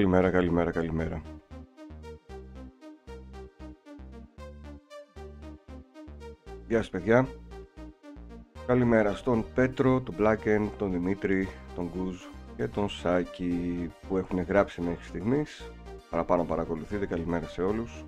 [0.00, 1.22] Καλημέρα, καλημέρα, καλημέρα.
[6.68, 7.28] Γεια σας παιδιά.
[8.66, 12.16] Καλημέρα στον Πέτρο, τον Μπλάκεν, τον Δημήτρη, τον Γκουζ
[12.56, 15.70] και τον Σάκη που έχουν γράψει μέχρι στιγμής.
[16.10, 18.04] Παραπάνω παρακολουθείτε, καλημέρα σε όλους.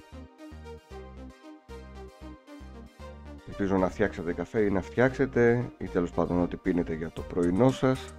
[3.48, 7.70] Ελπίζω να φτιάξετε καφέ ή να φτιάξετε ή τέλος πάντων ό,τι πίνετε για το πρωινό
[7.70, 8.14] σας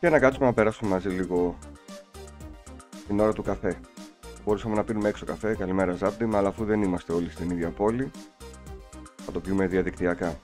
[0.00, 1.58] και να κάτσουμε να περάσουμε μαζί λίγο
[3.06, 3.76] την ώρα του καφέ.
[4.44, 8.10] Μπορούσαμε να πίνουμε έξω καφέ, καλημέρα Ζάπτιμ, αλλά αφού δεν είμαστε όλοι στην ίδια πόλη,
[9.24, 10.38] θα το πιούμε διαδικτυακά.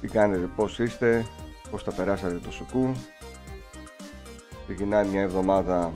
[0.00, 1.26] Τι κάνετε, πώς είστε,
[1.70, 2.92] πώς τα περάσατε το σουκού.
[4.64, 5.92] Ξεκινάει μια εβδομάδα,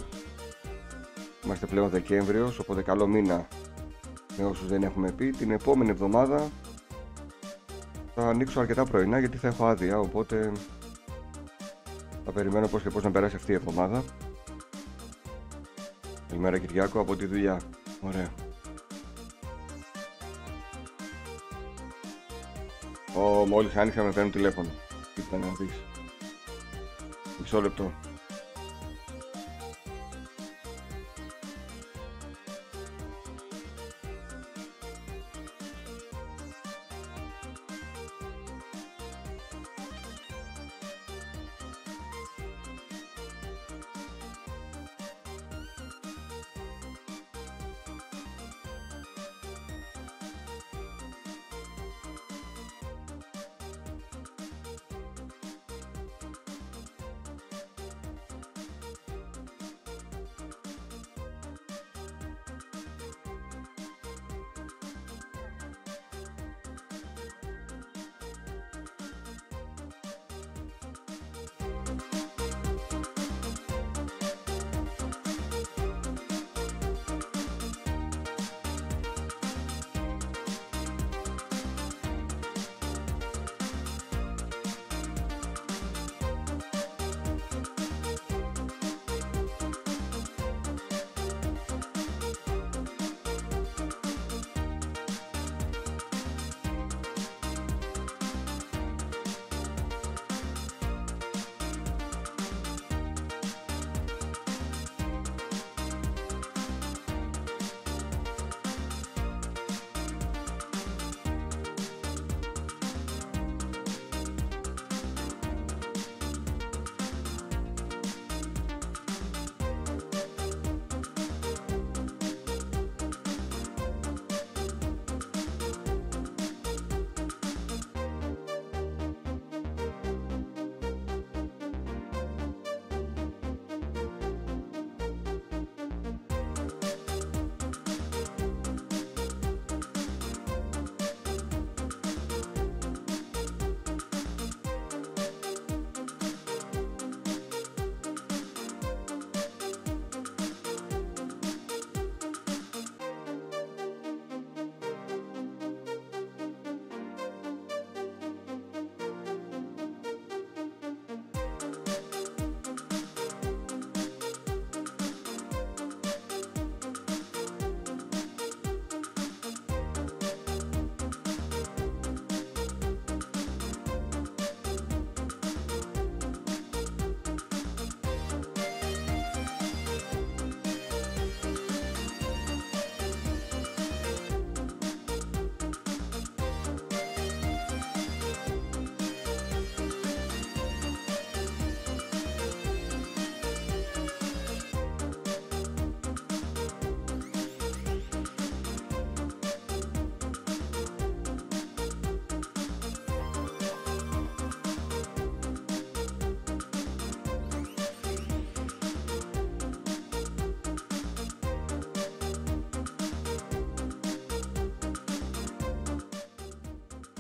[1.45, 3.49] είμαστε πλέον Δεκέμβριος, οπότε καλό μήνα
[4.37, 5.31] με όσους δεν έχουμε πει.
[5.31, 6.49] Την επόμενη εβδομάδα
[8.15, 10.53] θα ανοίξω αρκετά πρωινά γιατί θα έχω άδεια, οπότε
[12.25, 14.05] θα περιμένω πώς και πώς να περάσει αυτή η εβδομάδα.
[16.29, 17.61] Καλημέρα Κυριάκο από τη δουλειά.
[18.01, 18.33] Ωραία.
[23.17, 24.69] Ω, μόλις άνοιξα με παίρνουν τηλέφωνο.
[25.15, 25.81] Κοίτα να δεις.
[27.41, 27.93] Μισό λεπτό.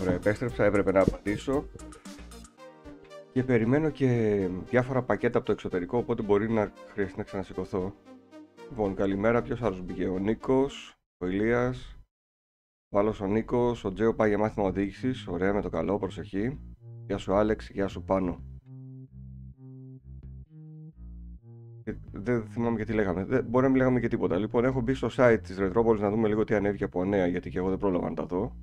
[0.01, 1.65] Ωραία, επέστρεψα, έπρεπε να απαντήσω.
[3.33, 4.39] Και περιμένω και
[4.71, 7.95] διάφορα πακέτα από το εξωτερικό, οπότε μπορεί να χρειαστεί να ξανασηκωθώ.
[8.71, 11.99] Λοιπόν, καλημέρα, ποιος άλλος μπήκε, ο Νίκος, ο Ηλίας,
[12.89, 16.59] ο άλλος ο Νίκος, ο Τζέο πάει για μάθημα οδήγησης, ωραία με το καλό, προσοχή.
[17.07, 18.43] Γεια σου Άλεξ, γεια σου Πάνο.
[21.85, 23.25] Ε, Δεν θυμάμαι και τι λέγαμε.
[23.25, 24.39] Δεν, μπορεί να μην λέγαμε και τίποτα.
[24.39, 27.51] Λοιπόν, έχω μπει στο site της Ρετρόπολης να δούμε λίγο τι ανέβηκε από νέα, γιατί
[27.51, 28.57] και εγώ δεν πρόλαβα να τα δω.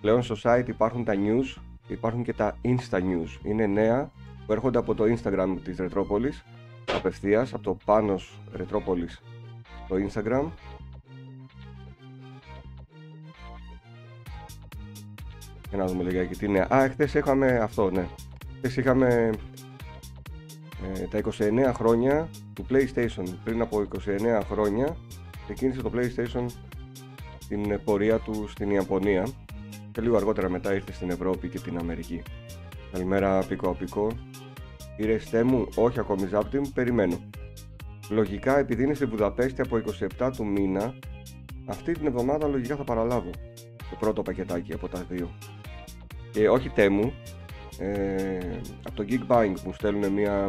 [0.00, 3.44] Πλέον στο site υπάρχουν τα news και υπάρχουν και τα insta news.
[3.44, 4.10] Είναι νέα
[4.46, 6.44] που έρχονται από το Instagram της Ρετρόπολης
[6.94, 9.22] απευθείας από το Πάνος Ρετρόπολης
[9.88, 10.48] το Instagram
[15.68, 16.66] Για να δούμε λιγάκι τι είναι.
[16.74, 18.06] Α, χθες είχαμε αυτό, ναι.
[18.56, 19.30] Χθες είχαμε
[20.94, 23.24] ε, τα 29 χρόνια του PlayStation.
[23.44, 24.96] Πριν από 29 χρόνια
[25.44, 26.46] ξεκίνησε το PlayStation
[27.48, 29.26] την πορεία του στην Ιαπωνία
[29.92, 32.22] και λίγο αργότερα μετά ήρθε στην Ευρώπη και την Αμερική.
[32.92, 34.10] Καλημέρα Πίκο Πίκο.
[34.96, 37.18] Ήρεστέ μου, όχι ακόμη Ζάπτιμ, περιμένω.
[38.10, 39.82] Λογικά επειδή είναι στη Βουδαπέστη από
[40.18, 40.94] 27 του μήνα,
[41.66, 43.30] αυτή την εβδομάδα λογικά θα παραλάβω
[43.76, 45.30] το πρώτο πακετάκι από τα δύο.
[46.30, 47.12] Και όχι τέμου,
[47.78, 48.38] ε,
[48.82, 50.46] από το Geekbuying μου στέλνουν μια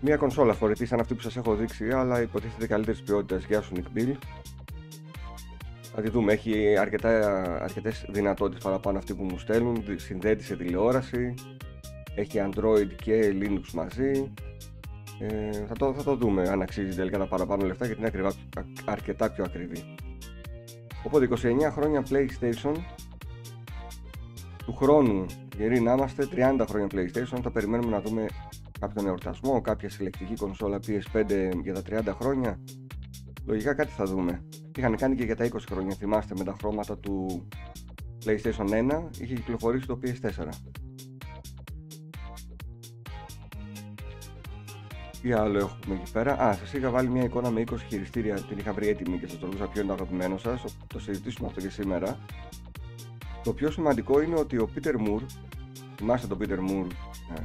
[0.00, 3.72] μια κονσόλα φορητή σαν αυτή που σας έχω δείξει αλλά υποτίθεται καλύτερης ποιότητας Γεια σου
[3.76, 4.12] Nick Bill
[6.00, 11.34] Θα τη δούμε, έχει αρκετά, αρκετές δυνατότητες παραπάνω αυτή που μου στέλνουν Συνδέεται σε τηλεόραση
[12.14, 14.32] Έχει Android και Linux μαζί.
[15.20, 18.32] Ε, θα, το, θα το δούμε αν αξίζει τελικά τα παραπάνω λεφτά γιατί είναι ακριβά,
[18.84, 19.94] αρκετά πιο ακριβή.
[21.04, 22.74] Οπότε 29 χρόνια PlayStation.
[24.64, 25.26] Του χρόνου
[25.56, 27.38] γεροί να είμαστε 30 χρόνια PlayStation.
[27.42, 28.26] Θα περιμένουμε να δούμε
[28.80, 32.58] κάποιον εορτασμό, κάποια συλλεκτική κονσόλα PS5 για τα 30 χρόνια.
[33.44, 34.42] Λογικά κάτι θα δούμε.
[34.76, 37.48] Είχαν κάνει και για τα 20 χρόνια, θυμάστε με τα χρώματα του
[38.24, 40.48] PlayStation 1 είχε κυκλοφορήσει το PS4.
[45.22, 48.34] Τι άλλο έχουμε εκεί πέρα; Α, σας είχα βάλει μια εικόνα με 20 χειριστήρια.
[48.34, 50.64] Την είχα βρει έτοιμη και σας το ρωτούσα ποιο είναι το αγαπημένο σας.
[50.86, 52.18] Το συζητήσουμε αυτό και σήμερα.
[53.42, 55.24] Το πιο σημαντικό είναι ότι ο Peter Moore,
[55.96, 56.90] θυμάστε τον Peter Moore
[57.36, 57.42] ε,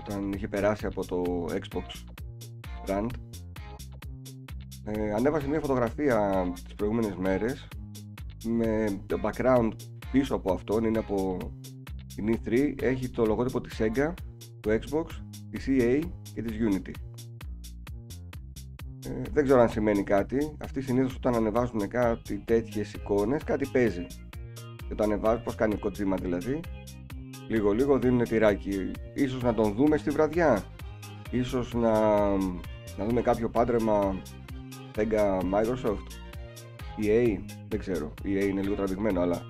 [0.00, 2.04] όταν είχε περάσει από το Xbox
[2.86, 3.06] Brand
[4.84, 7.68] ε, ανέβασε μια φωτογραφία τις προηγούμενες μέρες
[8.44, 9.70] με το background
[10.10, 11.38] πίσω από αυτόν είναι από
[12.14, 14.12] την E3 έχει το λογότυπο της Sega,
[14.60, 15.04] του Xbox,
[15.50, 16.00] της EA
[16.34, 16.92] και της Unity.
[19.06, 20.56] Ε, δεν ξέρω αν σημαίνει κάτι.
[20.62, 24.06] Αυτοί συνήθως όταν ανεβάζουν κάτι τέτοιες εικόνες κάτι παίζει.
[24.88, 26.60] Και το ανεβάζουν πως κάνει κοτσίμα δηλαδή
[27.48, 28.90] λίγο λίγο δίνουν τυράκι.
[29.14, 30.62] Ίσως να τον δούμε στη βραδιά.
[31.30, 32.28] Ίσως να,
[32.96, 34.22] να δούμε κάποιο πάντρεμα
[34.96, 36.06] Sega Microsoft
[37.02, 39.42] EA δεν ξέρω EA είναι λίγο τραβηγμένο αλλά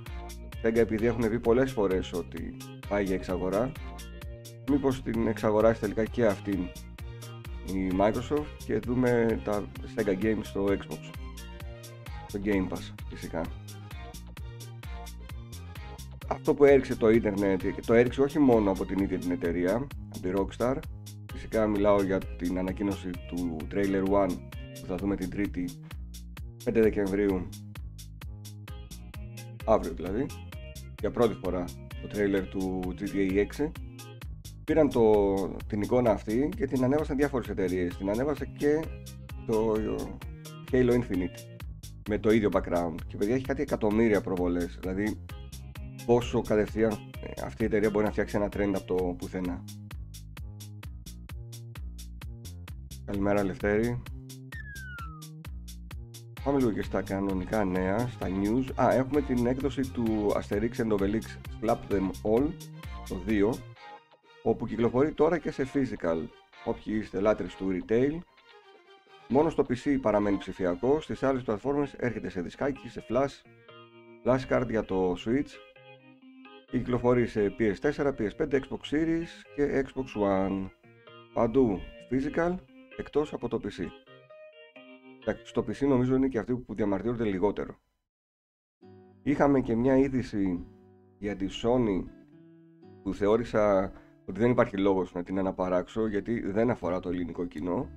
[0.63, 2.57] Sega επειδή έχουν πει πολλές φορές ότι
[2.89, 3.73] πάει για εξαγορά
[4.71, 6.71] μήπως την εξαγοράσει τελικά και αυτή
[7.67, 9.65] η Microsoft και δούμε τα
[9.97, 11.11] Sega Games στο Xbox
[12.33, 13.43] το Game Pass φυσικά
[16.29, 19.75] αυτό που έριξε το ίντερνετ και το έριξε όχι μόνο από την ίδια την εταιρεία,
[19.75, 20.77] από τη Rockstar.
[21.33, 24.31] Φυσικά μιλάω για την ανακοίνωση του Trailer 1
[24.85, 25.69] που θα δούμε την 3η
[26.65, 27.49] 5 Δεκεμβρίου
[29.65, 30.27] αύριο δηλαδή
[31.01, 31.65] για πρώτη φορά
[32.03, 33.71] το τρέιλερ του GTA 6
[34.65, 35.25] πήραν το,
[35.67, 38.81] την εικόνα αυτή και την ανέβασαν διάφορες εταιρείες την ανέβασε και
[39.47, 39.75] το
[40.73, 41.59] Halo Infinite
[42.09, 45.21] με το ίδιο background και παιδιά έχει κάτι εκατομμύρια προβολές δηλαδή
[46.07, 49.65] πόσο κατευθείαν ε, αυτή η εταιρεία μπορεί να φτιάξει ένα trend από το πουθενά.
[53.05, 54.03] Καλημέρα Λευτέρη.
[56.45, 58.65] Πάμε λίγο και στα κανονικά νέα, στα news.
[58.75, 61.23] Α, έχουμε την έκδοση του Asterix and Obelix
[61.61, 62.49] Slap Them All,
[63.09, 63.51] το 2,
[64.43, 66.23] όπου κυκλοφορεί τώρα και σε physical.
[66.65, 68.19] Όποιοι είστε λάτρες του retail,
[69.29, 73.43] μόνο στο PC παραμένει ψηφιακό, στις άλλες πλατφόρμες έρχεται σε δισκάκι, σε flash,
[74.25, 75.75] flashcard για το Switch
[76.75, 80.71] Κυκλοφορεί σε PS4, PS5, Xbox Series και Xbox One.
[81.35, 82.55] Παντού physical
[82.97, 84.04] εκτός από το PC.
[85.45, 87.75] Στο PC νομίζω είναι και αυτοί που διαμαρτύρονται λιγότερο.
[89.23, 90.67] Είχαμε και μια είδηση
[91.19, 92.05] για τη Sony
[93.03, 93.93] που θεώρησα
[94.25, 97.89] ότι δεν υπάρχει λόγος να την αναπαράξω γιατί δεν αφορά το ελληνικό κοινό.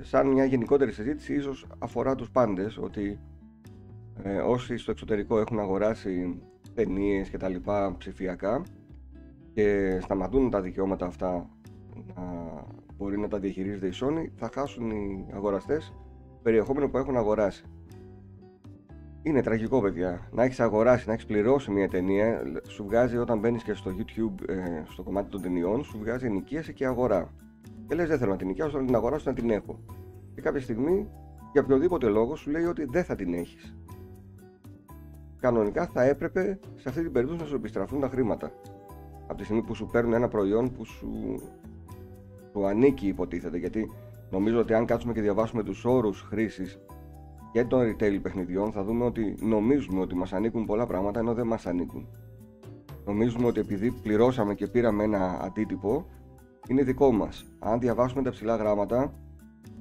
[0.00, 3.18] Σαν μια γενικότερη συζήτηση ίσως αφορά τους πάντες ότι
[4.22, 6.42] ε, όσοι στο εξωτερικό έχουν αγοράσει
[6.74, 8.62] ταινίες και τα λοιπά ψηφιακά
[9.52, 11.50] και σταματούν τα δικαιώματα αυτά
[12.14, 12.24] να
[12.96, 15.94] μπορεί να τα διαχειρίζεται η Sony θα χάσουν οι αγοραστές
[16.42, 17.64] περιεχόμενο που έχουν αγοράσει.
[19.22, 20.28] Είναι τραγικό παιδιά.
[20.32, 24.48] Να έχεις αγοράσει, να έχεις πληρώσει μια ταινία, σου βγάζει όταν μπαίνεις και στο YouTube,
[24.48, 27.32] ε, στο κομμάτι των ταινιών, σου βγάζει ενοικίαση και αγορά.
[27.88, 29.84] Και λες: Δεν θέλω να την νοικιάσω, να την αγοράσω, να την έχω.
[30.34, 31.08] Και κάποια στιγμή,
[31.52, 33.74] για οποιοδήποτε λόγο, σου λέει ότι δεν θα την έχεις
[35.42, 38.52] κανονικά θα έπρεπε σε αυτή την περίπτωση να σου επιστραφούν τα χρήματα.
[39.26, 41.40] Από τη στιγμή που σου παίρνουν ένα προϊόν που σου,
[42.52, 43.58] σου ανήκει υποτίθεται.
[43.58, 43.92] Γιατί
[44.32, 46.78] νομίζω ότι αν κάτσουμε και διαβάσουμε τους όρους χρήσης
[47.52, 51.46] και των retail παιχνιδιών θα δούμε ότι νομίζουμε ότι μας ανήκουν πολλά πράγματα ενώ δεν
[51.46, 52.08] μας ανήκουν.
[53.04, 56.06] νομίζουμε ότι επειδή πληρώσαμε και πήραμε ένα αντίτυπο,
[56.68, 57.46] είναι δικό μας.
[57.58, 59.14] Αν διαβάσουμε τα ψηλά γράμματα,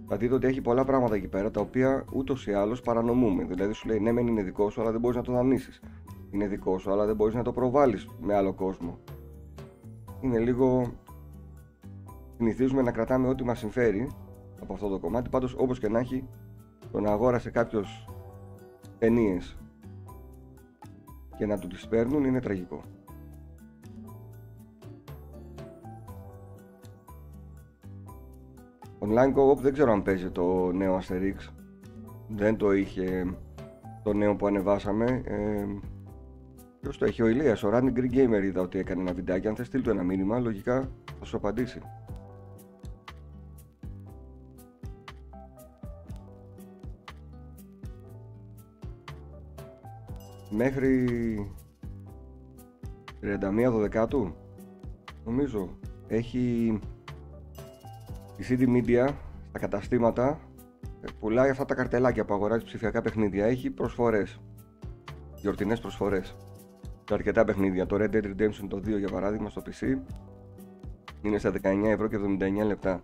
[0.08, 3.44] θα δείτε ότι έχει πολλά πράγματα εκεί πέρα τα οποία ούτως ή άλλως παρανομούμε.
[3.44, 5.82] Δηλαδή σου λέει ναι, μεν είναι δικό σου, αλλά δεν μπορείς να το δανείσεις.
[6.32, 9.00] Είναι δικό σου, αλλά δεν μπορείς να το προβάλλεις με άλλο κόσμο.
[10.22, 10.94] Είναι λίγο.
[12.38, 14.08] Συνηθίζουμε να κρατάμε ό,τι μας συμφέρει
[14.62, 15.30] από αυτό το κομμάτι.
[15.30, 16.28] Πάντως, όπως και να έχει,
[16.92, 18.10] το να αγόρασε κάποιος
[18.98, 19.38] ταινίε
[21.38, 22.82] και να του τις παίρνουν είναι τραγικό.
[29.00, 31.54] Online Co-op δεν ξέρω αν παίζει το νέο Asterix.
[32.28, 33.38] Δεν το είχε
[34.04, 35.22] το νέο που ανεβάσαμε.
[35.26, 35.66] Ε,
[36.82, 39.48] ποιος το έχει, ο Ηλίας, ο Running Green Gamer είδα ότι έκανε ένα βιντεάκι.
[39.48, 40.90] Αν θες στείλει ένα μήνυμα, λογικά
[41.20, 41.82] θα σου απαντήσει.
[50.54, 51.06] Μέχρι
[53.22, 54.36] 31 Δεκάτου
[55.26, 55.78] νομίζω
[56.08, 56.80] έχει
[58.38, 59.10] η CD Media
[59.50, 60.40] στα καταστήματα
[61.02, 63.46] ε, πουλάει αυτά τα καρτελάκια που αγοράζει ψηφιακά παιχνίδια.
[63.46, 64.40] Έχει προσφορές.
[65.36, 66.36] Γιορτινές προσφορές.
[67.08, 67.86] Σε αρκετά παιχνίδια.
[67.86, 69.98] Το Red Dead Redemption το 2 για παράδειγμα στο PC
[71.22, 73.04] είναι στα 19 ευρώ και 79 λεπτά.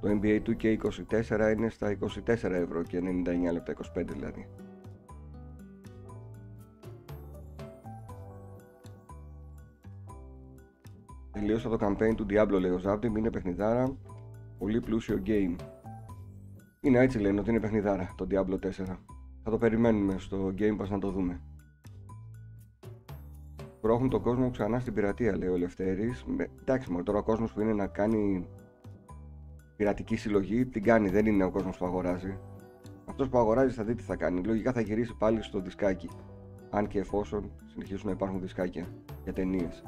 [0.00, 4.48] Το NBA 2K24 είναι στα 24 ευρώ και 99 λεπτά, 25 δηλαδή.
[11.42, 13.96] Τελείωσα το campaign του Diablo λέει ο Zaptim, είναι παιχνιδάρα
[14.58, 15.56] πολύ πλούσιο game.
[16.80, 18.70] Είναι έτσι λένε ότι είναι παιχνιδάρα το Diablo 4.
[19.42, 21.40] Θα το περιμένουμε στο Game Pass να το δούμε.
[23.80, 26.24] Πρόχουν τον κόσμο ξανά στην πειρατεία, λέει ο Λευτέρης.
[26.60, 28.48] Εντάξει, μόνο τώρα ο κόσμος που είναι να κάνει
[29.76, 32.38] πειρατική συλλογή την κάνει, δεν είναι ο κόσμος που αγοράζει.
[33.04, 34.42] Αυτός που αγοράζει θα δει τι θα κάνει.
[34.42, 36.08] Λογικά θα γυρίσει πάλι στο δισκάκι.
[36.70, 38.86] Αν και εφόσον συνεχίσουν να υπάρχουν δισκάκια
[39.22, 39.82] για ταινίες.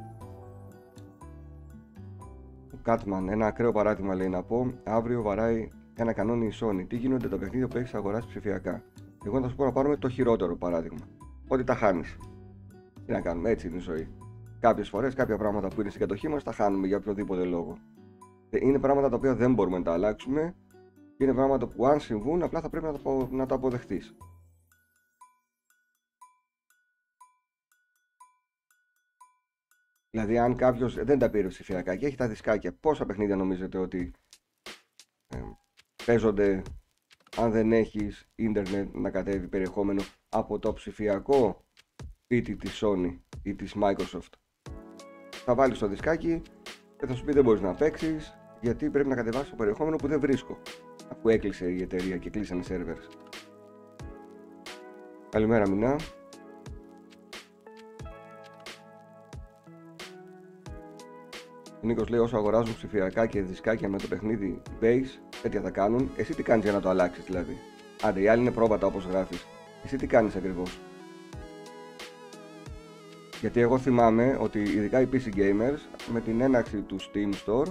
[2.86, 4.72] Catman, ένα ακραίο παράδειγμα λέει να πω.
[4.84, 6.86] Αύριο βαράει ένα κανόνι η Sony.
[6.88, 8.82] Τι γίνονται τα παιχνίδια που έχεις αγοράσει ψηφιακά;
[9.26, 11.06] Εγώ θα σου πω να πάρουμε το χειρότερο παράδειγμα.
[11.48, 12.18] Ότι τα χάνεις.
[13.06, 14.08] Τι να κάνουμε, έτσι είναι η ζωή.
[14.60, 17.76] Κάποιες φορές κάποια πράγματα που είναι στην κατοχή μας τα χάνουμε για οποιοδήποτε λόγο.
[18.50, 20.54] Ε, είναι πράγματα τα οποία δεν μπορούμε να τα αλλάξουμε
[21.16, 24.14] και είναι πράγματα που αν συμβούν απλά θα πρέπει να τα, να τα αποδεχτείς.
[30.14, 34.12] Δηλαδή, αν κάποιος δεν τα πήρε ψηφιακά και έχει τα δισκάκια, πόσα παιχνίδια νομίζετε ότι
[35.34, 35.38] ε,
[36.04, 36.62] παίζονται
[37.36, 41.64] αν δεν έχεις ίντερνετ να κατέβει περιεχόμενο από το ψηφιακό
[42.22, 44.32] σπίτι της Sony ή της Microsoft;
[45.44, 46.42] Θα βάλεις το δισκάκι
[46.98, 50.06] και θα σου πει δεν μπορείς να παίξεις γιατί πρέπει να κατεβάσεις το περιεχόμενο που
[50.08, 50.58] δεν βρίσκω
[51.10, 53.32] αφού έκλεισε η εταιρεία και κλείσανε οι servers.
[55.30, 55.96] Καλημέρα Μινά.
[61.84, 66.10] Ο Νίκος λέει: Όσο αγοράζουν ψηφιακά και δισκάκια με το παιχνίδι base, τέτοια θα κάνουν.
[66.16, 67.58] Εσύ τι κάνεις για να το αλλάξεις δηλαδή;
[68.02, 69.46] Άντε, οι άλλοι είναι πρόβατα όπως γράφεις.
[69.84, 70.78] Εσύ τι κάνεις ακριβώς;
[73.40, 75.78] Γιατί εγώ θυμάμαι ότι ειδικά οι PC gamers
[76.12, 77.66] με την έναρξη του Steam Store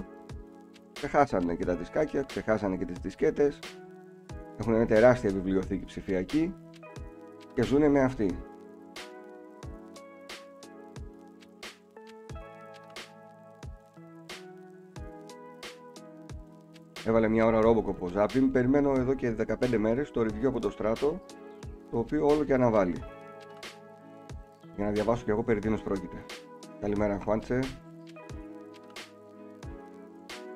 [0.92, 3.58] ξεχάσανε και τα δισκάκια, ξεχάσανε και τις δισκέτες
[4.56, 6.54] έχουν μια τεράστια βιβλιοθήκη ψηφιακή
[7.54, 8.38] και ζουν με αυτή.
[17.06, 18.48] Έβαλε μια ώρα Robocop ο Zapping.
[18.52, 21.20] Περιμένω εδώ και 15 μέρες το review από το στράτο,
[21.90, 23.02] το οποίο όλο και αναβάλει.
[24.76, 26.24] Για να διαβάσω και εγώ περί τίνος πρόκειται.
[26.80, 27.58] Καλημέρα Χουάντσε.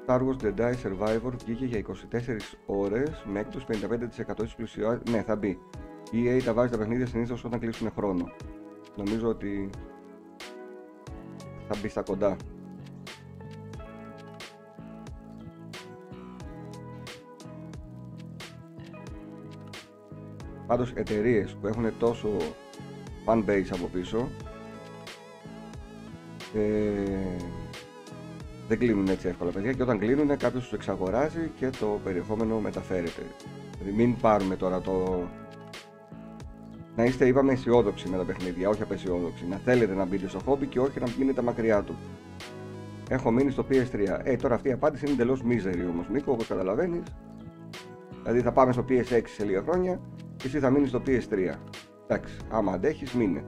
[0.06, 5.14] Star Wars Jedi Survivor βγήκε για 24 ώρες με έκπτωση 55% της πλουσιότητας.
[5.14, 5.58] Ναι, θα μπει.
[6.10, 8.30] Η EA τα βάζει τα παιχνίδια συνήθως όταν κλείσουν χρόνο.
[8.96, 9.70] Νομίζω ότι
[11.68, 12.36] θα μπει στα κοντά.
[20.68, 22.28] Πάντως εταιρείες που έχουν τόσο
[23.24, 24.28] fan base από πίσω
[26.54, 27.36] ε,
[28.68, 33.22] δεν κλείνουν έτσι εύκολα παιδιά και όταν κλείνουν κάποιος τους εξαγοράζει και το περιεχόμενο μεταφέρεται.
[33.78, 35.22] Δηλαδή μην πάρουμε τώρα το...
[36.96, 39.46] Να είστε είπαμε αισιόδοξοι με τα παιχνίδια, όχι απεσιόδοξοι.
[39.48, 41.94] Να θέλετε να μπείτε στο χόμπι και όχι να μείνετε μακριά του.
[43.08, 44.20] Έχω μείνει στο PS3.
[44.22, 47.02] Ε, τώρα αυτή η απάντηση είναι εντελώς μίζερη όμως, Νίκο, όπως καταλαβαίνεις.
[48.22, 51.54] Δηλαδή θα πάμε στο PS6 σε λίγα χρόνια και εσύ θα μείνεις στο PS3.
[52.06, 53.44] Εντάξει, άμα αντέχεις, μείνε.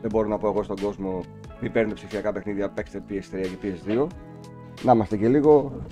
[0.00, 1.24] Δεν μπορώ να πω εγώ στον κόσμο
[1.60, 4.06] μην παίρνετε ψηφιακά παιχνίδια, παίξτε PS3 και PS2.
[4.82, 5.82] Να είμαστε και λίγο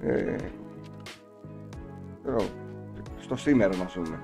[0.00, 0.36] ε,
[3.20, 4.20] στο σήμερα να πούμε.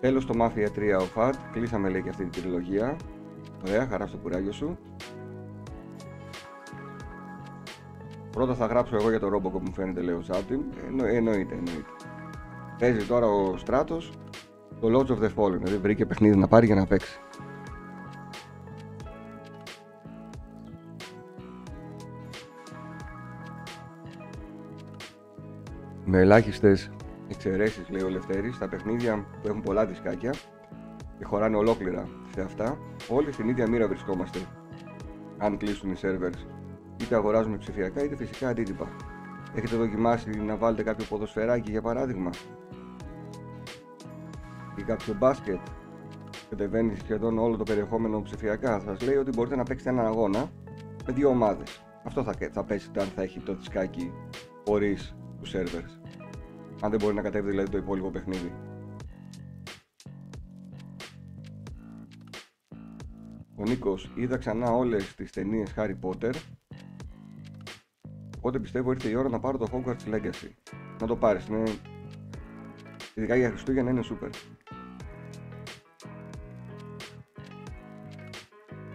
[0.00, 2.96] Τέλος το Mafia 3 ο Φατ, κλείσαμε λέει και αυτή την τριλογία.
[3.66, 4.78] Ωραία, χαρά στο κουράγιο σου.
[8.38, 10.60] Πρώτα θα γράψω εγώ για το Robocop που μου φαίνεται λέει ο Σάπτιν.
[10.86, 11.90] Εννο, εννοείται, εννοείται.
[12.78, 14.12] Παίζει τώρα ο Στράτος
[14.80, 17.20] το Lords of the Fallen, δηλαδή βρήκε παιχνίδι να πάρει για να παίξει.
[26.04, 26.90] Με ελάχιστες
[27.28, 30.34] εξαιρέσεις, λέει ο Λευτέρης, στα παιχνίδια που έχουν πολλά δισκάκια
[31.18, 34.38] και χωράνε ολόκληρα σε αυτά, όλοι στην ίδια μοίρα βρισκόμαστε.
[35.38, 36.57] Αν κλείσουν οι servers,
[37.00, 38.88] είτε αγοράζουμε ψηφιακά είτε φυσικά αντίτυπα.
[39.54, 42.30] Έχετε δοκιμάσει να βάλετε κάποιο ποδοσφαιράκι για παράδειγμα;
[44.76, 45.60] Ή κάποιο μπάσκετ;
[46.48, 48.80] Κατεβαίνει σχεδόν όλο το περιεχόμενο ψηφιακά.
[48.80, 50.50] Σας λέει ότι μπορείτε να παίξετε έναν αγώνα
[51.06, 51.82] με δύο ομάδες.
[52.04, 54.12] Αυτό θα, θα πέσετε αν θα έχει το δισκάκι
[54.66, 56.00] χωρίς τους servers.
[56.82, 58.52] Αν δεν μπορεί να κατέβει δηλαδή το υπόλοιπο παιχνίδι.
[63.56, 66.34] Ο Νίκος είδα ξανά όλες τις ταινίες Harry Potter
[68.48, 70.50] Οπότε πιστεύω ήρθε η ώρα να πάρω το Hogwarts Legacy.
[71.00, 71.62] Να το πάρεις, είναι...
[73.14, 74.30] Ειδικά για Χριστούγεννα είναι super.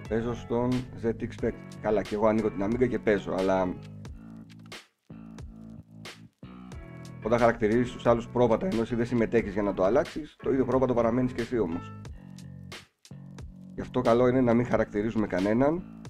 [0.09, 0.71] Παίζω στον
[1.03, 1.51] ZX Spectre.
[1.81, 3.75] Καλά και εγώ ανοίγω την Amiga και παίζω αλλά
[7.23, 10.65] Όταν χαρακτηρίζεις τους άλλους πρόβατα ενώ εσύ δεν συμμετέχεις για να το αλλάξεις, το ίδιο
[10.65, 11.93] πρόβατο παραμένεις και εσύ όμως.
[13.73, 16.01] Γι' αυτό καλό είναι να μην χαρακτηρίζουμε κανέναν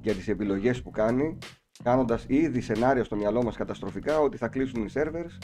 [0.00, 1.38] για τις επιλογές που κάνει,
[1.82, 5.38] κάνοντας ήδη σενάριο στο μυαλό μας καταστροφικά ότι θα κλείσουν οι servers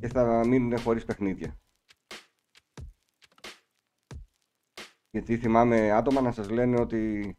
[0.00, 1.56] και θα μείνουν χωρίς παιχνίδια.
[5.10, 7.34] Γιατί θυμάμαι άτομα να σας λένε ότι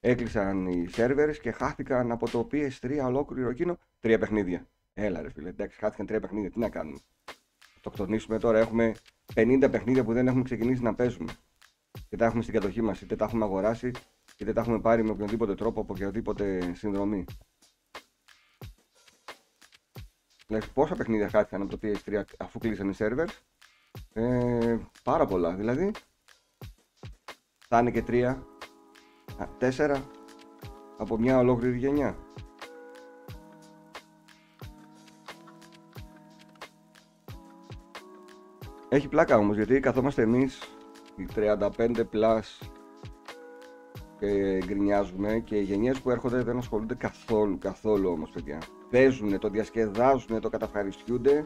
[0.00, 4.66] έκλεισαν οι servers και χάθηκαν από το PS3 ολόκληρο εκείνο τρία παιχνίδια.
[4.94, 6.98] Έλα ρε φίλε, εντάξει, χάθηκαν τρία παιχνίδια, τι να κάνουμε.
[7.80, 8.94] Το κτονίσουμε τώρα, έχουμε
[9.34, 11.32] 50 παιχνίδια που δεν έχουμε ξεκινήσει να παίζουμε.
[12.08, 13.90] Και τα έχουμε στην κατοχή μας, είτε τα έχουμε αγοράσει,
[14.38, 17.24] είτε τα έχουμε πάρει με οποιοδήποτε τρόπο από οποιαδήποτε συνδρομή.
[20.50, 23.28] Λες, πόσα παιχνίδια χάθηκαν από το PS3 αφού κλείσανε οι servers;
[24.12, 25.90] Ε, πάρα πολλά, δηλαδή.
[27.68, 28.46] Θα είναι και τρία,
[29.58, 30.06] τέσσερα
[30.98, 32.18] από μια ολόκληρη γενιά.
[38.88, 40.60] Έχει πλάκα όμως γιατί καθόμαστε εμείς
[41.16, 42.68] οι 35 plus
[44.18, 48.58] και γκρινιάζουμε και οι γενιές που έρχονται δεν ασχολούνται καθόλου, καθόλου όμως παιδιά.
[48.90, 51.44] Παίζουν, το διασκεδάζουν, το καταφαριστιούνται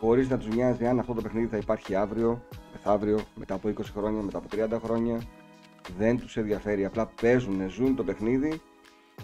[0.00, 3.82] χωρίς να τους νοιάζει αν αυτό το παιχνίδι θα υπάρχει αύριο, μεθαύριο, μετά από 20
[3.94, 5.20] χρόνια, μετά από 30 χρόνια.
[5.98, 8.60] Δεν τους ενδιαφέρει, απλά παίζουν, ζουν το παιχνίδι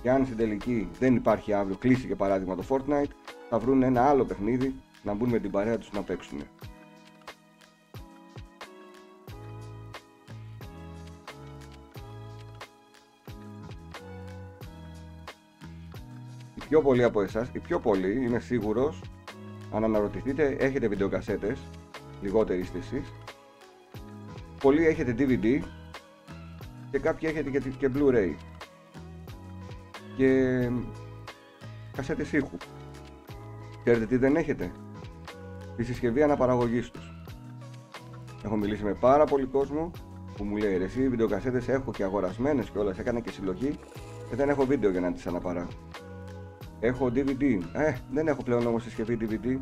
[0.02, 3.10] και αν στην τελική δεν υπάρχει αύριο, κλείσει και παράδειγμα το Fortnite,
[3.48, 6.40] θα βρουν ένα άλλο παιχνίδι να μπουν με την παρέα τους να παίξουν.
[16.68, 19.00] Πιο πολλοί από εσάς, οι πιο πολλοί, είμαι σίγουρος,
[19.72, 21.58] αν αναρωτηθείτε, έχετε βιντεοκασέτες,
[22.22, 23.12] λιγότεροι είστε εσείς.
[24.60, 25.60] Πολλοί έχετε DVD
[26.90, 28.34] και κάποιοι έχετε και, και Blu-ray
[30.16, 30.70] και
[31.96, 32.56] κασέτες ήχου.
[33.82, 34.72] Ξέρετε τι δεν έχετε;
[35.76, 37.12] Τη συσκευή αναπαραγωγής τους.
[38.44, 39.90] Έχω μιλήσει με πάρα πολύ κόσμο
[40.36, 43.78] που μου λέει ρε εσύ βιντεοκασέτες έχω και αγορασμένες και όλα έκανα και συλλογή
[44.28, 45.68] και δεν έχω βίντεο για να τις αναπαράγω.
[46.84, 47.58] Έχω DVD.
[47.72, 49.58] Ε, δεν έχω πλέον όμως συσκευή DVD.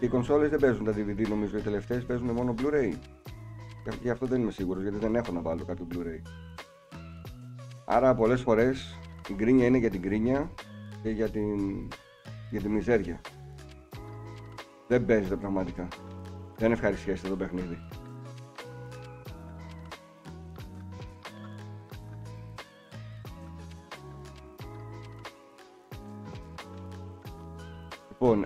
[0.00, 2.92] Οι κονσόλες δεν παίζουν τα DVD νομίζω οι τελευταίες παίζουν μόνο Blu-ray.
[4.02, 6.22] Γι' αυτό δεν είμαι σίγουρος γιατί δεν έχω να βάλω κάποιο Blu-ray.
[7.84, 10.50] Άρα πολλές φορές η γκρίνια είναι για την γκρίνια
[11.02, 11.88] και για την,
[12.50, 13.20] για τη μιζέρια.
[14.88, 15.88] Δεν παίζεται πραγματικά.
[16.56, 17.78] Δεν ευχαριστιέστε το παιχνίδι.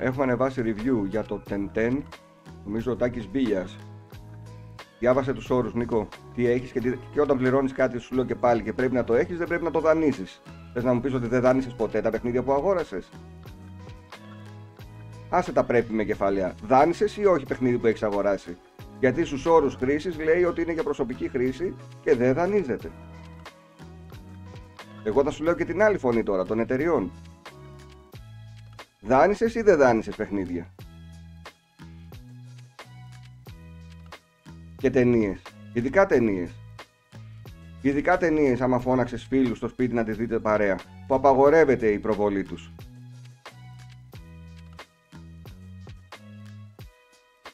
[0.03, 1.43] Λοιπόν, έχουμε ανεβάσει review για το
[1.75, 2.03] 1010.
[2.65, 3.77] Νομίζω ο Τάκης Μπίλιας.
[4.99, 6.09] Διάβασε τους όρους, Νίκο.
[6.35, 6.99] Τι έχεις και, τι...
[7.13, 9.65] και όταν πληρώνεις κάτι σου λέω και πάλι και πρέπει να το έχεις, δεν πρέπει
[9.65, 10.43] να το δανείσεις.
[10.73, 13.09] Θες να μου πεις ότι δεν δάνεισες ποτέ τα παιχνίδια που αγόρασες;
[15.29, 16.55] Άσε τα πρέπει με κεφάλαια.
[16.67, 18.57] Δάνεισες ή όχι παιχνίδι που έχεις αγοράσει;
[19.01, 22.91] Γιατί στους όρους χρήσης λέει ότι είναι για προσωπική χρήση και δεν δανείζεται.
[25.05, 27.11] Εγώ θα σου λέω και την άλλη φωνή τώρα, των εταιριών.
[29.05, 30.75] Δάνεισες ή δεν δάνεισες παιχνίδια;
[34.77, 35.43] Και ταινίες.
[35.73, 36.51] Ειδικά ταινίες.
[37.83, 42.43] Ειδικά ταινίες, άμα φώναξες φίλους στο σπίτι να τη δείτε παρέα, που απαγορεύεται η προβολή
[42.43, 42.73] τους.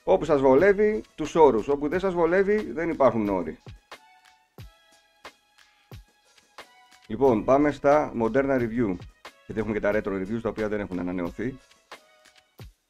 [0.05, 1.69] Όπου σας βολεύει, τους όρους.
[1.69, 3.59] Όπου δεν σας βολεύει, δεν υπάρχουν όροι.
[7.07, 8.97] Λοιπόν, πάμε στα μοντέρνα review.
[9.49, 11.59] Γιατί έχουμε και τα retro reviews τα οποία δεν έχουν ανανεωθεί.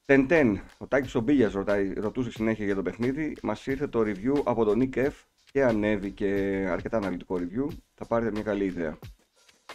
[0.05, 3.37] Τεν ο Τάκης ο Μπίλιας ρωτάει, ρωτούσε συνέχεια για το παιχνίδι.
[3.41, 5.11] Μας ήρθε το review από τον Nick F
[5.51, 6.27] και ανέβηκε
[6.69, 7.67] αρκετά αναλυτικό review.
[7.93, 8.97] Θα πάρετε μια καλή ιδέα.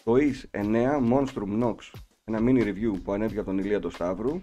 [0.05, 1.75] Το IS 9 Monstrum Nox,
[2.25, 4.43] ένα mini review που ανέβηκε από τον Ηλία του Σταύρου.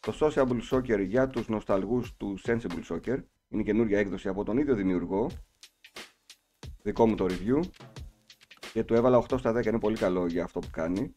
[0.00, 3.18] Το Sociable Soccer για τους νοσταλγούς του Sensible Soccer.
[3.48, 5.30] Είναι καινούργια έκδοση από τον ίδιο δημιουργό.
[6.82, 7.60] Δικό μου το review.
[8.72, 11.14] Και του έβαλα 8 στα 10, είναι πολύ καλό για αυτό που κάνει.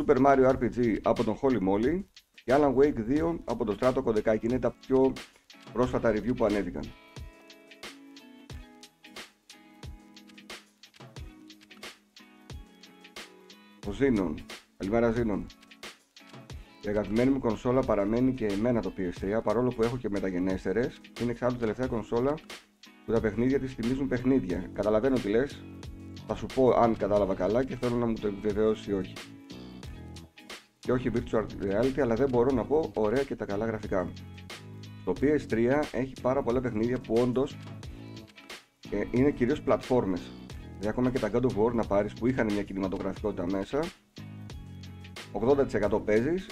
[0.00, 2.02] Super Mario RPG από τον Holy Moly
[2.44, 5.12] και Alan Wake 2 από το Strato Codecai είναι τα πιο
[5.72, 6.82] πρόσφατα review που ανέβηκαν.
[13.86, 14.34] Ο Xenon.
[14.76, 15.44] Καλημέρα Xenon.
[16.82, 21.00] Η αγαπημένη μου κονσόλα παραμένει και εμένα το PS3 παρόλο που έχω και μεταγενέστερες.
[21.20, 22.34] Είναι εξάλλου τελευταία κονσόλα
[23.06, 24.70] που τα παιχνίδια της θυμίζουν παιχνίδια.
[24.72, 25.64] Καταλαβαίνω τι λες.
[26.26, 29.12] Θα σου πω αν κατάλαβα καλά και θέλω να μου το επιβεβαιώσει ή όχι
[30.80, 34.12] και όχι virtual reality, αλλά δεν μπορώ να πω ωραία και τα καλά γραφικά.
[35.04, 37.56] Το PS3 έχει πάρα πολλά παιχνίδια που όντως
[38.90, 40.30] ε, είναι κυρίως πλατφόρμες.
[40.68, 43.80] Δηλαδή ακόμα και τα God of War να πάρεις που είχαν μια κινηματογραφικότητα μέσα,
[45.32, 46.46] 80% παίζεις,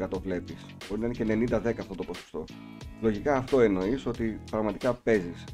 [0.00, 0.66] 20% βλέπεις.
[0.88, 2.44] Μπορεί να είναι και 90-10 αυτό το ποσοστό.
[3.00, 5.44] Λογικά αυτό εννοείς ότι πραγματικά παίζεις.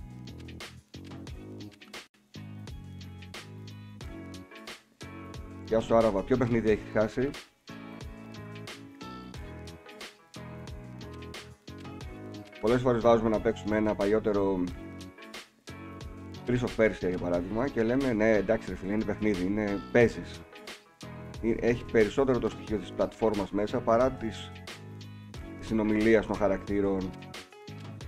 [5.66, 7.30] Γεια σου Άραβα, ποιο παιχνίδι έχει χάσει,
[12.64, 14.64] Πολλές φορές βάζουμε να παίξουμε ένα παλιότερο
[16.46, 20.42] Prince of Persia για παράδειγμα και λέμε ναι εντάξει ρε φίλε είναι παιχνίδι, είναι παίζεις.
[21.60, 24.50] Έχει περισσότερο το στοιχείο της πλατφόρμας μέσα παρά της
[25.60, 27.10] συνομιλίας των χαρακτήρων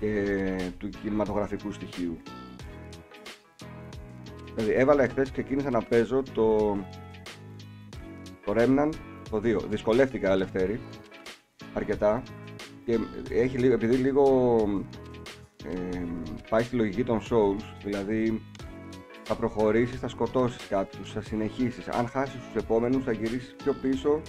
[0.00, 2.16] και του κινηματογραφικού στοιχείου.
[4.54, 6.76] Δηλαδή έβαλα εχθές και ξεκίνησα να παίζω το,
[8.44, 8.92] το Remnant
[9.30, 9.68] το 2.
[9.68, 10.80] Δυσκολεύτηκα ελευθέρη
[11.74, 12.22] αρκετά
[12.86, 12.98] και
[13.30, 14.56] έχει, επειδή λίγο
[15.64, 16.02] ε,
[16.50, 18.42] πάει στη λογική των shows, δηλαδή
[19.22, 21.88] θα προχωρήσεις, θα σκοτώσεις κάποιους, θα συνεχίσεις.
[21.88, 24.22] Αν χάσεις τους επόμενους θα γυρίσεις πιο πίσω,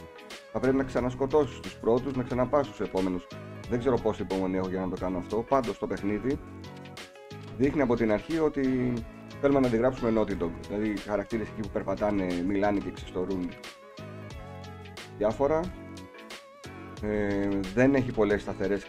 [0.52, 3.28] θα πρέπει να ξανασκοτώσεις τους πρώτους, να ξαναπάς στους επόμενους.
[3.70, 5.46] Δεν ξέρω πόση υπομονή έχω για να το κάνω αυτό.
[5.50, 6.40] Πάντως το παιχνίδι
[7.58, 8.94] δείχνει από την αρχή ότι
[9.42, 10.52] θέλουμε να αντιγράψουμε Naughty Dog.
[10.70, 13.50] Δηλαδή χαρακτήρες εκεί που περπατάνε, μιλάνε και ξεστορούν
[15.18, 15.60] διάφορα
[17.02, 18.86] ε, δεν έχει πολλές σταθερές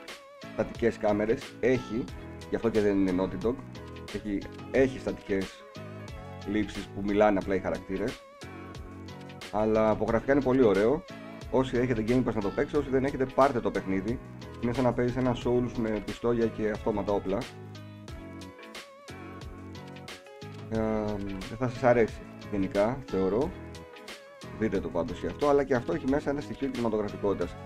[0.52, 1.42] στατικές κάμερες.
[1.60, 2.04] Έχει,
[2.48, 3.54] γι' αυτό και δεν είναι Naughty Dog.
[4.14, 4.38] Έχει,
[4.70, 5.64] έχει στατικές
[6.46, 8.22] λήψεις που μιλάνε απλά οι χαρακτήρες.
[9.52, 11.04] Αλλά από γραφικά είναι πολύ ωραίο.
[11.50, 14.18] Όσοι έχετε Game Pass να το παίξετε, όσοι δεν έχετε πάρτε το παιχνίδι.
[14.60, 17.38] Είναι σαν να παίζεις ένα Souls με πιστόλια και αυτόματα όπλα.
[20.70, 20.78] Ε,
[21.58, 23.50] θα σας αρέσει γενικά θεωρώ.
[24.58, 27.56] Δείτε το πάντως για αυτό αλλά και αυτό έχει μέσα ένα στοιχείο κινηματογραφικότητας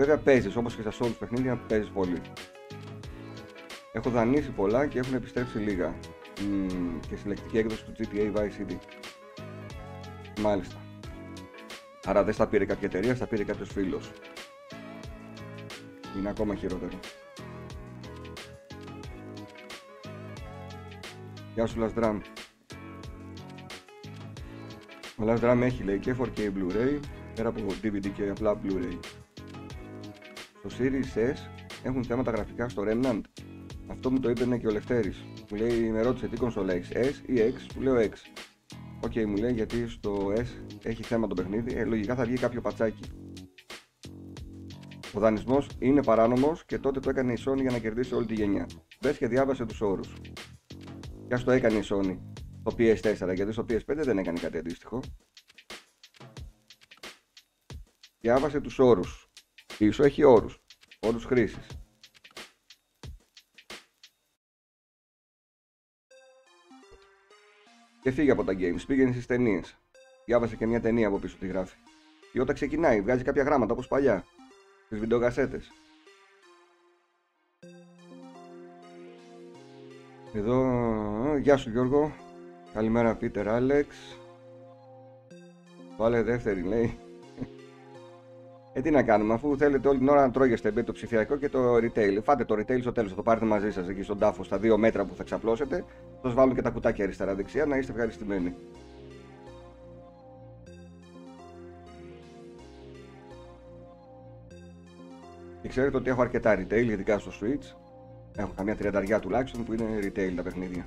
[0.00, 2.20] Βέβαια παίζεις όπως και στα Souls παιχνίδια παίζεις πολύ.
[3.92, 5.94] Έχω δανείσει πολλά και έχουν επιστρέψει λίγα.
[6.36, 8.76] Mm, και συλλεκτική έκδοση του GTA Vice City.
[10.40, 10.76] Μάλιστα.
[12.04, 14.10] Άρα δεν στα πήρε κάποια εταιρεία, στα πήρε κάποιος φίλος.
[16.18, 16.98] Είναι ακόμα χειρότερο.
[21.54, 22.20] Γεια σου Last
[25.16, 26.98] Ο Last έχει λέει και 4K Blu-ray,
[27.34, 29.19] πέρα από DVD και απλά Blu-ray.
[30.64, 31.36] Στο Series S
[31.82, 33.20] έχουν θέματα γραφικά στο Remnant.
[33.86, 35.24] Αυτό μου το είπε και ο Λευτέρης.
[35.50, 38.12] Μου λέει, με ρώτησε τι κονσόλα έχεις, S ή X, του λέω X.
[39.04, 40.46] OK, okay, μου λέει γιατί στο S
[40.82, 43.02] έχει θέμα το παιχνίδι, ε, λογικά θα βγει κάποιο πατσάκι.
[45.14, 48.34] Ο δανεισμός είναι παράνομος και τότε το έκανε η Sony για να κερδίσει όλη τη
[48.34, 48.66] γενιά.
[49.00, 50.12] Μπες και διάβασε τους όρους.
[51.28, 52.18] Και ας το έκανε η Sony
[52.62, 55.00] το PS4, γιατί στο PS5 δεν έκανε κάτι αντίστοιχο.
[58.20, 59.29] Διάβασε τους όρους.
[59.80, 60.60] Πίσω έχει όρους,
[61.00, 61.66] όρους χρήσης.
[68.02, 69.76] Και φύγει από τα games, πήγαινε στις ταινίες.
[70.24, 71.76] Διάβασε και μια ταινία από πίσω τι γράφει.
[72.32, 74.24] Και όταν ξεκινάει, βγάζει κάποια γράμματα όπως παλιά.
[74.86, 75.70] Στις βιντεοκασέτες.
[80.34, 82.12] Εδώ, γεια σου Γιώργο.
[82.72, 83.96] Καλημέρα Πίτερ Άλεξ.
[85.96, 86.98] Βάλε δεύτερη λέει.
[88.72, 91.74] Ε, τι να κάνουμε, αφού θέλετε όλη την ώρα να τρώγεστε το ψηφιακό και το
[91.74, 92.18] retail.
[92.22, 94.78] Φάτε το retail στο τέλος, θα το πάρετε μαζί σας εκεί στον τάφο στα δύο
[94.78, 95.84] μέτρα που θα ξαπλώσετε.
[96.22, 98.54] Θα σας βάλουν και τα κουτάκια αριστερά-δεξιά να είστε ευχαριστημένοι.
[105.62, 107.76] Και ξέρετε ότι έχω αρκετά retail, ειδικά στο Switch.
[108.36, 110.86] Έχω καμιά τριανταριά τουλάχιστον που είναι retail τα παιχνίδια.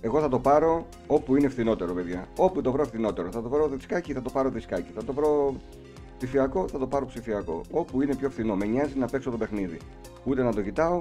[0.00, 2.28] Εγώ θα το πάρω όπου είναι φθηνότερο, παιδιά.
[2.36, 3.30] Όπου το βρω φθηνότερο.
[3.30, 4.90] Θα το βρω δισκάκι, θα το πάρω δισκάκι.
[4.94, 5.54] Θα το βρω
[6.18, 7.60] ψηφιακό, θα το πάρω ψηφιακό.
[7.70, 8.56] Όπου είναι πιο φθηνό.
[8.56, 9.78] Με νοιάζει να παίξω το παιχνίδι.
[10.24, 10.98] Ούτε να το κοιτάω,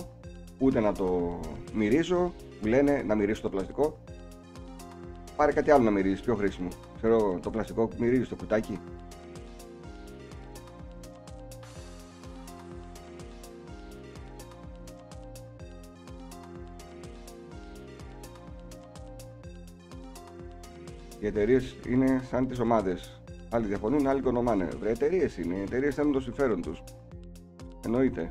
[0.59, 1.39] ούτε να το
[1.73, 2.33] μυρίζω.
[2.61, 3.97] Μου λένε να μυρίσω το πλαστικό.
[5.35, 6.67] Πάρε κάτι άλλο να μυρίζεις, πιο χρήσιμο.
[6.97, 8.79] Ξέρω το πλαστικό που μυρίζεις το κουτάκι.
[21.19, 23.21] Οι εταιρείες είναι σαν τις ομάδες.
[23.49, 24.67] Άλλοι διαφωνούν, άλλοι οικονομάνε.
[24.79, 25.55] Βρε, εταιρείες είναι.
[25.55, 26.83] Οι εταιρείες θέλουν το συμφέρον τους.
[27.85, 28.27] Εννοείται.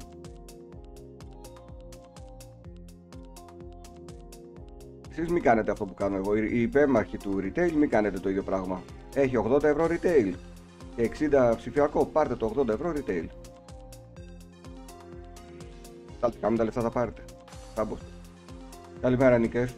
[5.11, 6.37] Εσείς μην κάνετε αυτό που κάνω εγώ.
[6.37, 8.83] Οι υπέμαρχοι του retail μην κάνετε το ίδιο πράγμα.
[9.14, 10.33] Έχει 80 ευρώ retail
[10.96, 12.07] και 60 ψηφιακό.
[12.07, 13.24] Πάρτε το 80 ευρώ retail.
[16.20, 17.22] Θα κάνουμε τα λεφτά θα πάρετε.
[19.01, 19.70] Καλημέρα Νικέφ.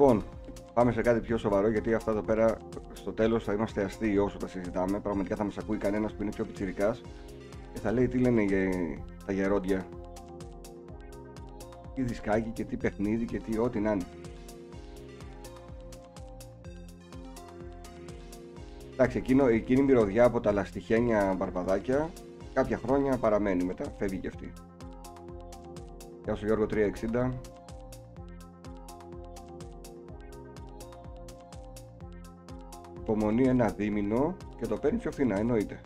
[0.00, 0.24] Λοιπόν,
[0.74, 2.56] πάμε σε κάτι πιο σοβαρό γιατί αυτά εδώ πέρα
[2.92, 5.00] στο τέλος θα είμαστε αστείοι όσο τα συζητάμε.
[5.00, 6.96] Πραγματικά θα μας ακούει κανένας που είναι πιο πιτσυρικά
[7.72, 8.70] και θα λέει τι λένε για
[9.26, 9.86] τα γερόντια.
[11.94, 14.04] Τι δισκάκι και τι παιχνίδι και τι ό,τι να είναι.
[18.92, 22.10] Εντάξει, εκείνο, εκείνη η μυρωδιά από τα λαστιχένια μπαρμπαδάκια
[22.52, 24.52] κάποια χρόνια παραμένει μετά, φεύγει και αυτή.
[26.24, 27.59] Γεια σου Γιώργο 360.
[33.12, 35.80] Υπομονή ένα δίμηνο και το παίρνει πιο φθηνά, εννοείται.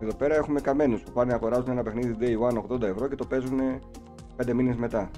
[0.00, 3.14] Εδώ πέρα έχουμε καμένους που πάνε να αγοράζουν ένα παιχνίδι day one 80 ευρώ και
[3.14, 3.60] το παίζουν
[4.36, 5.10] 5 μήνες μετά.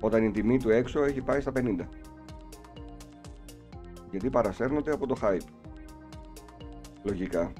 [0.00, 1.88] Όταν η τιμή του έξω έχει πάει στα 50.
[4.10, 5.48] Γιατί παρασέρνονται από το hype.
[7.02, 7.52] Λογικά.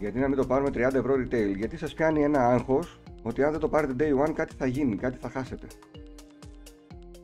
[0.00, 1.54] Γιατί να μην το πάρουμε 30 ευρώ retail.
[1.56, 4.96] Γιατί σας πιάνει ένα άγχος ότι αν δεν το πάρετε day one κάτι θα γίνει,
[4.96, 5.66] κάτι θα χάσετε.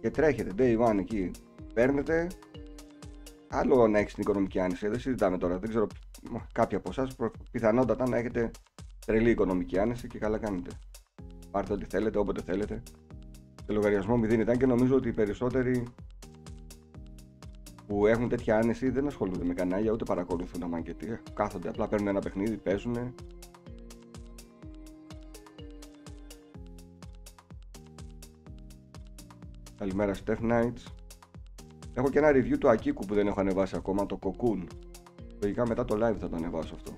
[0.00, 1.30] Και τρέχετε day one εκεί.
[1.74, 2.26] Παίρνετε.
[3.48, 4.88] Άλλο να έχεις την οικονομική άνεση.
[4.88, 5.58] Δεν συζητάμε τώρα.
[5.58, 5.86] Δεν ξέρω
[6.52, 7.16] κάποιοι από εσάς
[7.50, 8.50] πιθανότατα να έχετε
[9.06, 10.70] τρελή οικονομική άνεση και καλά κάνετε.
[11.50, 12.82] Πάρτε ό,τι θέλετε, όποτε θέλετε.
[13.66, 15.84] Σε λογαριασμό μηδέν ήταν και νομίζω ότι οι περισσότεροι
[17.86, 21.20] που έχουν τέτοια άνεση δεν ασχολούνται με κανάλια ούτε παρακολουθούν τα μαγκετία.
[21.34, 23.14] Κάθονται απλά παίρνουν ένα παιχνίδι, παίζουν.
[29.78, 30.92] Καλημέρα Steph Knights.
[31.94, 34.66] Έχω και ένα review του Ακίκου που δεν έχω ανεβάσει ακόμα, το Cocoon.
[35.42, 36.94] Λογικά μετά το live θα το ανεβάσω αυτό.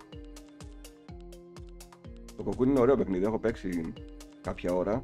[2.37, 3.93] Το Cocoon είναι ωραίο παιχνίδι, έχω παίξει
[4.41, 5.01] κάποια ώρα.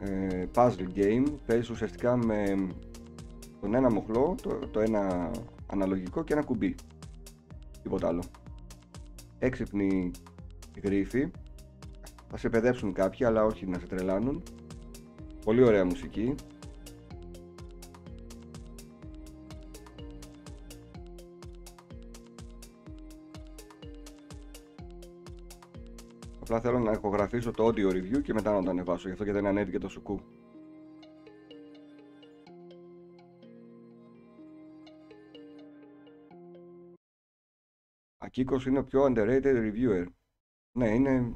[0.00, 2.68] Ε, puzzle game, παίζει ουσιαστικά με
[3.60, 5.30] τον ένα μοχλό, το, το ένα
[5.66, 6.74] αναλογικό και ένα κουμπί.
[7.82, 8.22] Τίποτα άλλο.
[9.38, 10.10] Έξυπνοι
[10.82, 11.30] γρίφοι.
[12.28, 14.42] Θα σε παιδεύσουν κάποιοι, αλλά όχι να σε τρελάνουν.
[15.44, 16.34] Πολύ ωραία μουσική.
[26.40, 29.32] Απλά θέλω να ηχογραφήσω το audio review και μετά να το ανεβάσω, γι' αυτό και
[29.32, 30.20] δεν ανέβηκε το σουκού.
[38.38, 40.06] Ακίκος είναι ο πιο underrated reviewer.
[40.78, 41.34] Ναι, είναι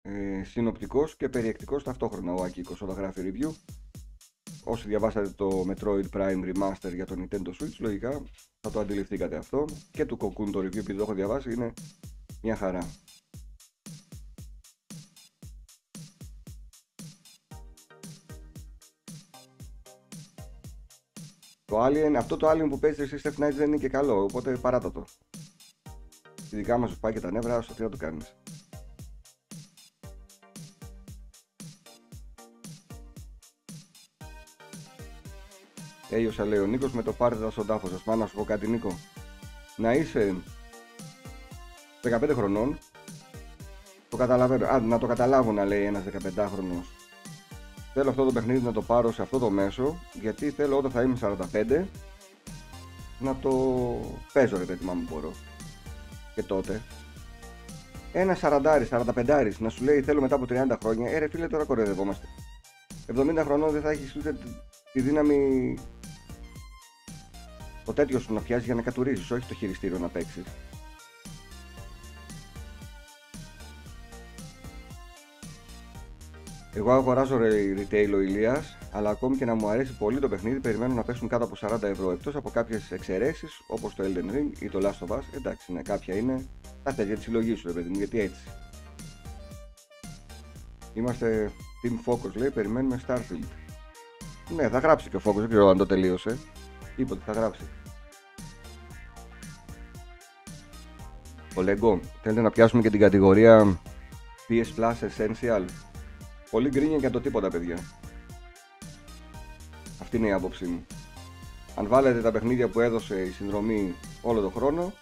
[0.00, 3.50] ε, συνοπτικός και περιεκτικός ταυτόχρονα ο Ακίκος όταν γράφει review.
[4.64, 8.22] Όσοι διαβάσατε το Metroid Prime Remaster για το Nintendo Switch, λογικά
[8.60, 9.64] θα το αντιληφθήκατε αυτό.
[9.90, 11.72] Και του Cocoon το review, επειδή το έχω διαβάσει, είναι
[12.42, 12.90] μια χαρά.
[21.64, 24.56] Το Alien, αυτό το Alien που παίζεις εσύ Steph Knight δεν είναι και καλό, οπότε
[24.56, 25.06] παράτα το
[26.50, 28.34] δικά μας σου πάει και τα νεύρα, στο τι να το κάνεις.
[36.10, 38.02] Έλειωσα λέει ο Νίκος με το πάρτε στον τάφο σας.
[38.02, 38.98] Πάνω να σου πω κάτι Νίκο.
[39.76, 40.34] Να είσαι
[42.02, 42.78] 15 χρονών.
[44.08, 44.66] Το καταλαβαίνω.
[44.66, 46.96] Α, να το καταλάβω να λέει ένας 15χρονος.
[47.94, 51.02] Θέλω αυτό το παιχνίδι να το πάρω σε αυτό το μέσο γιατί θέλω όταν θα
[51.02, 51.84] είμαι 45
[53.18, 53.50] να το
[54.32, 55.32] παίζω ρε παιδί μου μπορώ
[56.36, 56.82] και τότε
[58.12, 61.64] ένα 40, 45 να σου λέει θέλω μετά από 30 χρόνια, ε ρε φίλε τώρα
[61.64, 62.26] κοροϊδευόμαστε.
[63.16, 64.36] 70 χρονών δεν θα έχεις ούτε
[64.92, 65.74] τη δύναμη
[67.84, 70.44] το τέτοιο σου να πιάσει για να κατουρίζεις, όχι το χειριστήριο να παίξεις.
[76.74, 77.38] Εγώ αγοράζω
[77.76, 81.28] retail ο Ηλίας, αλλά ακόμη και να μου αρέσει πολύ το παιχνίδι, περιμένω να πέσουν
[81.28, 82.10] κάτω από 40 ευρώ.
[82.10, 85.22] Εκτός από κάποιες εξαιρέσεις όπως το Elden Ring ή το Last of Us.
[85.36, 86.46] Εντάξει, ναι, κάποια είναι.
[86.82, 88.40] Τα για της συλλογής σου, ρε παιδί μου, γιατί έτσι.
[90.94, 91.50] Είμαστε
[91.82, 93.46] Team Focus, λέει, περιμένουμε Starfield.
[94.56, 96.38] Ναι, θα γράψει και ο Focus, δεν ξέρω αν το τελείωσε.
[96.96, 97.62] Είπε ότι θα γράψει.
[101.54, 103.80] Ο Lego, θέλετε να πιάσουμε και την κατηγορία
[104.48, 105.64] PS Plus Essential;
[106.50, 107.78] Πολύ γκρίνια για το τίποτα, παιδιά.
[110.06, 110.86] Αυτή είναι η άποψή μου.
[111.74, 114.92] Αν βάλετε τα παιχνίδια που έδωσε η συνδρομή όλο τον χρόνο,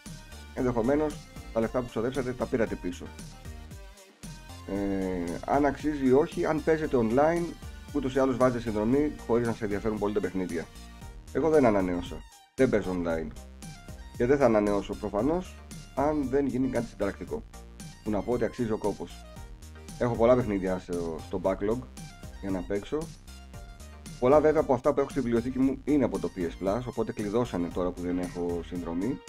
[0.54, 1.16] ενδεχομένως
[1.52, 3.04] τα λεφτά που ξοδέψατε τα πήρατε πίσω.
[4.68, 7.52] Ε, αν αξίζει ή όχι, αν παίζετε online,
[7.92, 10.66] ούτως ή άλλως βάζετε συνδρομή χωρίς να σε ενδιαφέρουν πολύ τα παιχνίδια.
[11.32, 12.16] Εγώ δεν ανανέωσα.
[12.54, 13.30] Δεν παίζω online.
[14.16, 15.56] Και δεν θα ανανεώσω προφανώς
[15.94, 17.42] αν δεν γίνει κάτι συνταρακτικό.
[18.04, 19.24] Που να πω ότι αξίζει ο κόπος.
[19.98, 20.78] Έχω πολλά παιχνίδια
[21.26, 21.78] στο backlog
[22.40, 22.98] για να παίξω.
[24.20, 27.12] Πολλά βέβαια από αυτά που έχω στη βιβλιοθήκη μου είναι από το PS Plus, οπότε
[27.12, 29.20] κλειδώσανε τώρα που δεν έχω συνδρομή.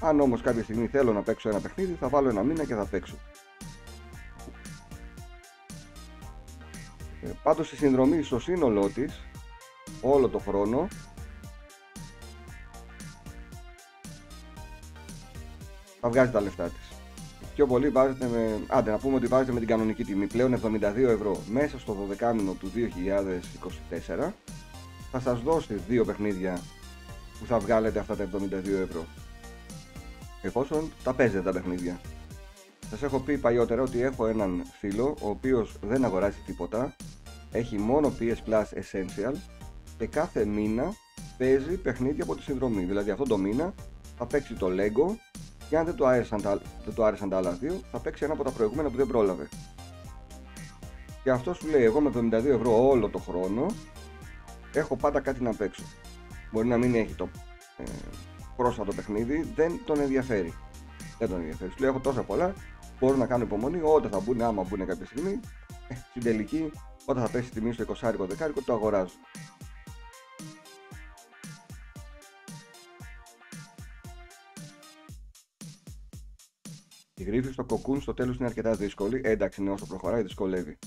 [0.00, 2.86] Αν όμως κάποια στιγμή θέλω να παίξω ένα παιχνίδι, θα βάλω ένα μήνα και θα
[2.86, 3.14] παίξω.
[7.22, 9.20] Ε, πάντως η συνδρομή στο σύνολό της,
[10.00, 10.88] όλο το χρόνο,
[16.00, 16.89] θα βγάζει τα λεφτά της.
[17.60, 20.80] Πιο πολύ βάζετε με, άντε να πούμε ότι βάζετε με την κανονική τιμή, πλέον 72
[20.96, 22.70] ευρώ μέσα στο 12 μήνο του
[24.18, 24.32] 2024,
[25.10, 26.60] θα σας δώσει δύο παιχνίδια
[27.38, 28.52] που θα βγάλετε αυτά τα 72
[28.82, 29.04] ευρώ.
[30.42, 32.00] Εφόσον τα παίζετε τα παιχνίδια.
[32.90, 36.96] Σας έχω πει παλιότερα ότι έχω έναν φίλο ο οποίος δεν αγοράζει τίποτα,
[37.52, 39.34] έχει μόνο PS Plus Essential
[39.98, 40.94] και κάθε μήνα
[41.38, 42.84] παίζει παιχνίδια από τη συνδρομή.
[42.84, 43.74] Δηλαδή αυτό το μήνα
[44.18, 45.14] θα παίξει το Lego
[45.70, 48.32] και αν δεν του άρεσαν τα, δεν του άρεσαν τα άλλα δύο, θα παίξει ένα
[48.32, 49.48] από τα προηγούμενα που δεν πρόλαβε.
[51.22, 53.66] Και αυτό σου λέει: Εγώ με 72 ευρώ όλο το χρόνο
[54.72, 55.82] έχω πάντα κάτι να παίξω.
[56.52, 57.28] Μπορεί να μην έχει το
[57.76, 57.82] ε,
[58.56, 60.54] πρόσφατο παιχνίδι, δεν τον ενδιαφέρει.
[61.18, 61.70] Δεν τον ενδιαφέρει.
[61.70, 62.54] Σου λέει: Έχω τόσα πολλά,
[63.00, 63.80] μπορώ να κάνω υπομονή.
[63.82, 65.40] Όταν θα μπουν, άμα μπουν κάποια στιγμή,
[65.88, 66.72] ε, στην τελική,
[67.04, 69.14] όταν θα πέσει η τιμή στο 20 δεκάρικο, το αγοράζω.
[77.20, 79.20] Η γρήφη στο κοκκούν στο τέλος είναι αρκετά δύσκολη.
[79.24, 80.78] Ε, εντάξει, ναι, όσο προχωράει δυσκολεύει.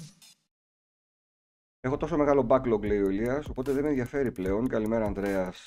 [1.80, 4.68] Έχω τόσο μεγάλο backlog, λέει ο Ηλίας, οπότε δεν με ενδιαφέρει πλέον.
[4.68, 5.64] Καλημέρα, Ανδρέας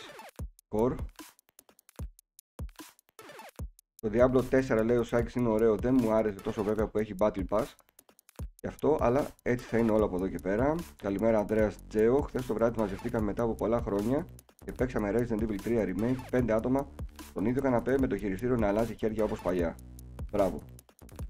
[0.69, 0.95] Κορ.
[4.01, 7.15] Το Diablo 4 λέει ο Σάκης είναι ωραίο, δεν μου άρεσε τόσο βέβαια που έχει
[7.19, 7.67] Battle Pass
[8.61, 10.75] γι' αυτό, αλλά έτσι θα είναι όλο από εδώ και πέρα.
[10.97, 12.21] Καλημέρα Ανδρέας Τζέο.
[12.21, 14.27] Χθες το βράδυ μαζευτήκαμε μετά από πολλά χρόνια
[14.65, 16.89] και παίξαμε Resident Evil 3 Remake 5 άτομα
[17.31, 19.77] στον ίδιο καναπέ με το χειριστήριο να αλλάζει χέρια όπως παλιά.
[20.37, 20.63] Μπράβο.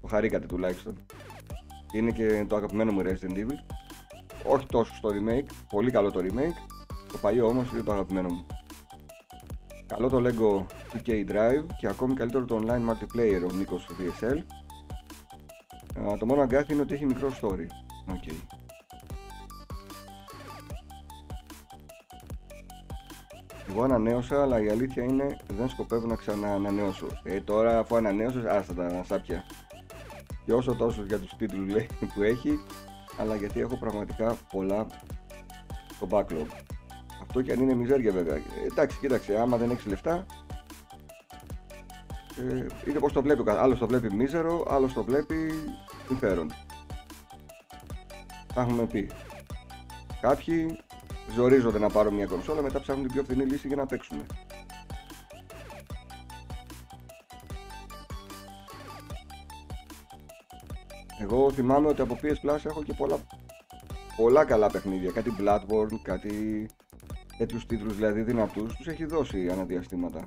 [0.01, 0.97] Το χαρήκατε τουλάχιστον.
[1.93, 3.75] Είναι και το αγαπημένο μου Resident Evil.
[4.45, 6.73] Όχι τόσο στο remake, πολύ καλό το remake.
[7.11, 8.45] Το παλιό όμως είναι το αγαπημένο μου.
[9.87, 14.37] Καλό το Lego 2K Drive και ακόμη καλύτερο το online multiplayer ο Νίκος DSL.
[16.19, 17.67] το μόνο αγκάθι είναι ότι έχει μικρό story.
[18.11, 18.66] Okay.
[23.69, 27.07] Εγώ ανανέωσα, αλλά η αλήθεια είναι δεν σκοπεύω να ξαναανανέωσω.
[27.23, 29.45] Ε, τώρα αφού ανανέωσα, άστα τα σάπια.
[30.45, 32.59] Και όσο τόσο για τους τίτλους λέει που έχει,
[33.17, 34.87] αλλά γιατί έχω πραγματικά πολλά
[35.95, 36.47] στο backlog.
[37.21, 38.35] Αυτό και αν είναι μιζέρια βέβαια.
[38.35, 38.41] Ε,
[38.71, 40.25] εντάξει, κοίταξε, άμα δεν έχεις λεφτά,
[42.37, 43.43] ε, είναι πως το βλέπει.
[43.49, 45.51] Άλλος το βλέπει μίζερο, άλλος το βλέπει
[46.07, 46.51] συμφέρον.
[48.53, 49.09] Τα έχουμε πει.
[50.21, 50.77] Κάποιοι
[51.35, 54.25] ζορίζονται να πάρουν μια κονσόλα, μετά ψάχνουν την πιο φθηνή λύση για να παίξουν.
[61.19, 63.17] Εγώ θυμάμαι ότι από PS Plus έχω και πολλά,
[64.15, 65.11] πολλά καλά παιχνίδια.
[65.11, 66.65] Κάτι Bloodborne, κάτι
[67.37, 70.25] τέτοιους τίτλους δηλαδή δυνατούς, τους έχει δώσει αναδιαστήματα.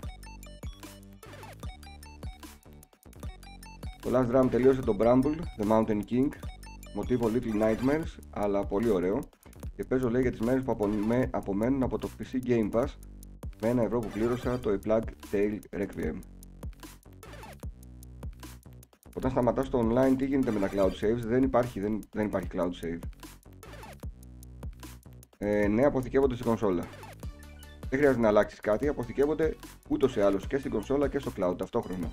[4.00, 6.28] Το Last Drum τελείωσε το Bramble, The Mountain King,
[6.94, 9.29] μοτίβο Little Nightmares, αλλά πολύ ωραίο
[9.80, 10.76] και παίζω λέει για τις μέρες που
[11.30, 12.86] απομένουν από το PC Game Pass
[13.60, 16.18] με ένα ευρώ που πλήρωσα το A Plague Tale Requiem.
[19.14, 22.48] Όταν σταματάς το online τι γίνεται με τα cloud saves, δεν υπάρχει, δεν, δεν υπάρχει
[22.52, 22.98] cloud save.
[25.38, 26.84] Ε, ναι, αποθηκεύονται στην κονσόλα.
[27.88, 29.56] Δεν χρειάζεται να αλλάξεις κάτι, αποθηκεύονται
[29.88, 32.12] ούτως ή άλλως και στην κονσόλα και στο cloud ταυτόχρονα.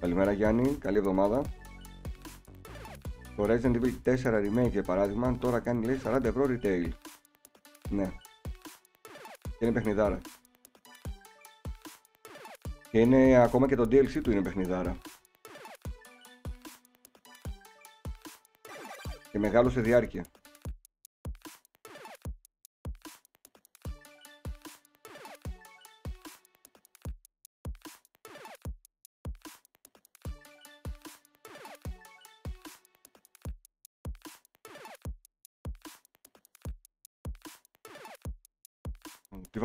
[0.00, 1.42] Καλημέρα Γιάννη, καλή εβδομάδα.
[3.36, 6.88] Το Resident Evil 4 Remake για παράδειγμα τώρα κάνει λέει 40 ευρώ retail.
[7.90, 8.12] Ναι.
[9.42, 10.20] Και είναι παιχνιδάρα.
[12.90, 14.96] Και είναι ακόμα και το DLC του είναι παιχνιδάρα.
[19.30, 20.24] Και μεγάλο σε διάρκεια.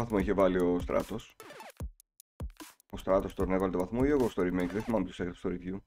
[0.08, 1.36] Βαθμό είχε βάλει ο Στράτος.
[2.90, 4.70] Ο Στράτος τον έβαλε το βαθμό ή εγώ στο remake.
[4.72, 5.80] Δεν θυμάμαι ποιος έγραψε στο review.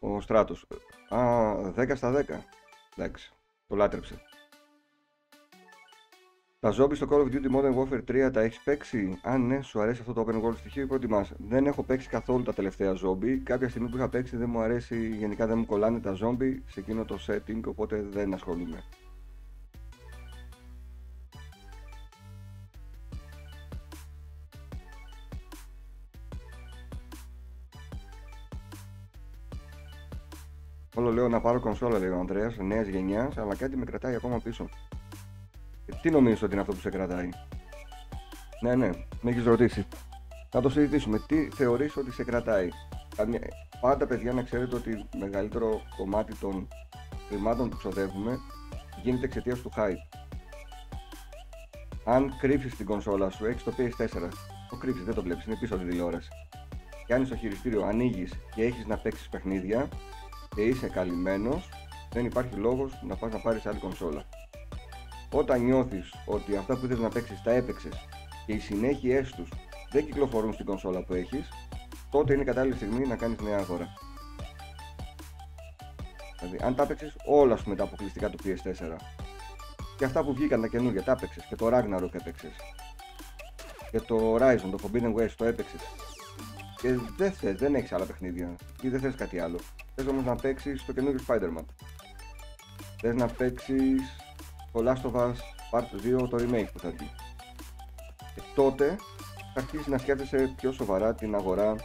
[0.00, 0.66] Ο Στράτος.
[1.08, 2.44] Α, 10 στα 10.
[2.96, 3.32] Εντάξει.
[3.66, 4.22] Το λάτρεψε.
[6.60, 9.80] Τα zombies στο Call of Duty Modern Warfare 3 τα έχεις παίξει; Αν ναι, σου
[9.80, 11.32] αρέσει αυτό το open world στοιχείο ή προτιμάς.
[11.36, 13.36] Δεν έχω παίξει καθόλου τα τελευταία zombie.
[13.42, 16.80] Κάποια στιγμή που είχα παίξει δεν μου αρέσει, γενικά δεν μου κολλάνε τα zombie σε
[16.80, 18.82] εκείνο το setting, οπότε δεν ασχολούμαι.
[30.94, 34.40] Όλο λέω να πάρω κονσόλα, λέει ο Ανδρέας, νέας γενιάς, αλλά κάτι με κρατάει ακόμα
[34.40, 34.68] πίσω.
[35.88, 37.28] Ε, τι νομίζεις ότι είναι αυτό που σε κρατάει;
[38.60, 39.86] Ναι, ναι, με έχεις ρωτήσει.
[40.50, 41.18] Θα το συζητήσουμε.
[41.26, 42.68] Τι θεωρείς ότι σε κρατάει;
[43.80, 46.68] Πάντα, παιδιά, να ξέρετε ότι μεγαλύτερο κομμάτι των
[47.28, 48.38] χρημάτων που ξοδεύουμε
[49.02, 50.18] γίνεται εξαιτίας του hype.
[52.04, 54.28] Αν κρύψεις την κονσόλα σου, έχεις το PS4.
[54.70, 56.28] Το κρύψεις, δεν το βλέπεις, είναι πίσω από τη τηλεόραση.
[57.06, 59.88] Κάνεις το χειριστήριο, ανοίγεις και έχεις να παίξεις παιχνίδια
[60.54, 61.68] και είσαι καλυμμένος,
[62.12, 64.24] δεν υπάρχει λόγος να πας να πάρεις άλλη κονσόλα.
[65.32, 67.92] Όταν νιώθεις ότι αυτά που ήθελες να παίξεις τα έπαιξες
[68.46, 69.48] και οι συνέχειές τους
[69.90, 71.48] δεν κυκλοφορούν στην κονσόλα που έχεις,
[72.10, 73.86] τότε είναι κατάλληλη στιγμή να κάνεις νέα αγορά.
[76.38, 78.96] Δηλαδή, αν τα έπαιξες όλα σου μετά αποκλειστικά του PS4
[79.96, 82.52] και αυτά που βγήκαν τα καινούργια τα έπαιξες και το Ragnarok έπαιξες
[83.90, 85.80] και το Horizon, το Forbidden West το έπαιξες
[86.80, 89.58] και δεν θε, δεν έχεις άλλα παιχνίδια ή δεν θες κάτι άλλο.
[89.94, 91.64] Θες όμως να παίξεις το καινούργιο Spider-Man.
[93.00, 94.16] Θες να παίξεις
[94.78, 95.34] το Last of Us
[95.70, 97.10] Part 2 το remake που θα βγει.
[98.34, 98.96] Και τότε
[99.54, 101.76] θα αρχίσει να σκέφτεσαι πιο σοβαρά την αγορά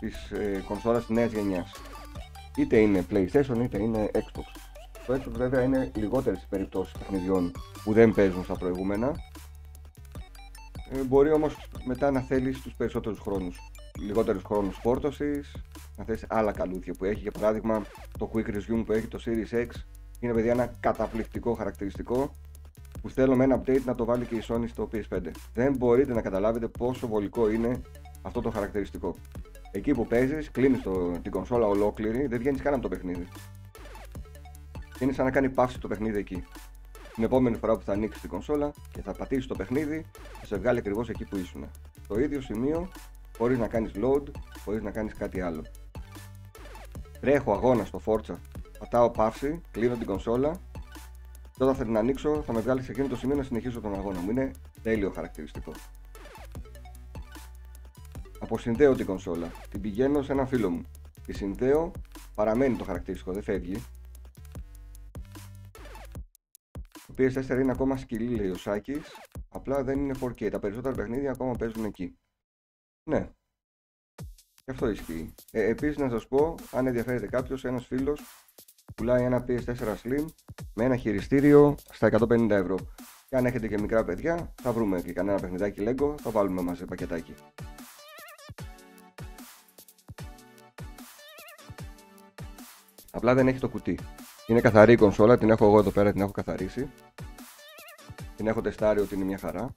[0.00, 1.72] της ε, κονσόλας της νέας γενιάς.
[2.56, 4.44] Είτε είναι PlayStation είτε είναι Xbox.
[5.06, 7.52] Το Xbox βέβαια είναι λιγότερες περιπτώσεις παιχνιδιών
[7.84, 9.14] που δεν παίζουν στα προηγούμενα.
[10.90, 13.58] Ε, μπορεί όμως μετά να θέλεις τους περισσότερους χρόνους.
[14.00, 15.56] Λιγότερους χρόνους φόρτωσης,
[15.96, 17.20] να θες άλλα καλούδια που έχει.
[17.20, 17.86] Για παράδειγμα
[18.18, 19.68] το Quick Resume που έχει το Series X
[20.24, 22.34] είναι παιδιά ένα καταπληκτικό χαρακτηριστικό
[23.02, 25.30] που θέλω με ένα update να το βάλει και η Sony στο PS5.
[25.54, 27.80] Δεν μπορείτε να καταλάβετε πόσο βολικό είναι
[28.22, 29.14] αυτό το χαρακτηριστικό.
[29.72, 30.80] Εκεί που παίζεις, κλείνεις
[31.22, 33.28] την κονσόλα ολόκληρη, δεν βγαίνεις καν από το παιχνίδι.
[34.98, 36.44] Είναι σαν να κάνει παύση το παιχνίδι εκεί.
[37.14, 40.06] Την επόμενη φορά που θα ανοίξεις την κονσόλα και θα πατήσεις το παιχνίδι,
[40.40, 41.64] θα σε βγάλει ακριβώς εκεί που ήσουν.
[42.08, 42.88] Το ίδιο σημείο,
[43.38, 44.22] χωρίς να κάνεις load,
[44.64, 45.62] χωρίς να κάνεις κάτι άλλο.
[47.20, 48.34] Τρέχω αγώνα στο Forza
[48.84, 50.60] πατάω παύση, κλείνω την κονσόλα
[51.56, 53.94] και όταν θα την ανοίξω θα με βγάλει σε εκείνο το σημείο να συνεχίσω τον
[53.94, 54.30] αγώνα μου.
[54.30, 54.50] Είναι
[54.82, 55.72] τέλειο χαρακτηριστικό.
[58.38, 60.82] Αποσυνδέω την κονσόλα, την πηγαίνω σε ένα φίλο μου.
[61.26, 61.90] Τη συνδέω,
[62.34, 63.84] παραμένει το χαρακτηριστικό, δεν φεύγει.
[67.06, 69.02] Το PS4 είναι ακόμα σκυλή, λέει ο Σάκης,
[69.48, 70.50] απλά δεν είναι 4K.
[70.50, 72.18] Τα περισσότερα παιχνίδια ακόμα παίζουν εκεί.
[73.10, 73.28] Ναι,
[74.64, 75.34] και αυτό ισχύει.
[75.50, 78.43] Ε, Επίσης, να σας πω, αν ενδιαφέρεται κάποιος, ένας φίλος
[78.94, 80.24] πουλάει ένα PS4 Slim
[80.74, 82.76] με ένα χειριστήριο στα 150 ευρώ.
[83.28, 86.84] Και αν έχετε και μικρά παιδιά, θα βρούμε και κανένα παιχνιδάκι Lego, θα βάλουμε μαζί
[86.84, 87.34] πακετάκι.
[93.10, 93.98] Απλά δεν έχει το κουτί.
[94.46, 96.90] Είναι καθαρή η κονσόλα, την έχω εγώ εδώ πέρα, την έχω καθαρίσει.
[98.36, 99.74] Την έχω τεστάρει ότι είναι μια χαρά.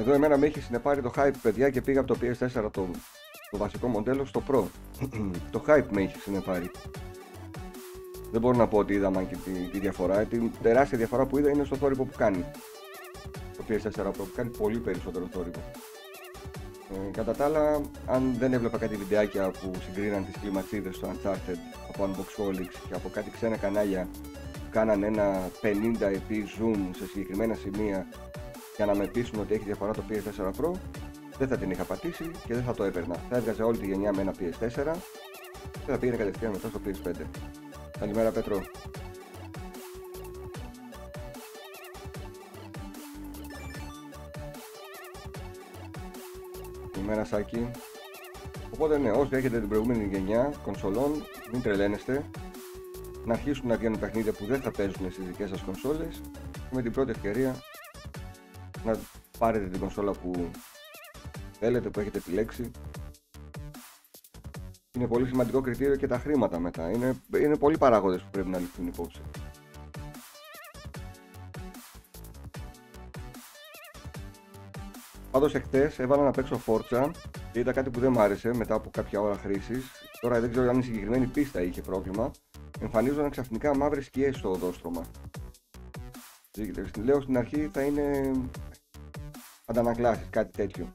[0.00, 2.88] Εδώ εμένα με έχει συνεπάρει το hype παιδιά και πήγα από το PS4 το,
[3.50, 4.64] το βασικό μοντέλο στο Pro.
[5.52, 6.70] το hype με έχει συνεπάρει.
[8.30, 10.24] Δεν μπορώ να πω ότι είδα και τη, τη διαφορά.
[10.24, 12.44] Την τεράστια διαφορά που είδα είναι στο θόρυβο που κάνει.
[13.56, 15.60] Το PS4 Pro που κάνει πολύ περισσότερο θόρυβο.
[16.90, 21.58] Ε, κατά τα άλλα, αν δεν έβλεπα κάτι βιντεάκια που συγκρίναν τις κλιματσίδες στο Uncharted
[21.88, 24.08] από Unboxholics και από κάτι ξένα κανάλια
[24.52, 28.06] που κάναν ένα 50 επί zoom σε συγκεκριμένα σημεία
[28.80, 30.72] για να με πείσουν ότι έχει διαφορά το PS4 Pro,
[31.38, 33.16] δεν θα την είχα πατήσει και δεν θα το έπαιρνα.
[33.30, 34.94] Θα έβγαζε όλη τη γενιά με ένα PS4
[35.72, 37.24] και θα πήγαινε κατευθείαν μετά στο PS5.
[37.98, 38.62] Καλημέρα Πέτρο.
[46.92, 47.70] Καλημέρα Σάκη.
[48.70, 52.24] Οπότε ναι, όσοι έχετε την προηγούμενη γενιά κονσολών, μην τρελαίνεστε.
[53.24, 56.20] Να αρχίσουν να βγαίνουν παιχνίδια που δεν θα παίζουν στις δικές σας κονσόλες
[56.52, 57.56] και με την πρώτη ευκαιρία
[58.84, 58.98] να
[59.38, 60.50] πάρετε την κονσόλα που
[61.58, 62.70] θέλετε, που έχετε επιλέξει.
[64.96, 66.90] Είναι πολύ σημαντικό κριτήριο και τα χρήματα μετά.
[66.90, 69.20] Είναι, είναι πολλοί παράγοντες που πρέπει να ληφθούν υπόψη.
[75.30, 77.10] Πάντως εχθές έβαλα να παίξω Forza
[77.52, 79.84] και είδα κάτι που δεν μ' άρεσε μετά από κάποια ώρα χρήσης.
[80.20, 82.30] Τώρα δεν ξέρω αν η συγκεκριμένη πίστα είχε πρόβλημα.
[82.80, 85.06] Εμφανίζονταν ξαφνικά μαύρες σκιές στο οδόστρωμα.
[87.04, 88.32] Λέω στην αρχή θα είναι
[89.70, 90.90] αντανακλάσεις, κάτι τέτοιο.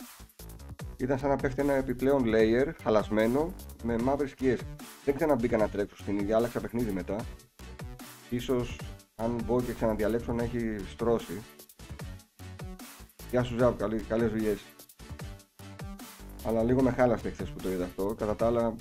[0.97, 3.53] Ήταν σαν να πέφτει ένα επιπλέον layer χαλασμένο
[3.83, 4.59] με μαύρες σκιές.
[5.05, 7.15] Δεν ξαναμπήκα να τρέξω στην ίδια, άλλαξα παιχνίδι μετά.
[8.29, 8.79] Ίσως
[9.15, 11.41] αν μπορώ και ξαναδιαλέξω να έχει στρώσει
[13.31, 14.59] Γεια σου Ζαβ, καλή, καλές δουλειές.
[16.45, 18.15] Αλλά λίγο με χάλασε χθες που το είδα αυτό.
[18.17, 18.75] Κατά τα άλλα,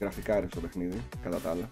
[0.00, 1.68] γραφικά το παιχνίδι, κατά τα άλλα.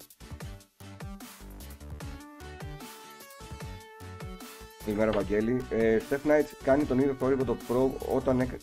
[4.87, 5.65] Καλημέρα Βαγγέλη.
[5.71, 8.57] Ε, Steph Knights κάνει τον ίδιο θόρυβο το Pro όταν έκα...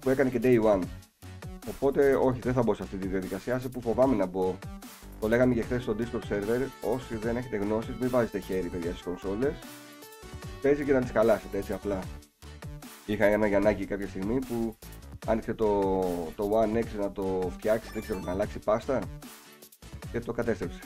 [0.00, 0.82] που έκανε και Day One.
[1.68, 4.58] Οπότε όχι, δεν θα μπω σε αυτή τη διαδικασία, σε που φοβάμαι να μπω.
[5.20, 8.90] Το λέγαμε και χθες στο Discord server, όσοι δεν έχετε γνώσεις μην βάζετε χέρι παιδιά
[8.90, 9.54] στις κονσόλες.
[10.62, 11.98] Παίζει και να τις χαλάσετε έτσι απλά.
[13.06, 14.76] Είχα ένα Γιαννάκι κάποια στιγμή που
[15.26, 16.00] άνοιξε το,
[16.36, 19.00] το One X να το φτιάξει, δεν ξέρω, να αλλάξει πάστα
[20.12, 20.80] και το κατέστρεψε.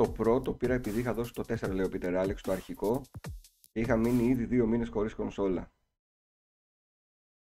[0.00, 3.02] Εγώ το πρώτο πήρα επειδή είχα δώσει το 4 λέει ο Peter Alex το αρχικό
[3.72, 5.72] και είχα μείνει ήδη δύο μήνες χωρίς κονσόλα.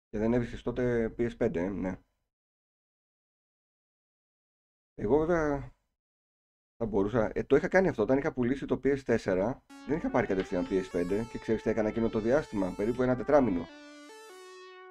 [0.09, 1.99] Και δεν έβρισκες τότε PS5, ες, ναι.
[4.95, 5.71] Εγώ βέβαια
[6.77, 7.31] θα μπορούσα.
[7.33, 9.53] Ε, το είχα κάνει αυτό όταν είχα πουλήσει το PS4.
[9.87, 13.67] Δεν είχα πάρει κατευθείαν PS5 και ξέρεις τι έκανα εκείνο το διάστημα, περίπου ένα τετράμινο.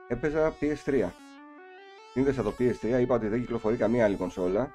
[0.09, 1.11] Έπαιζα PS3.
[2.13, 4.73] Σύνδεσα το PS3, είπα ότι δεν κυκλοφορεί καμία άλλη κονσόλα.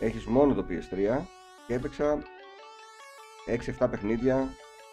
[0.00, 1.24] Έχεις μόνο το PS3
[1.66, 2.22] και έπαιξα
[3.78, 4.48] 6-7 παιχνίδια.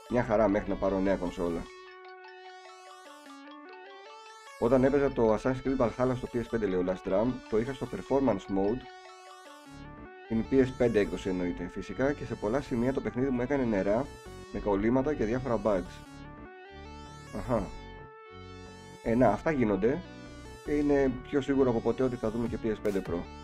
[0.09, 1.63] Μια χαρά μέχρι να πάρω νέα κονσόλα.
[4.59, 8.55] Όταν έπαιζα το Assassin's Creed Valhalla στο PS5 λέω Last Drum, το είχα στο Performance
[8.57, 8.81] Mode
[10.27, 14.05] την PS5 έκδοση εννοείται φυσικά και σε πολλά σημεία το παιχνίδι μου έκανε νερά
[14.51, 16.03] με κολλήματα και διάφορα bugs.
[17.37, 17.63] Αχα.
[19.03, 20.01] Ε, να, αυτά γίνονται
[20.65, 23.40] και είναι πιο σίγουρο από ποτέ ότι θα δούμε και PS5 Pro.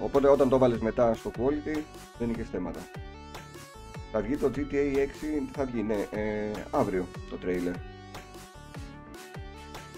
[0.00, 1.78] Οπότε όταν το βάλεις μετά στο quality
[2.18, 2.80] δεν είχε θέματα.
[4.12, 7.74] Θα βγει το GTA 6, θα βγει, ναι, ε, αύριο το trailer.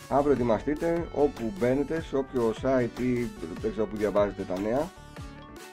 [0.08, 3.14] Αύριο ετοιμαστείτε όπου μπαίνετε, σε όποιο site ή
[3.60, 4.90] δεν ξέρω που διαβάζετε τα νέα.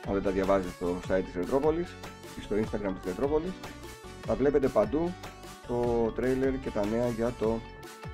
[0.07, 1.95] Αν δεν τα διαβάζετε στο site της Ρετρόπολης
[2.39, 3.51] ή στο Instagram της Ρετρόπολης.
[4.25, 5.13] Θα βλέπετε παντού
[5.67, 7.59] το trailer και τα νέα για το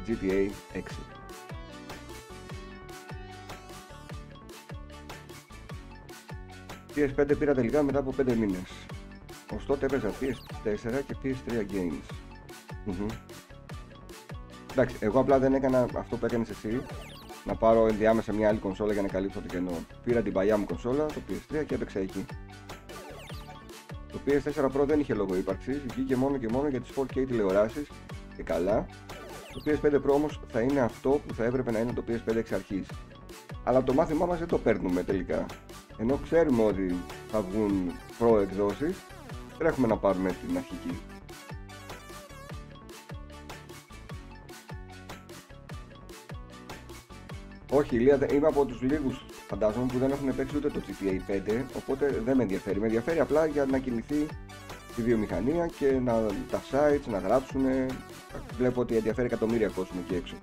[0.08, 1.15] GTA 6.
[6.96, 8.72] PS5 πήρα τελικά μετά από 5 μήνες.
[9.56, 12.16] Ως τότε έπαιζα PS4 και PS3 games.
[14.72, 16.82] Εντάξει, εγώ απλά δεν έκανα αυτό που έκανες εσύ,
[17.46, 19.72] να πάρω ενδιάμεσα μια άλλη κονσόλα για να καλύψω το κενό.
[20.04, 22.26] Πήρα την παλιά μου κονσόλα, το PS3 και έπαιξα εκεί.
[24.12, 27.88] Το PS4 Pro δεν είχε λόγο ύπαρξης, βγήκε μόνο και μόνο για τις 4K τηλεοράσεις
[28.36, 28.86] και καλά.
[29.54, 32.52] Το PS5 Pro όμως θα είναι αυτό που θα έπρεπε να είναι το PS5 εξ
[32.52, 32.88] αρχής.
[33.64, 35.46] Αλλά το μάθημά μας δεν το παίρνουμε τελικά.
[35.98, 36.96] Ενώ ξέρουμε ότι
[37.32, 38.98] θα βγουν Pro εκδόσεις,
[39.58, 41.00] τρέχουμε να πάρουμε την αρχική.
[47.70, 51.64] Όχι, Ηλία, είμαι από τους λίγους φαντάζομαι που δεν έχουν παίξει ούτε το GTA 5,
[51.76, 52.80] οπότε δεν με ενδιαφέρει.
[52.80, 54.26] Με ενδιαφέρει απλά για να κινηθεί
[54.96, 56.14] τη βιομηχανία και να,
[56.52, 57.62] τα sites να γράψουν.
[58.58, 60.36] Βλέπω ότι ενδιαφέρει εκατομμύρια κόσμο εκεί έξω.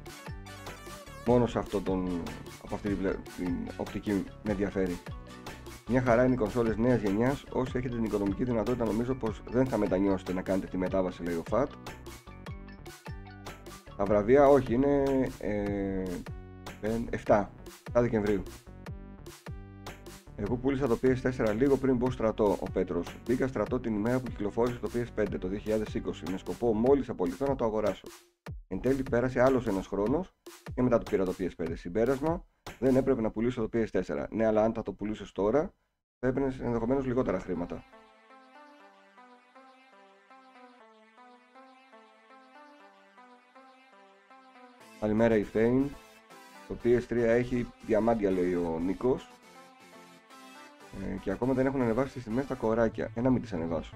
[1.26, 2.22] Μόνο σε αυτό τον,
[2.64, 2.88] από αυτή
[3.36, 4.98] την οπτική με ενδιαφέρει.
[5.88, 9.66] Μια χαρά είναι οι κονσόλες νέας γενιάς, όσοι έχετε την οικονομική δυνατότητα νομίζω πως δεν
[9.66, 11.66] θα μετανιώσετε να κάνετε τη μετάβαση λέει ο FAT.
[13.96, 15.02] Τα βραβεία όχι, είναι
[15.38, 16.02] ε,
[17.26, 17.46] 7,
[17.92, 18.42] 7 Δεκεμβρίου.
[20.44, 23.16] Εγώ πούλησα το PS4 λίγο πριν μπω στρατό, ο Πέτρος.
[23.24, 27.54] Πήγα στρατό την ημέρα που κυκλοφόρησε το PS5 το 2020 με σκοπό μόλις απολυθώ να
[27.54, 28.06] το αγοράσω.
[28.68, 30.34] Εν τέλει πέρασε άλλος ένας χρόνος
[30.74, 31.72] και μετά το πήρα το PS5.
[31.74, 32.44] Συμπέρασμα,
[32.78, 34.26] δεν έπρεπε να πουλήσω το PS4.
[34.30, 35.74] Ναι, αλλά αν θα το πουλήσω τώρα,
[36.18, 37.84] θα έπαιρνες ενδεχομένως λιγότερα χρήματα.
[45.00, 45.88] Καλημέρα η Φέιν.
[46.68, 49.30] Το PS3 έχει διαμάντια λέει ο Νίκος
[51.00, 53.10] ε, και ακόμα δεν έχουν ανεβάσει τις τιμές τα κοράκια.
[53.14, 53.94] Ένα μην τις ανεβάσω.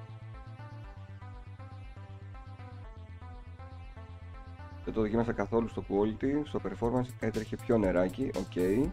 [4.84, 8.44] Δεν το δοκίμασα καθόλου στο quality, στο performance έτρεχε πιο νεράκι, OK.
[8.54, 8.90] Okay.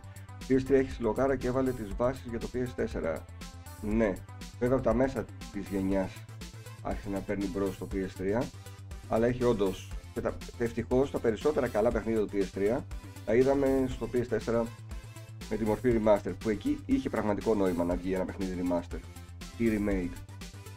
[0.48, 3.18] PS3 έχεις συλλογάρα και έβαλε τις βάσεις για το PS4.
[3.82, 4.14] Ναι,
[4.60, 6.12] βέβαια από τα μέσα της γενιάς
[6.82, 8.44] άρχισε να παίρνει μπρος το PS3,
[9.10, 12.80] αλλά έχει όντως, και τα, ευτυχώς τα περισσότερα καλά παιχνίδια του PS3
[13.26, 14.64] τα είδαμε στο PS4
[15.50, 19.00] με τη μορφή remaster, που εκεί είχε πραγματικό νόημα να βγει ένα παιχνίδι remaster
[19.58, 20.18] ή remake.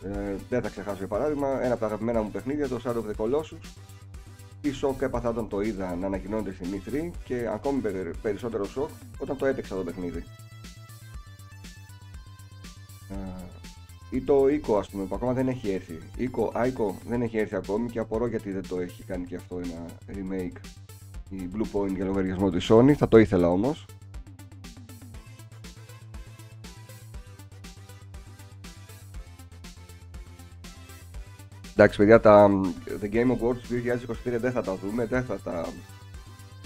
[0.03, 3.11] Ε, δεν θα ξεχάσω για παράδειγμα ένα από τα αγαπημένα μου παιχνίδια, το Shadow of
[3.11, 3.69] the Colossus,
[4.61, 7.81] τι σοκ έπαθα όταν το είδα να ανακοινώνεται στην E3 και ακόμη
[8.23, 10.25] περισσότερο σοκ όταν το έτεξα το παιχνίδι.
[14.11, 15.99] Ή το Ico ας πούμε που ακόμα δεν έχει έρθει.
[16.19, 19.59] Ico, Ico δεν έχει έρθει ακόμη και απορώ γιατί δεν το έχει κάνει και αυτό
[19.59, 20.61] ένα remake
[21.31, 23.85] η Blue Point για λογαριασμό της Sony, θα το ήθελα όμως.
[31.79, 32.51] Εντάξει παιδιά, τα
[33.01, 35.67] The Game Awards 2023 δεν θα τα δούμε, δεν θα τα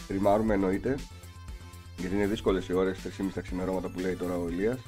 [0.06, 0.96] τριμάρουμε εννοείται.
[1.96, 4.78] Γιατί είναι δύσκολες οι ώρες, 3,5 τα ξημερώματα που λέει τώρα ο Ηλίας.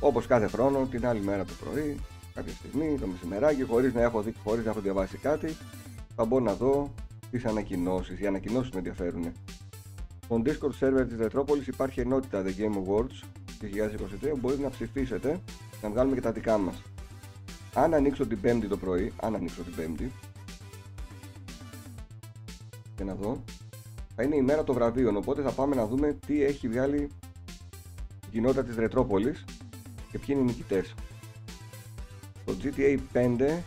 [0.00, 2.00] Όπως κάθε χρόνο, την άλλη μέρα το πρωί,
[2.34, 5.56] κάποια στιγμή, το μεσημεράκι, χωρίς να έχω δει, χωρίς να έχω διαβάσει κάτι
[6.16, 6.94] θα μπω να δω
[7.30, 9.32] τις ανακοινώσεις, οι ανακοινώσεις με ενδιαφέρουν.
[10.24, 13.24] Στον Discord server της Ρετρόπολης υπάρχει ενότητα The Game Awards
[13.60, 15.40] 2023 μπορείτε να ψηφίσετε
[15.82, 16.82] να βγάλουμε και τα δικά μας
[17.74, 20.12] αν ανοίξω την πέμπτη το πρωί, αν ανοίξω την πέμπτη
[22.96, 23.42] και να δω,
[24.14, 27.08] θα είναι η μέρα των βραβείων, οπότε θα πάμε να δούμε τι έχει βγάλει
[28.26, 29.44] η κοινότητα της Ρετρόπολης
[30.10, 30.94] και ποιοι είναι οι νικητές.
[32.44, 33.62] Το GTA 5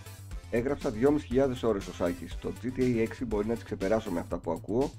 [0.51, 2.37] έγραψα 2.500 ώρες ο Σάκης.
[2.41, 4.91] Το GTA 6 μπορεί να τις ξεπεράσω με αυτά που ακούω,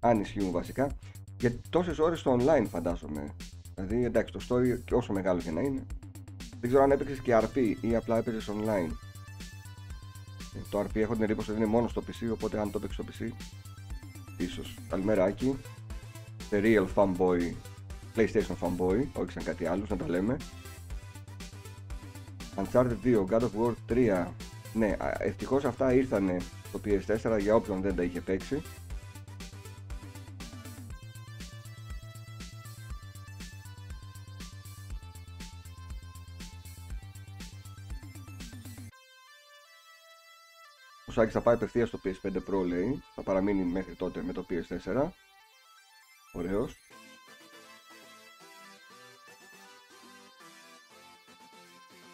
[0.00, 0.90] αν ισχύουν βασικά,
[1.36, 3.34] και τόσες ώρες στο online φαντάζομαι.
[3.74, 5.86] Δηλαδή εντάξει το story και όσο μεγάλο και να είναι,
[6.62, 8.90] δεν ξέρω αν έπαιξες και RP ή απλά έπαιζε online.
[10.54, 13.04] Ε, το RP έχω την εντύπωση ότι είναι μόνο στο PC, οπότε αν το έπαιξες
[13.04, 13.32] στο PC,
[14.36, 14.78] ίσως.
[14.88, 15.58] Καλημέρα, Άκη.
[16.50, 17.52] The real fanboy,
[18.16, 20.36] PlayStation fanboy, όχι σαν κάτι άλλο, να τα λέμε.
[22.56, 24.26] Uncharted 2, God of War 3.
[24.72, 28.62] Ναι, ευτυχώς αυτά ήρθαν στο PS4 για όποιον δεν τα είχε παίξει.
[41.12, 44.46] Ο Σάκης θα πάει απευθείας στο PS5 Pro λέει, θα παραμείνει μέχρι τότε με το
[44.50, 45.08] PS4.
[46.32, 46.76] Ωραίος.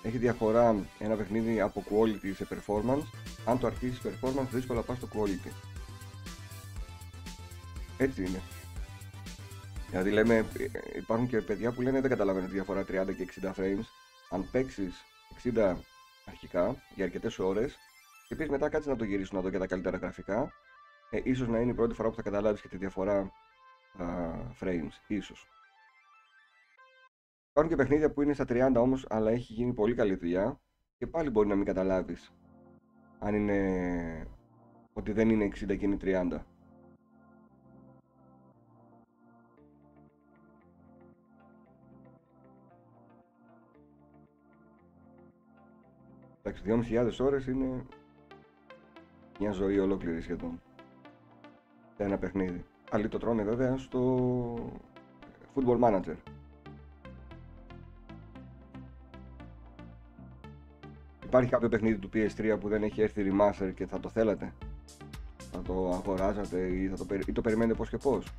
[0.02, 3.02] Έχει διαφορά ένα παιχνίδι από quality σε performance.
[3.46, 5.50] Αν το αρχίσεις performance δύσκολα πας στο quality.
[7.98, 8.42] Έτσι είναι.
[9.90, 10.46] Δηλαδή λέμε,
[10.96, 12.86] υπάρχουν και παιδιά που λένε δεν καταλαβαίνω τη διαφορά 30
[13.16, 13.86] και 60 frames.
[14.30, 14.94] Αν παίξεις
[15.44, 15.76] 60
[16.24, 17.78] αρχικά για αρκετές ώρες
[18.28, 20.52] και πεις μετά κάτσε να το γυρίσουν να δω και τα καλύτερα γραφικά.
[21.10, 24.06] Ε, ίσως να είναι η πρώτη φορά που θα καταλάβεις και τη διαφορά α,
[24.60, 24.92] frames.
[25.06, 25.48] Ίσως.
[27.50, 30.60] Υπάρχουν και παιχνίδια που είναι στα 30 όμως αλλά έχει γίνει πολύ καλή δουλειά
[30.98, 32.32] και πάλι μπορεί να μην καταλάβεις
[33.18, 34.28] αν είναι
[34.92, 36.40] ότι δεν είναι 60 και είναι 30.
[46.42, 47.86] Εντάξει, 2.500 ώρες είναι
[49.38, 50.60] μια ζωή ολόκληρη σχεδόν
[51.96, 52.64] σε ένα παιχνίδι.
[52.90, 54.54] Άλλοι το τρώνε βέβαια στο
[55.54, 56.14] Football Manager.
[61.24, 64.52] Υπάρχει κάποιο παιχνίδι του PS3 που δεν έχει έρθει remaster και θα το θέλατε;
[65.52, 68.32] Θα το αγοράζατε ή, θα το, ή το περιμένετε πώς και πώς;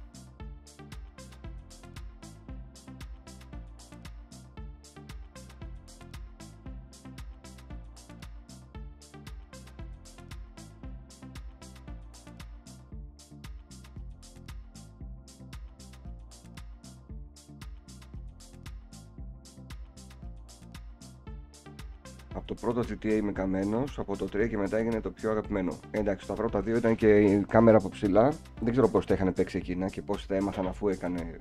[22.34, 25.74] Από το πρώτο GTA είμαι καμένος, από το 3 και μετά έγινε το πιο αγαπημένο.
[25.92, 28.34] Εντάξει, τα πρώτα δύο ήταν και η κάμερα από ψηλά.
[28.62, 31.40] Δεν ξέρω πώς τα είχαν παίξει εκείνα και πώς τα έμαθαν αφού έκανε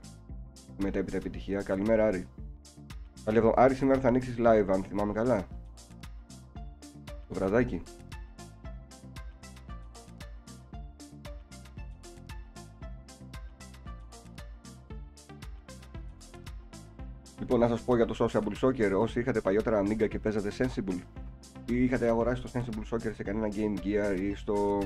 [0.83, 1.63] μετέπειτα επιτυχία.
[1.63, 2.27] Καλημέρα, Άρη.
[3.25, 5.47] Καλή Άρη, σήμερα θα ανοίξεις live, αν θυμάμαι καλά.
[7.29, 7.83] Το βραδάκι.
[17.51, 18.93] Λοιπόν, να σας πω για το Sociable Soccer.
[18.99, 21.01] Όσοι είχατε παλιότερα Amiga και παίζατε Sensible
[21.67, 24.79] ή είχατε αγοράσει το Sensible Soccer σε κανένα Game Gear ή στο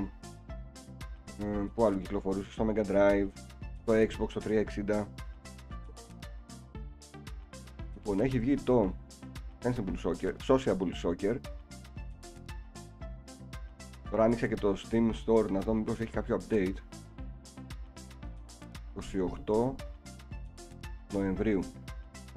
[1.41, 1.45] Ε,
[1.75, 3.27] που άλλο κυκλοφορούσε στο Mega Drive,
[3.81, 4.41] στο Xbox, το
[4.87, 5.05] 360.
[7.95, 8.95] Λοιπόν, έχει βγει το
[9.63, 11.37] Sensible Soccer, Sociable Soccer.
[14.09, 16.75] Τώρα άνοιξα και το Steam Store να δω μήπως έχει κάποιο update.
[19.45, 19.73] 28
[21.13, 21.61] Νοεμβρίου.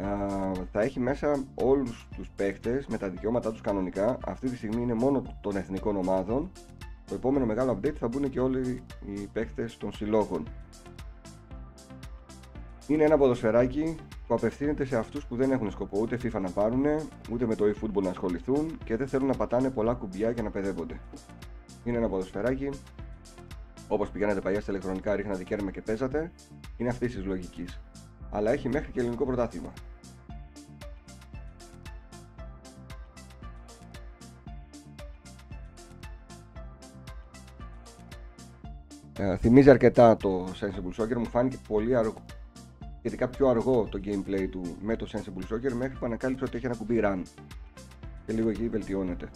[0.02, 0.06] Α,
[0.72, 4.18] θα έχει μέσα όλους τους παίχτες με τα δικαιώματά τους κανονικά.
[4.26, 6.50] Αυτή τη στιγμή είναι μόνο των εθνικών ομάδων.
[7.06, 10.48] Το επόμενο μεγάλο update θα μπουν και όλοι οι παίχτες των συλλόγων.
[12.86, 16.84] Είναι ένα ποδοσφαιράκι που απευθύνεται σε αυτούς που δεν έχουν σκοπό ούτε FIFA να πάρουν,
[17.32, 20.50] ούτε με το eFootball να ασχοληθούν και δεν θέλουν να πατάνε πολλά κουμπιά για να
[20.50, 21.00] παιδεύονται.
[21.84, 22.70] Είναι ένα ποδοσφαιράκι,
[23.88, 26.32] όπως πηγαίνετε παλιά στα ηλεκτρονικά, ρίχνατε κέρμα και παίζατε,
[26.76, 27.80] είναι αυτής της λογικής.
[28.36, 29.72] Αλλά έχει μέχρι και ελληνικό πρωτάθλημα.
[39.18, 42.24] Ε, θυμίζει αρκετά το Sensible Soccer, μου φάνηκε πολύ αργό,
[42.98, 46.66] σχετικά πιο αργό το gameplay του με το Sensible Soccer μέχρι που ανακάλυψε ότι έχει
[46.66, 47.22] ένα κουμπί run
[48.26, 49.28] και λίγο εκεί βελτιώνεται.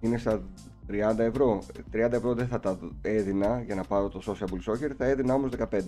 [0.00, 0.42] Είναι στα
[0.88, 1.62] 30 ευρώ.
[1.92, 5.50] 30 ευρώ δεν θα τα έδινα για να πάρω το Sociable Soccer, θα έδινα όμως
[5.70, 5.80] 15.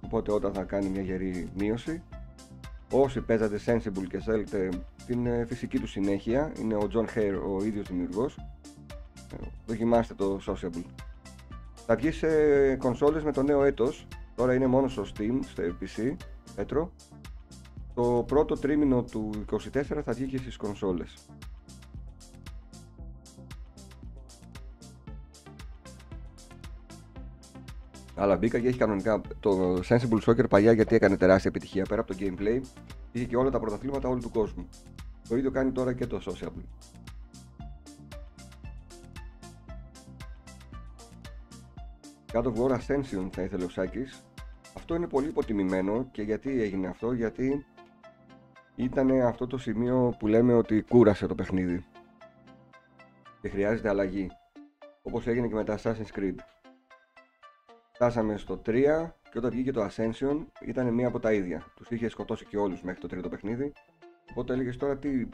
[0.00, 2.02] Οπότε όταν θα κάνει μια γερή μείωση,
[2.92, 4.68] όσοι παίζατε Sensible και θέλετε
[5.06, 8.36] την ε, φυσική τους συνέχεια, είναι ο John Hare ο ίδιος δημιουργός,
[9.32, 10.84] ε, δοκιμάστε το Sociable.
[11.86, 12.28] Θα βγει σε
[12.76, 16.16] κονσόλες με το νέο έτος, τώρα είναι μόνο στο Steam, στο PC,
[16.54, 16.92] Πέτρο.
[17.94, 21.14] Το πρώτο τρίμηνο του 24 θα βγει και στις κονσόλες.
[28.18, 32.14] Αλλά μπήκα και έχει κανονικά το Sensible Soccer παλιά γιατί έκανε τεράστια επιτυχία πέρα από
[32.14, 32.60] το gameplay.
[33.12, 34.68] Είχε και όλα τα πρωταθλήματα όλου του κόσμου.
[35.28, 36.64] Το ίδιο κάνει τώρα και το Sociable.
[42.32, 44.22] God of War Ascension θα ήθελε ο Σάκης.
[44.76, 47.66] Αυτό είναι πολύ υποτιμημένο και γιατί έγινε αυτό, γιατί
[48.76, 51.84] ήταν αυτό το σημείο που λέμε ότι κούρασε το παιχνίδι
[53.40, 54.30] και χρειάζεται αλλαγή
[55.02, 56.34] όπως έγινε και με τα Assassin's Creed
[58.00, 58.72] Φτάσαμε στο 3
[59.30, 61.66] και όταν βγήκε το Ascension ήταν μία από τα ίδια.
[61.74, 63.72] Τους είχε σκοτώσει και όλους μέχρι το τρίτο παιχνίδι.
[64.30, 65.26] Οπότε έλεγες τώρα τι,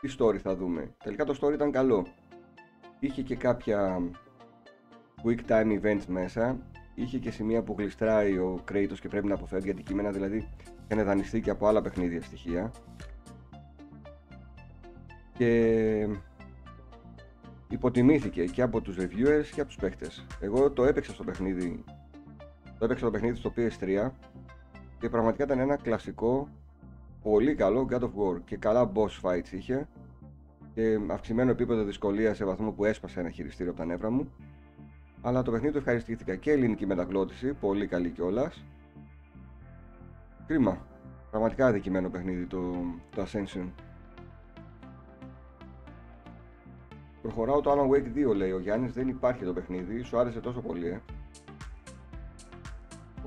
[0.00, 0.94] τι story θα δούμε.
[1.04, 2.06] Τελικά το story ήταν καλό.
[2.98, 3.98] Είχε και κάποια
[5.24, 6.58] quick time events μέσα.
[6.94, 10.48] Είχε και σημεία που γλιστράει ο Kratos και πρέπει να αποφεύγει αντικείμενα, δηλαδή
[10.88, 12.72] είχαν δανειστεί και από άλλα παιχνίδια στοιχεία.
[15.32, 16.08] Και
[17.68, 20.26] υποτιμήθηκε και από τους reviewers και από τους παίχτες.
[20.40, 21.84] Εγώ το έπαιξα στο παιχνίδι
[22.80, 24.10] το έπαιξα το παιχνίδι στο PS3
[24.98, 26.48] και πραγματικά ήταν ένα κλασικό,
[27.22, 29.88] πολύ καλό God of War και καλά boss fights είχε
[30.74, 34.32] και αυξημένο επίπεδο δυσκολίας σε βαθμό που έσπασε ένα χειριστήριο από τα νεύρα μου.
[35.22, 38.64] Αλλά το παιχνίδι το ευχαριστήθηκα και ελληνική μεταγλώτηση, πολύ καλή κιόλας.
[40.46, 40.86] Κρίμα.
[41.30, 42.72] Πραγματικά αδικημένο παιχνίδι το,
[43.14, 43.68] το Ascension.
[47.22, 50.60] Προχωράω το Alan Wake 2 λέει ο Γιάννης, δεν υπάρχει το παιχνίδι, σου άρεσε τόσο
[50.60, 51.00] πολύ ε.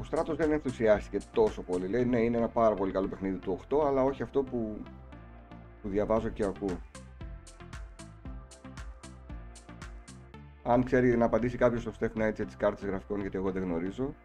[0.03, 1.87] Ο Στράτος δεν ενθουσιάστηκε τόσο πολύ.
[1.87, 4.77] Λέει ναι, είναι ένα πάρα πολύ καλό παιχνίδι του 8, αλλά όχι αυτό που,
[5.81, 6.79] που διαβάζω και ακούω.
[10.63, 13.63] Αν ξέρει να απαντήσει κάποιος στο Steph Knight για τις κάρτες γραφικών, γιατί εγώ δεν
[13.63, 14.15] γνωρίζω.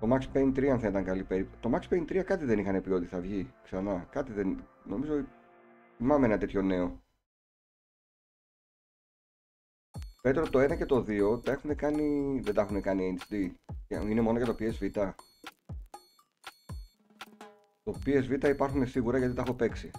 [0.00, 1.60] Το Max Payne 3 αν θα ήταν καλή περίπτωση.
[1.60, 4.06] Το Max Payne 3 κάτι δεν είχαν πει ότι θα βγει ξανά.
[4.10, 4.64] Κάτι δεν.
[4.84, 5.24] Νομίζω.
[5.96, 7.01] Θυμάμαι ένα τέτοιο νέο.
[10.22, 13.50] Πέτρο το 1 και το 2 τα έχουν κάνει, δεν τα έχουν κάνει HD.
[14.08, 15.12] Είναι μόνο για το PSV.
[17.82, 19.90] Το PSV υπάρχουν σίγουρα γιατί τα έχω παίξει.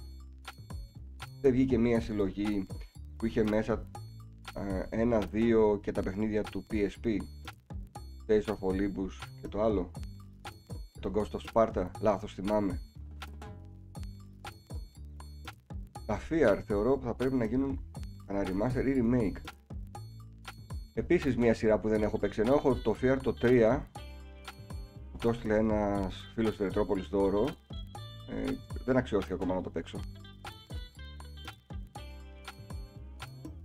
[1.41, 2.67] Δεν βγήκε μία συλλογή
[3.15, 3.89] που είχε μέσα
[4.89, 7.17] ένα, δύο και τα παιχνίδια του PSP.
[8.27, 9.91] Face of Olympus και το άλλο.
[10.99, 12.81] Το Ghost of Sparta, λάθος θυμάμαι.
[16.05, 17.91] Τα FIAR θεωρώ που θα πρέπει να γίνουν
[18.27, 19.62] ένα remaster ή remake.
[20.93, 23.79] Επίσης μια σειρά που δεν έχω παίξει ενώ έχω το Fear το 3
[25.11, 27.47] που το έστειλε ένας φίλος του Ερετρόπολης δώρο
[28.29, 28.51] ε,
[28.85, 29.99] δεν αξιώθηκε ακόμα να το παίξω.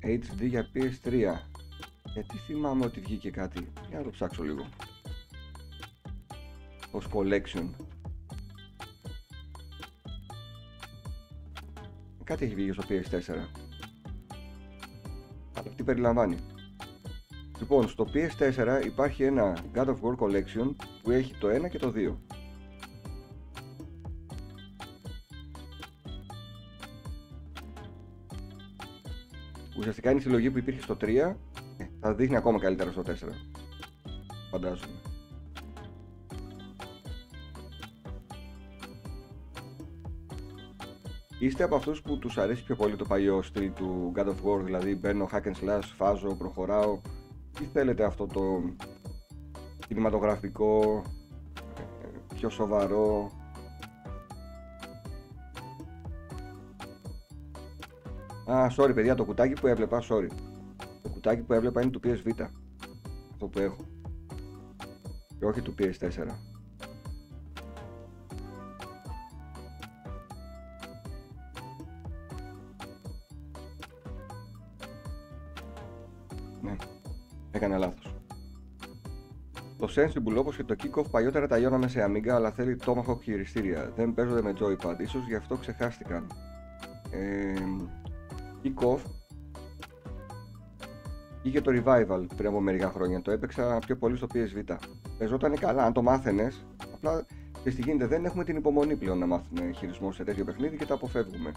[0.03, 1.13] HD για PS3
[2.05, 3.73] γιατί θυμάμαι ότι βγήκε κάτι.
[3.89, 4.69] Για να το ψάξω λίγο.
[6.91, 7.69] Ως collection.
[12.25, 13.31] Κάτι έχει βγει στο PS4
[15.55, 16.37] αλλά τι περιλαμβάνει
[17.59, 21.93] Λοιπόν, στο PS4 υπάρχει ένα God of War Collection που έχει το 1 και το
[21.97, 22.15] 2.
[29.79, 31.37] ουσιαστικά είναι η συλλογή που υπήρχε στο 3,
[31.77, 33.13] ε, θα δείχνει ακόμα καλύτερα στο 4.
[34.51, 35.01] Φαντάζομαι.
[41.39, 44.61] Είστε από αυτούς που τους αρέσει πιο πολύ το παλιό στυλ του God of War,
[44.65, 47.01] δηλαδή μπαίνω hack and slash, φάζω, προχωράω
[47.61, 48.63] ή θέλετε αυτό το
[49.89, 51.03] κινηματογραφικό,
[51.79, 53.31] ε, πιο σοβαρό;
[58.51, 60.29] Α, sorry παιδιά, το κουτάκι που έβλεπα, sorry.
[61.03, 62.47] Το κουτάκι που έβλεπα είναι του PS Vita.
[63.33, 63.85] Αυτό που έχω.
[65.39, 66.27] Και όχι του PS4.
[79.99, 83.93] Sensible όπως και το Kickoff παλιότερα τα λιώναμε σε Amiga αλλά θέλει Tomahawk χειριστήρια.
[83.97, 86.27] Δεν παίζονται με joypad, ίσως γι' αυτό ξεχάστηκαν.
[87.11, 87.55] Ε,
[88.63, 88.99] Kick-Off
[91.43, 93.23] είχε το Revival πριν από μερικά χρόνια.
[93.23, 94.77] Το έπαιξα πιο πολύ στο PS Vita.
[95.19, 96.65] Παίζονταν καλά, αν το μάθαινες.
[96.95, 97.27] Απλά
[97.63, 100.87] και στη γίνεται δεν έχουμε την υπομονή πλέον να μάθουμε χειρισμό σε τέτοιο παιχνίδι και
[100.87, 101.53] το αποφεύγουμε.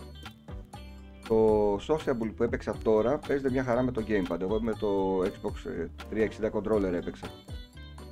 [1.28, 4.42] Το Sociable που έπαιξα τώρα παίζεται μια χαρά με το Gamepad.
[4.42, 7.28] Εγώ με το Xbox 360 controller έπαιξα.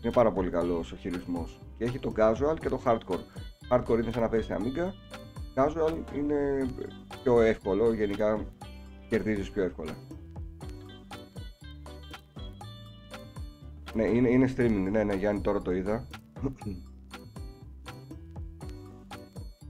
[0.02, 1.60] Είναι πάρα πολύ καλός ο χειρισμός.
[1.78, 3.24] Και έχει το casual και το hardcore.
[3.72, 4.91] Hardcore είναι σαν να παίζεις σε Amiga.
[5.56, 6.68] Casual είναι
[7.24, 7.93] πιο εύκολο.
[7.93, 8.45] Γενικά
[9.10, 9.91] κερδίζεις πιο εύκολα.
[13.93, 16.08] Ναι, είναι, είναι streaming, ναι, ναι, Γιάννη, τώρα το είδα.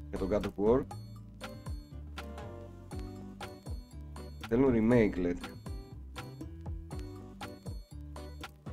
[0.09, 0.85] Για τον God of War.
[4.47, 5.58] Θέλουν remake, λέτε.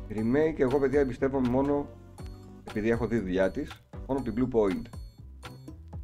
[0.08, 1.88] Remake, εγώ παιδιά εμπιστεύομαι μόνο
[2.68, 3.70] επειδή έχω δει δουλειά της,
[4.06, 4.82] μόνο την Blue Point.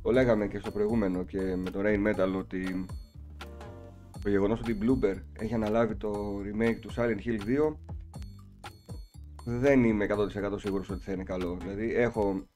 [0.03, 2.86] Το λέγαμε και στο προηγούμενο και με το Rain Metal ότι
[4.22, 7.76] το γεγονός ότι η Bloober έχει αναλάβει το remake του Silent Hill 2
[9.44, 11.57] δεν είμαι 100% σίγουρος ότι θα είναι καλό.
[11.57, 12.48] Δηλαδή έχω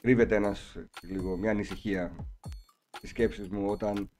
[0.00, 2.16] κρύβεται ένας, λίγο, μια ανησυχία
[2.90, 4.10] στις σκέψεις μου όταν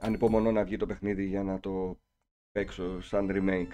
[0.00, 2.00] ανυπομονώ να βγει το παιχνίδι για να το
[2.52, 3.72] παίξω σαν remake.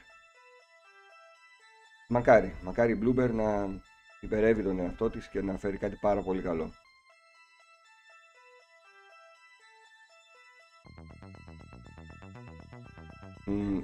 [2.09, 3.81] Μακάρι, μακάρι η Bloober να
[4.21, 6.73] υπερεύει τον εαυτό της και να φέρει κάτι πάρα πολύ καλό.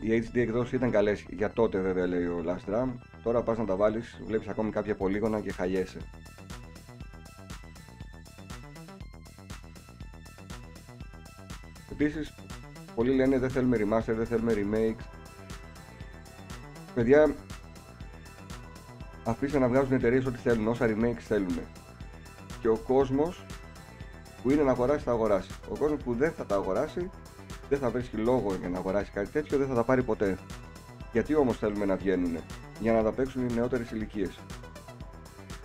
[0.01, 2.89] οι HD εκδόσεις ήταν καλές για τότε βέβαια λέει ο Last Drum.
[3.23, 5.99] Τώρα πας να τα βάλεις, βλέπεις ακόμη κάποια πολύγωνα και χαλιέσαι.
[11.91, 12.35] Επίσης,
[12.95, 15.05] πολλοί λένε δεν θέλουμε remaster, δεν θέλουμε remake.
[16.95, 17.35] Παιδιά,
[19.25, 21.59] αφήστε να βγάζουν εταιρείες ό,τι θέλουν, όσα remakes θέλουν.
[22.61, 23.45] Και ο κόσμος
[24.43, 25.51] που είναι να αγοράσει θα αγοράσει.
[25.70, 27.11] Ο κόσμος που δεν θα τα αγοράσει
[27.68, 30.39] δεν θα βρίσκει λόγο για να αγοράσει κάτι τέτοιο, δεν θα τα πάρει ποτέ.
[31.12, 32.37] Γιατί όμως θέλουμε να βγαίνουν,
[32.81, 34.39] για να τα παίξουν οι νεότερες ηλικίες.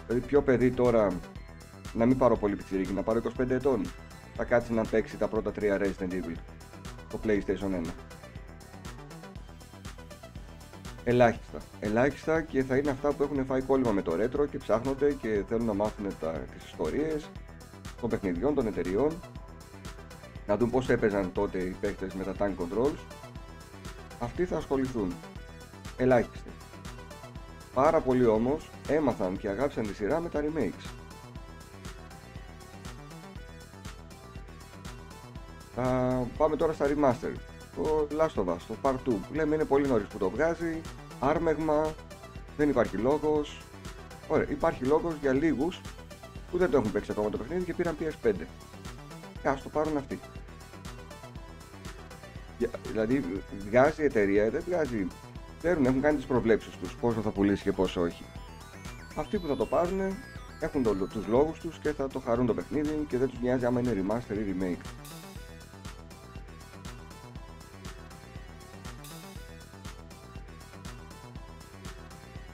[0.07, 1.11] Δηλαδή, πιο παιδί τώρα
[1.93, 3.81] να μην πάρω πολύ πιτσιρίκι, να πάρω 25 ετών,
[4.35, 6.35] θα κάτσει να παίξει τα πρώτα τρία Resident Evil
[7.09, 8.06] το PlayStation 1.
[11.09, 11.57] Ελάχιστα.
[11.79, 15.43] Ελάχιστα και θα είναι αυτά που έχουν φάει κόλλημα με το retro και ψάχνονται και
[15.47, 17.29] θέλουν να μάθουν τα, τις ιστορίες
[18.01, 19.11] των παιχνιδιών, των εταιριών
[20.47, 22.97] να δουν πώς έπαιζαν τότε οι παίκτες με τα tank controls,
[24.19, 25.13] αυτοί θα ασχοληθούν.
[25.97, 26.49] Ελάχιστοι.
[27.73, 30.89] Πάρα πολλοί όμως έμαθαν και αγάπησαν τη σειρά με τα remakes.
[35.75, 37.33] Θα πάμε τώρα στα remaster.
[37.77, 39.13] Το Last of Us, το Part 2.
[39.33, 40.81] Λέμε είναι πολύ νωρίς που το βγάζει,
[41.19, 41.93] άρμεγμα,
[42.57, 43.61] δεν υπάρχει λόγος.
[44.27, 45.81] Ωραία, υπάρχει λόγος για λίγους
[46.51, 48.33] που δεν το έχουν παίξει ακόμα το παιχνίδι και πήραν PS5.
[49.41, 50.19] Και ας το πάρουν αυτοί.
[52.87, 53.23] Δηλαδή
[53.69, 55.07] βγάζει η εταιρεία, δεν βγάζει.
[55.57, 58.25] Ξέρουν, έχουν κάνει τις προβλέψεις τους πόσο θα πουλήσει και πόσο όχι.
[59.15, 59.99] Αυτοί που θα το πάρουν
[60.59, 63.65] έχουν το, τους λόγους τους και θα το χαρούν το παιχνίδι και δεν τους νοιάζει
[63.65, 64.85] άμα είναι remaster ή remake.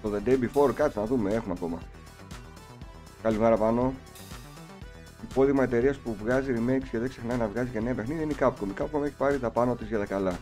[0.03, 1.79] Το The Day Before, κάτσε να δούμε, έχουμε ακόμα.
[3.21, 3.93] Καλημέρα πάνω
[5.29, 8.35] υπόδειγμα εταιρείας που βγάζει remakes και δεν ξεχνάει να βγάζει και νέα παιχνίδια είναι η
[8.39, 8.67] Capcom.
[8.67, 10.39] Η Capcom έχει πάρει τα πάνω της για τα καλά.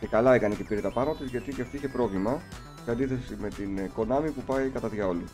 [0.00, 2.42] Και καλά έκανε και πήρε τα πάνω της γιατί και αυτή είχε πρόβλημα
[2.84, 5.24] σε αντίθεση με την Konami που πάει κατά διάολου.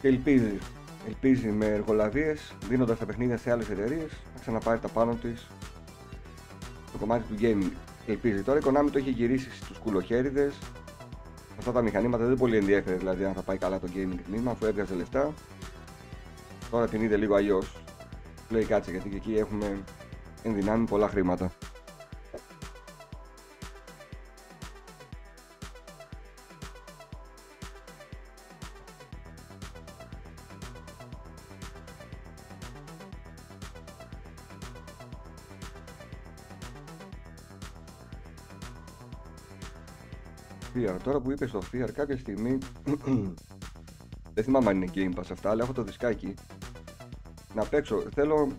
[0.00, 0.58] Και ελπίζει,
[1.06, 5.46] ελπίζει με εργολαβίες δίνοντας τα παιχνίδια σε άλλες εταιρείες να ξαναπάρει τα πάνω της
[6.94, 7.72] στο κομμάτι του gaming.
[8.06, 10.54] Ελπίζει τώρα η Konami το έχει γυρίσει στους κουλοχέριδες
[11.58, 14.66] αυτά τα μηχανήματα δεν πολύ ενδιαφέρει δηλαδή αν θα πάει καλά το gaming τμήμα αφού
[14.66, 15.32] έβγαζε λεφτά.
[16.70, 17.76] Τώρα την είδε λίγο αλλιώς.
[18.48, 19.82] Λέει κάτσε γιατί και εκεί έχουμε
[20.42, 21.52] ενδυνάμει πολλά χρήματα.
[41.14, 41.20] Fear.
[41.20, 42.58] Τώρα που είπε στο Fear κάποια στιγμή
[44.34, 46.34] δεν θυμάμαι αν είναι Game Pass αυτά αλλά έχω το δισκάκι
[47.54, 48.02] να παίξω.
[48.14, 48.52] Θέλω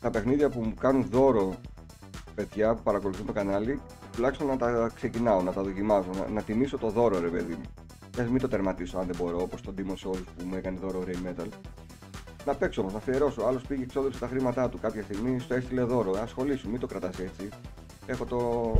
[0.00, 1.54] τα παιχνίδια που μου κάνουν δώρο
[2.34, 3.80] παιδιά που παρακολουθούν το κανάλι
[4.12, 7.64] τουλάχιστον να τα ξεκινάω, να τα δοκιμάζω, να, να τιμήσω το δώρο ρε παιδί μου.
[8.10, 10.78] Και ας μην το τερματίσω αν δεν μπορώ, όπως το Demon Souls που μου έκανε
[10.78, 11.48] δώρο Ray Metal.
[12.44, 13.42] Να παίξω όμω, να αφιερώσω.
[13.42, 16.10] Άλλος πήγε εξόδεψε τα χρήματά του κάποια στιγμή, στο έστειλε δώρο.
[16.22, 17.48] Ασχολήσου, μην το κρατάς έτσι.
[18.06, 18.72] Έχω το.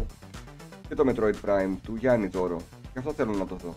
[0.88, 2.60] Και το Metroid Prime του Γιάννη δώρο.
[2.92, 3.74] Γι' αυτό θέλω να το δω.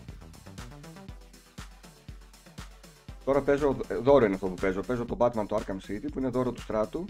[3.24, 4.80] Τώρα παίζω, δώρο είναι αυτό που παίζω.
[4.80, 7.04] Παίζω το Batman το Arkham City που είναι δώρο του στράτου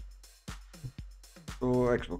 [1.50, 2.18] στο Xbox.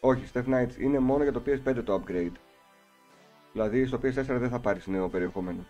[0.00, 2.36] Όχι, Steph Knights είναι μόνο για το PS5 το upgrade.
[3.52, 5.66] Δηλαδή στο PS4 δεν θα πάρεις νέο περιεχόμενο.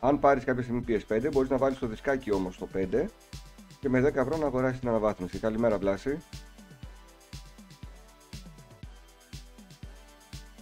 [0.00, 3.06] Αν πάρεις κάποια στιγμή PS5 μπορείς να βάλεις το δισκάκι όμως στο 5
[3.82, 5.38] και με 10 ευρώ να αγοράσεις την αναβάθμιση.
[5.38, 6.18] Καλημέρα Βλάση.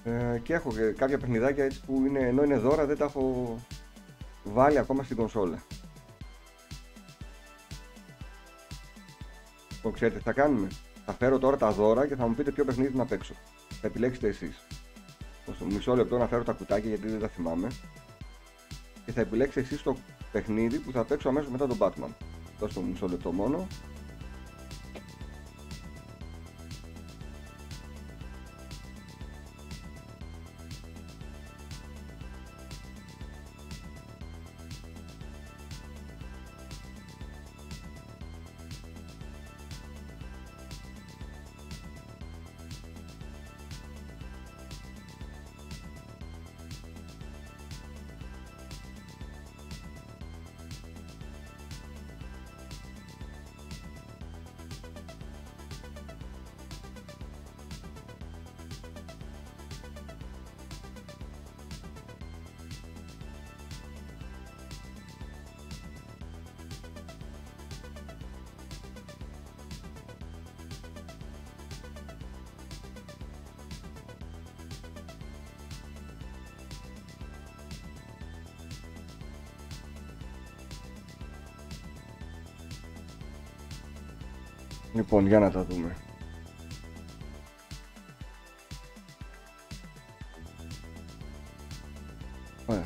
[0.05, 3.57] Ε, και έχω και κάποια παιχνιδάκια έτσι που είναι, ενώ είναι δώρα δεν τα έχω
[4.45, 5.63] βάλει ακόμα στην κονσόλα.
[9.83, 10.69] Το ξέρετε τι θα κάνουμε;
[11.05, 13.35] Θα φέρω τώρα τα δώρα και θα μου πείτε ποιο παιχνίδι να παίξω.
[13.81, 14.67] Θα επιλέξετε εσείς.
[15.55, 17.69] Στο μισό λεπτό να φέρω τα κουτάκια γιατί δεν τα θυμάμαι.
[19.05, 19.97] Και θα επιλέξετε εσείς το
[20.33, 22.11] παιχνίδι που θα παίξω αμέσως μετά τον Batman.
[22.61, 23.67] Δώστε μου μισό λεπτό μόνο.
[85.01, 85.97] Λοιπόν, για να τα δούμε.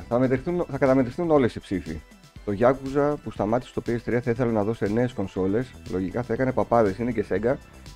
[0.07, 2.01] Θα, μετρηθούν, θα καταμετρηθούν όλες οι ψήφοι.
[2.45, 5.71] Το Yakuza που σταμάτησε στο PS3 θα ήθελε να δώσει νέες κονσόλες.
[5.91, 7.55] Λογικά θα έκανε παπάδες, είναι και Sega.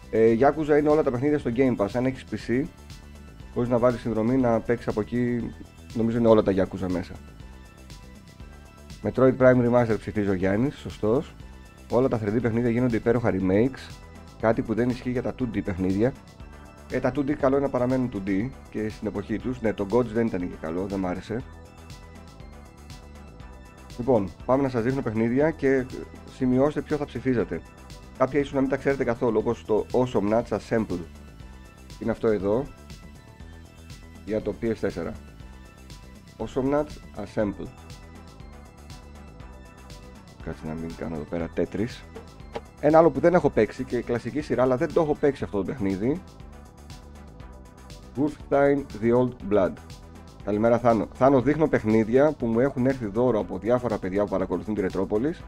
[0.09, 1.89] Ε, Yakuza είναι όλα τα παιχνίδια στο Game Pass.
[1.93, 2.65] Αν έχεις PC,
[3.53, 5.53] μπορείς να βάλεις συνδρομή να παίξεις από εκεί.
[5.93, 7.13] Νομίζω είναι όλα τα Yakuza μέσα.
[9.03, 11.33] Metroid Prime Remaster ψηφίζει ο Γιάννης, σωστός.
[11.89, 14.08] Όλα τα 3D παιχνίδια γίνονται υπέροχα remakes.
[14.41, 16.13] Κάτι που δεν ισχύει για τα 2D παιχνίδια.
[16.91, 19.61] Ε, τα 2D καλό είναι να παραμένουν 2D και στην εποχή τους.
[19.61, 21.43] Ναι, το Gods δεν ήταν και καλό, δεν μ' άρεσε.
[23.97, 25.85] Λοιπόν, πάμε να σας δείχνω παιχνίδια και
[26.35, 27.61] σημειώστε ποιο θα ψηφίζετε.
[28.17, 30.99] Κάποια ίσως να μην τα ξέρετε καθόλου, όπως το Awesome Nuts Assemble.
[31.99, 32.65] Είναι αυτό εδώ,
[34.25, 35.11] για το PS4.
[36.37, 37.67] Awesome Nuts Assemble.
[40.43, 42.08] Κάτσε να μην κάνω εδώ πέρα Tetris.
[42.79, 45.57] Ένα άλλο που δεν έχω παίξει και κλασική σειρά, αλλά δεν το έχω παίξει αυτό
[45.57, 46.21] το παιχνίδι.
[48.15, 49.73] Wolfenstein The Old Blood.
[50.43, 51.07] Καλημέρα Θάνο.
[51.13, 55.41] Θάνο δείχνω παιχνίδια που μου έχουν έρθει δώρο από διάφορα παιδιά που παρακολουθούν τη Ρετρόπολης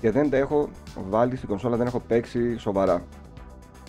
[0.00, 0.68] και δεν τα έχω
[1.08, 3.02] βάλει στην κονσόλα, δεν έχω παίξει σοβαρά.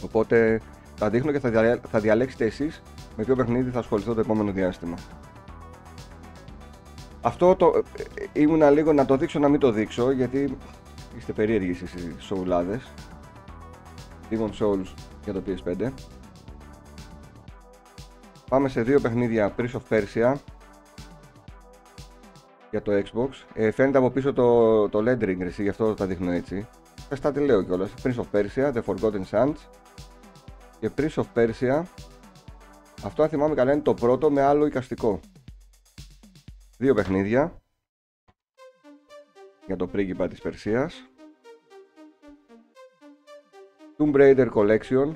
[0.04, 0.62] Οπότε
[1.00, 2.82] τα δείχνω και θα, θα διαλέξετε εσείς
[3.18, 4.96] με ποιο παιχνίδι θα ασχοληθώ το επόμενο διάστημα.
[7.22, 7.84] Αυτό το
[8.34, 10.58] ε, ήμουνα λίγο να το δείξω να μην το δείξω γιατί
[11.18, 12.92] είστε περίεργοι εσείς οι σοουλάδες.
[14.30, 15.92] Demon Souls για το PS5.
[18.50, 20.34] Πάμε σε δύο παιχνίδια Prince of Persia
[22.70, 23.30] για το Xbox.
[23.54, 26.68] Ε, φαίνεται από πίσω το, το LED ring, γι' αυτό τα δείχνω έτσι.
[27.10, 27.94] Πες τι λέω κιόλας.
[28.04, 29.56] Prince of Persia, The Forgotten Sands
[30.80, 31.84] και Prince of Persia.
[33.04, 35.20] Αυτό αν θυμάμαι καλά είναι το πρώτο με άλλο εικαστικό.
[36.78, 37.62] Δύο παιχνίδια
[39.68, 41.10] για το πρίγκιπα της Περσίας.
[43.98, 45.16] Tomb Raider Collection.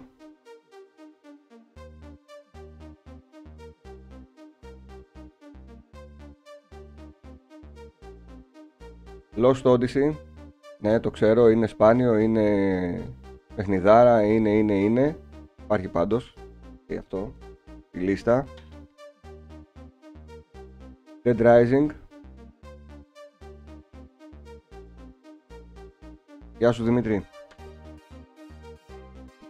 [9.35, 10.15] Lost Odyssey.
[10.79, 13.13] Ναι το ξέρω είναι σπάνιο είναι
[13.55, 15.17] παιχνιδάρα είναι είναι είναι.
[15.63, 16.33] Υπάρχει πάντως
[16.87, 17.33] και αυτό
[17.91, 18.45] η λίστα.
[21.23, 22.00] Dead Rising.
[26.61, 27.25] Γεια σου Δημήτρη.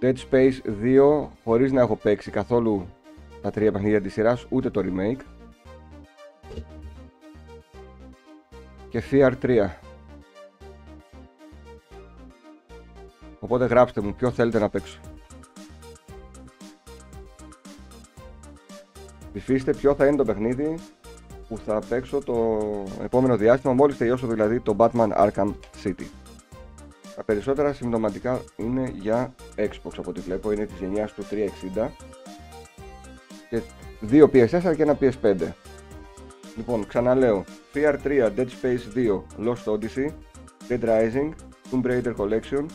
[0.02, 2.88] Dead Space 2 χωρίς να έχω παίξει καθόλου
[3.42, 5.22] τα τρία παιχνίδια της σειράς, ούτε το remake.
[8.90, 9.70] Και Fear 3.
[13.40, 15.00] Οπότε γράψτε μου ποιο θέλετε να παίξω.
[19.34, 20.76] Ψηφίστε ποιο θα είναι το παιχνίδι
[21.48, 22.60] που θα παίξω το
[23.04, 26.21] επόμενο διάστημα μόλις τελειώσω δηλαδή το Batman Arkham City.
[27.22, 31.24] Τα περισσότερα συμπτωματικά είναι για Xbox από ό,τι βλέπω, είναι της γενιάς του
[31.76, 31.88] 360
[33.50, 33.62] και
[34.00, 35.36] δύο PS4 και ένα PS5.
[36.58, 37.44] Λοιπόν, ξαναλέω,
[37.74, 40.10] Fear 3, Dead Space 2, Lost Odyssey,
[40.70, 41.32] Dead Rising,
[41.72, 42.66] Tomb Raider Collection,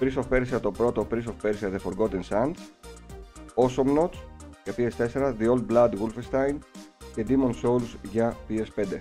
[0.00, 2.58] Prince of Persia το πρώτο, Prince of Persia The Forgotten Sands,
[3.54, 4.18] Awesome Notes
[4.64, 6.58] για PS4, The Old Blood Wolfenstein
[7.14, 8.98] και Demon Souls για PS5.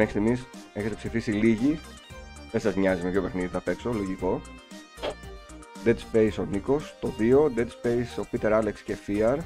[0.00, 1.78] Μέχρι στιγμής έχετε ψηφίσει λίγοι,
[2.50, 4.40] δεν σας νοιάζει με ποιο παιχνίδι θα παίξω, λογικό.
[5.84, 9.36] Dead Space ο Νίκος, το 2, Dead Space ο Peter Alex και Fear,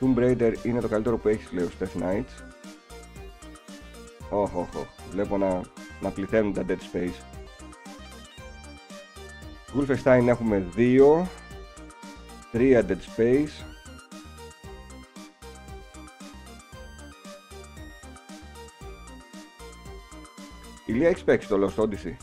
[0.00, 2.44] Tomb Raider είναι το καλύτερο που έχεις λέει ο Steph Knights.
[4.30, 4.68] Όχ, όχ,
[5.10, 5.60] βλέπω να,
[6.00, 7.20] να πληθαίνουν τα Dead Space.
[9.76, 11.22] Wolfenstein έχουμε 2,
[12.52, 13.67] 3 Dead Space,
[20.88, 22.16] Ηλία έχεις παίξει το Lost Odyssey;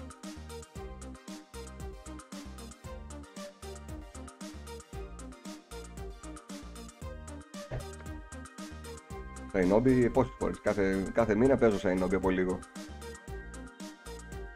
[9.51, 12.59] Σαϊνόμπι πόσες φορές, κάθε, κάθε μήνα παίζω Σαϊνόμπι από λίγο.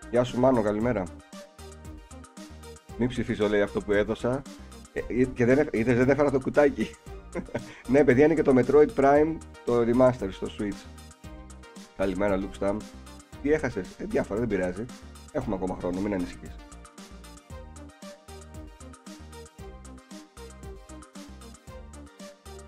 [0.10, 1.03] Γεια σου Μάνο, καλημέρα.
[2.98, 4.41] Μην ψηφίσω λέει αυτό που έδωσα.
[4.94, 6.95] Ε, ε και δεν, είδες, δεν έφερα το κουτάκι.
[7.88, 10.88] ναι, παιδιά είναι και το Metroid Prime το Remaster στο Switch.
[11.98, 12.77] Καλημέρα, Luke Stam.
[13.41, 14.86] Τι έχασε, ε, διάφορα, δεν πειράζει.
[15.32, 16.56] Έχουμε ακόμα χρόνο, μην ανησυχείς.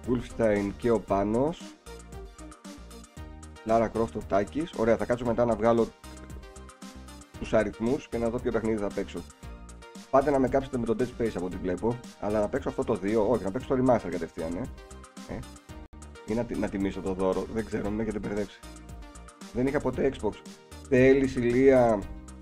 [0.07, 1.61] Wolfstein και ο Πάνος.
[3.65, 4.73] Λάρα Κρόφτο Τάκης.
[4.77, 5.87] Ωραία, θα κάτσω μετά να βγάλω
[7.39, 9.19] τους αριθμούς και να δω ποιο παιχνίδι θα παίξω.
[10.09, 12.83] Πάτε να με κάψετε με το Dead Space από ό,τι βλέπω, αλλά να παίξω αυτό
[12.83, 14.67] το 2, όχι, να παίξω το Remaster κατευθείαν, ε.
[15.33, 15.39] ε.
[16.25, 18.59] Ή να, να τιμήσω το δώρο, δεν ξέρω, με έχετε μπερδέψει.
[19.53, 20.31] Δεν είχα ποτέ Xbox.
[20.93, 22.01] Θέλει ηλία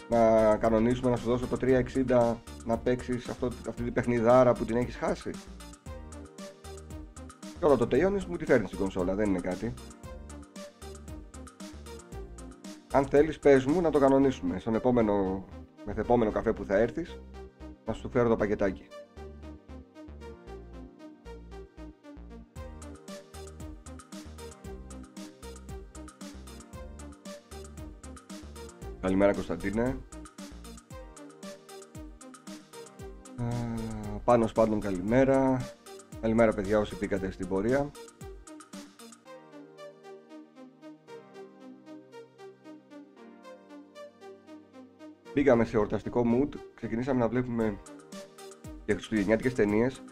[0.09, 2.35] να κανονίσουμε να σου δώσω το 360
[2.65, 5.31] να παίξεις αυτή την παιχνιδάρα που την έχεις χάσει.
[7.59, 9.73] Και όταν το τελειώνεις μου τη φέρνεις στην κονσόλα, δεν είναι κάτι.
[12.91, 15.45] Αν θέλεις πες μου να το κανονίσουμε στον επόμενο,
[15.95, 17.21] επόμενο καφέ που θα έρθεις
[17.85, 18.87] να σου φέρω το πακετάκι.
[29.09, 29.97] Καλημέρα Κωνσταντίνε.
[34.23, 35.61] Πάνω πάντων καλημέρα.
[36.21, 37.91] Καλημέρα παιδιά όσοι πήγατε στην πορεία.
[45.33, 47.77] Πήγαμε σε εορταστικό mood, ξεκινήσαμε να βλέπουμε
[48.85, 50.03] για χριστουγεννιάτικες ταινίες.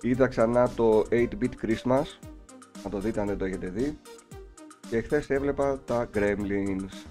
[0.00, 2.04] Είδα ξανά το 8-bit Christmas,
[2.84, 3.98] να το δείτε αν δεν το έχετε δει.
[4.88, 7.09] Και χθες έβλεπα τα Gremlins.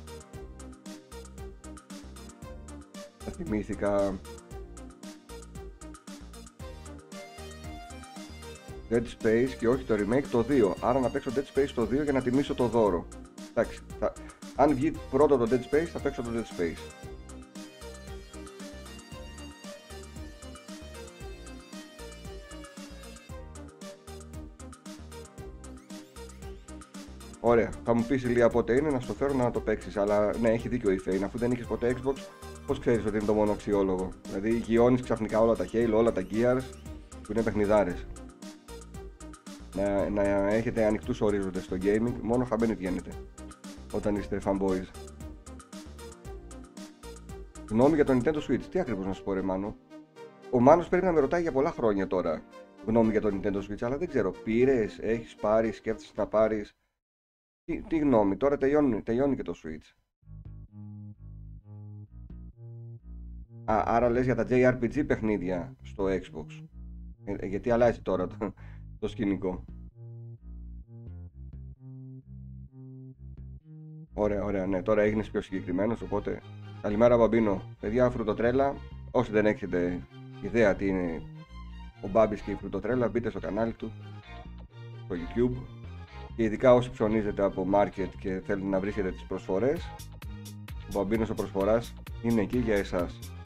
[3.43, 4.19] Θυμήθηκα
[8.89, 12.03] Dead Space και όχι το remake το 2 άρα να παίξω Dead Space το 2
[12.03, 13.07] για να τιμήσω το δώρο
[13.49, 14.13] εντάξει θα...
[14.55, 17.09] αν βγει πρώτο το Dead Space θα παίξω το Dead Space
[27.41, 27.69] Ωραία.
[27.83, 29.97] Θα μου πεις ηλία πότε είναι να στο φέρω να το παίξεις.
[29.97, 31.21] Αλλά ναι, έχει δίκιο η Fane.
[31.23, 32.17] Αφού δεν είχες ποτέ Xbox,
[32.69, 34.09] πώς ξέρεις ότι είναι το μόνο αξιόλογο.
[34.27, 36.61] Δηλαδή γιώνεις ξαφνικά όλα τα Halo, όλα τα Gears
[37.23, 38.05] που είναι παιχνιδάρες.
[39.75, 40.23] Να, να
[40.53, 43.11] έχετε ανοιχτούς ορίζοντες στο gaming, μόνο χαμένοι βγαίνετε
[43.93, 44.87] όταν είστε fanboys.
[47.69, 48.63] Γνώμη για το Nintendo Switch.
[48.71, 49.75] Τι ακριβώς να σου πω, ρε Μάνο;
[50.51, 52.41] Ο Μάνος πρέπει να με ρωτάει για πολλά χρόνια τώρα
[52.85, 54.31] γνώμη για το Nintendo Switch, αλλά δεν ξέρω.
[54.43, 56.75] Πήρες, έχεις πάρεις, σκέφτεσαι να πάρεις;
[57.63, 59.98] Τι, τι γνώμη, τώρα τελειώνει, τελειώνει και το Switch.
[63.71, 66.63] Α, άρα λες για τα JRPG παιχνίδια στο Xbox.
[67.25, 68.53] Ε, γιατί αλλάζει τώρα το,
[68.99, 69.65] το σκηνικό.
[74.13, 74.81] Ωραία, ωραία, ναι.
[74.81, 76.41] Τώρα έγινες πιο συγκεκριμένος, οπότε.
[76.81, 77.61] Καλημέρα, Μπαμπίνο.
[77.79, 78.75] Παιδιά, φρουτοτρέλα.
[79.11, 79.99] Όσοι δεν έχετε
[80.41, 81.21] ιδέα τι είναι
[82.01, 83.91] ο Μπάμπης και η φρουτοτρέλα, μπείτε στο κανάλι του,
[85.05, 85.57] στο YouTube.
[86.35, 89.91] Και ειδικά όσοι ψωνίζετε από market και θέλετε να βρίσκετε τις προσφορές,
[90.89, 93.38] ο Μπαμπίνος ο προσφοράς είναι εκεί για εσάς.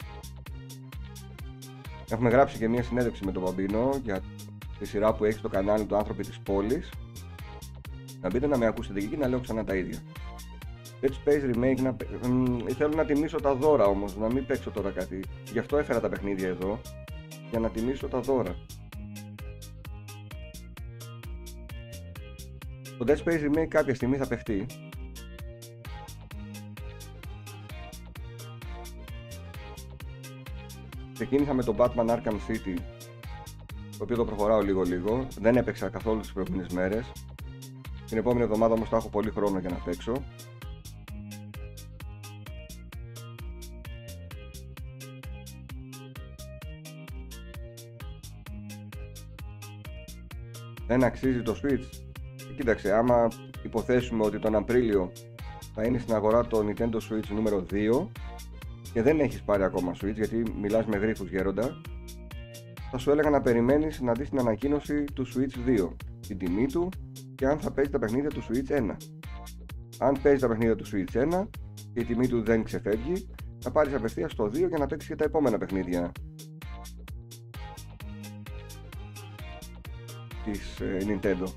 [2.14, 4.20] Έχουμε γράψει και μια συνέντευξη με τον Μπαμπίνο για
[4.78, 6.90] τη σειρά που έχει στο κανάλι του Άνθρωποι της Πόλης.
[8.20, 9.98] Να μπείτε να με ακούσετε εκεί και να λέω ξανά τα ίδια.
[11.00, 11.96] Dead Space Remake, να...
[12.74, 15.20] θέλω να τιμήσω τα δώρα όμως, να μην παίξω τώρα κάτι.
[15.52, 16.80] Γι' αυτό έφερα τα παιχνίδια εδώ,
[17.50, 18.56] για να τιμήσω τα δώρα.
[22.98, 24.66] Το Dead Space Remake κάποια στιγμή θα παιχτεί.
[31.14, 32.78] Ξεκίνησα με το Batman Arkham City
[33.98, 35.26] το οποίο το προχωράω λίγο λίγο.
[35.40, 37.12] Δεν έπαιξα καθόλου τις προηγούμενες μέρες.
[38.06, 40.24] Την επόμενη εβδομάδα όμως θα έχω πολύ χρόνο για να παίξω.
[50.86, 52.04] Δεν αξίζει το Switch;
[52.56, 53.28] Κοίταξε, άμα
[53.62, 55.12] υποθέσουμε ότι τον Απρίλιο
[55.74, 58.06] θα είναι στην αγορά το Nintendo Switch νούμερο 2
[58.94, 61.80] και δεν έχεις πάρει ακόμα Switch γιατί μιλάς με γρίφους γέροντα.
[62.90, 65.88] Θα σου έλεγα να περιμένεις να δεις την ανακοίνωση του Switch 2
[66.26, 66.88] την τιμή του
[67.34, 68.96] και αν θα παίζει τα παιχνίδια του Switch 1
[69.98, 71.46] αν παίζει τα παιχνίδια του Switch 1
[71.92, 75.16] και η τιμή του δεν ξεφεύγει θα πάρεις απευθείας στο 2 για να παίξεις και
[75.16, 76.12] τα επόμενα παιχνίδια.
[80.44, 81.52] Της ε, Nintendo.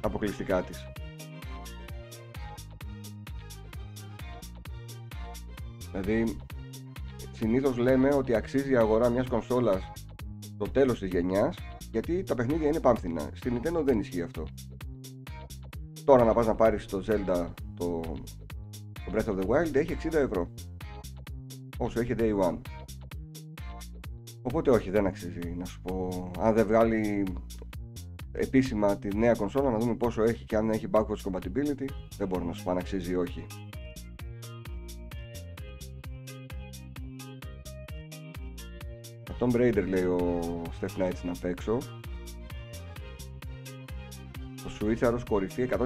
[0.00, 0.86] Αποκλειστικά της
[6.00, 6.36] δηλαδή
[7.32, 9.92] συνήθως λέμε ότι αξίζει η αγορά μιας κονσόλας
[10.58, 11.56] το τέλος της γενιάς
[11.90, 13.30] γιατί τα παιχνίδια είναι πάμφθηνα.
[13.32, 14.46] Στην Nintendo δεν ισχύει αυτό.
[16.04, 17.46] Τώρα να πας να πάρεις το Zelda
[17.76, 18.00] το,
[18.92, 20.48] το Breath of the Wild έχει 60 ευρώ
[21.78, 22.58] όσο έχει Day One.
[24.42, 27.26] Οπότε όχι δεν αξίζει να σου πω αν δεν βγάλει
[28.32, 31.86] επίσημα τη νέα κονσόλα να δούμε πόσο έχει και αν έχει backwards compatibility
[32.16, 33.46] δεν μπορώ να σου πω αν αξίζει ή όχι.
[39.38, 41.78] Tomb Raider λέει ο Steph Knights να παίξω.
[44.62, 45.78] Το Switch ως κορυφή 123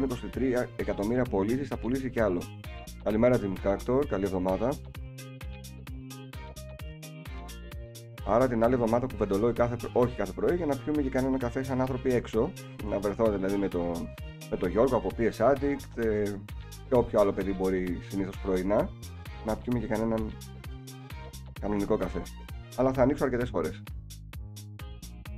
[0.76, 2.42] εκατομμύρια πωλήσεις θα πουλήσει κι άλλο.
[3.02, 4.72] Καλημέρα Jim Cactor, καλή εβδομάδα.
[8.26, 11.38] Άρα την άλλη εβδομάδα που πεντολόι κάθε, όχι κάθε πρωί για να πιούμε και κανένα
[11.38, 12.52] καφέ σαν άνθρωποι έξω.
[12.90, 13.92] Να βρεθώ δηλαδή με τον,
[14.50, 16.22] με τον Γιώργο από PS Addict ε,
[16.88, 18.90] και όποιο άλλο παιδί μπορεί συνήθως πρωινά
[19.44, 20.30] να πιούμε και κανέναν
[21.60, 22.22] κανονικό καφέ
[22.76, 23.82] αλλά θα ανοίξω αρκετές φορές.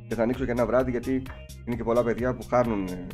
[0.08, 1.22] Και θα ανοίξω και ένα βράδυ γιατί
[1.64, 3.06] είναι και πολλά παιδιά που χάνουν ε,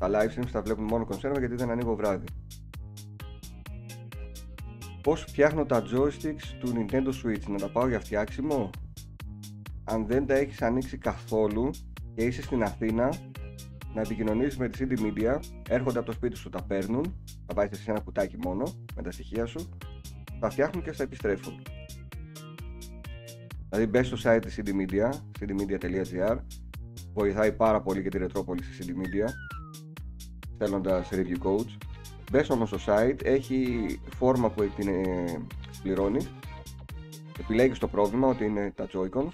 [0.00, 2.26] τα live streams, τα βλέπουν μόνο κονσέρβα γιατί δεν ανοίγω βράδυ.
[5.02, 8.70] Πώς φτιάχνω τα joysticks του Nintendo Switch, να τα πάω για φτιάξιμο;
[9.84, 11.70] Αν δεν τα έχεις ανοίξει καθόλου
[12.14, 13.12] και είσαι στην Αθήνα,
[13.94, 15.38] να επικοινωνήσεις με τη CD Media,
[15.68, 17.14] έρχονται από το σπίτι σου, τα παίρνουν,
[17.46, 19.68] θα πάει σε ένα κουτάκι μόνο με τα στοιχεία σου,
[20.40, 21.62] τα φτιάχνουν και στα επιστρέφουν.
[23.72, 26.36] Δηλαδή μπες στο site της CD Media, cdmedia.gr
[27.14, 29.28] βοηθάει πάρα πολύ και τη ρετρόπολη στη CD Media
[30.54, 31.76] στέλνοντας review codes
[32.30, 35.46] Μπες όμως στο site, έχει φόρμα που την ε,
[35.82, 36.26] πληρώνει
[37.38, 39.32] επιλέγεις το πρόβλημα ότι είναι τα Joy-Cons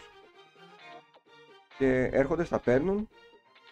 [1.79, 3.09] και έρχονται, στα παίρνουν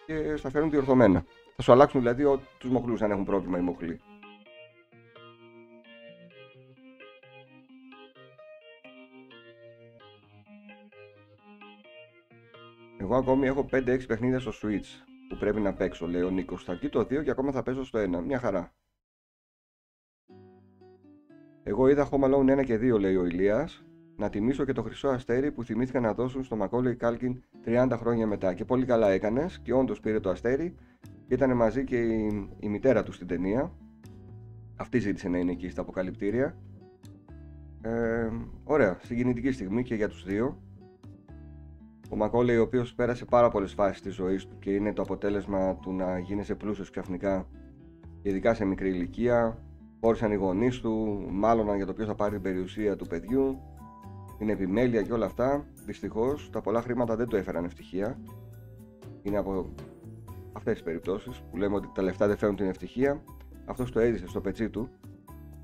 [0.05, 1.25] και στα φέρνουν διορθωμένα.
[1.55, 3.99] Θα σου αλλάξουν δηλαδή τους μοχλούς αν έχουν πρόβλημα οι μοχλοί.
[13.07, 16.63] Εγώ ακόμη έχω 5-6 παιχνίδια στο Switch που πρέπει να παίξω, λέει ο Νίκος.
[16.63, 18.23] Θα βγει το 2 και ακόμα θα παίζω στο 1.
[18.25, 18.73] Μια χαρά.
[21.63, 23.85] Εγώ είδα Home Alone 1 και 2, λέει ο Ηλίας.
[24.15, 28.27] Να τιμήσω και το χρυσό αστέρι που θυμήθηκαν να δώσουν στο Macaulay Κάλκιν 30 χρόνια
[28.27, 28.53] μετά.
[28.53, 30.75] Και πολύ καλά έκανες και όντως πήρε το αστέρι
[31.27, 33.71] και ήταν μαζί και η, η μητέρα του στην ταινία.
[34.75, 36.57] Αυτή ζήτησε να είναι εκεί στα αποκαλυπτήρια.
[37.81, 38.29] Ε,
[38.63, 40.61] ωραία, συγκινητική στιγμή και για τους δύο.
[42.09, 45.75] Ο Μακόλεϊ, ο οποίος πέρασε πάρα πολλές φάσεις της ζωής του και είναι το αποτέλεσμα
[45.75, 47.47] του να γίνεσαι πλούσιος ξαφνικά,
[48.21, 49.61] ειδικά σε μικρή ηλικία.
[50.01, 53.59] Χώρισαν οι γονείς του, μάλλον για το ποιος θα πάρει την περιουσία του παιδιού,
[54.37, 55.65] την επιμέλεια και όλα αυτά.
[55.85, 58.19] Δυστυχώς τα πολλά χρήματα δεν το έφεραν ευτυχία.
[59.21, 59.73] Είναι από
[60.53, 63.23] αυτές τις περιπτώσεις που λέμε ότι τα λεφτά δεν φέρνουν την ευτυχία.
[63.65, 64.89] Αυτός το έζησε στο πετσί του.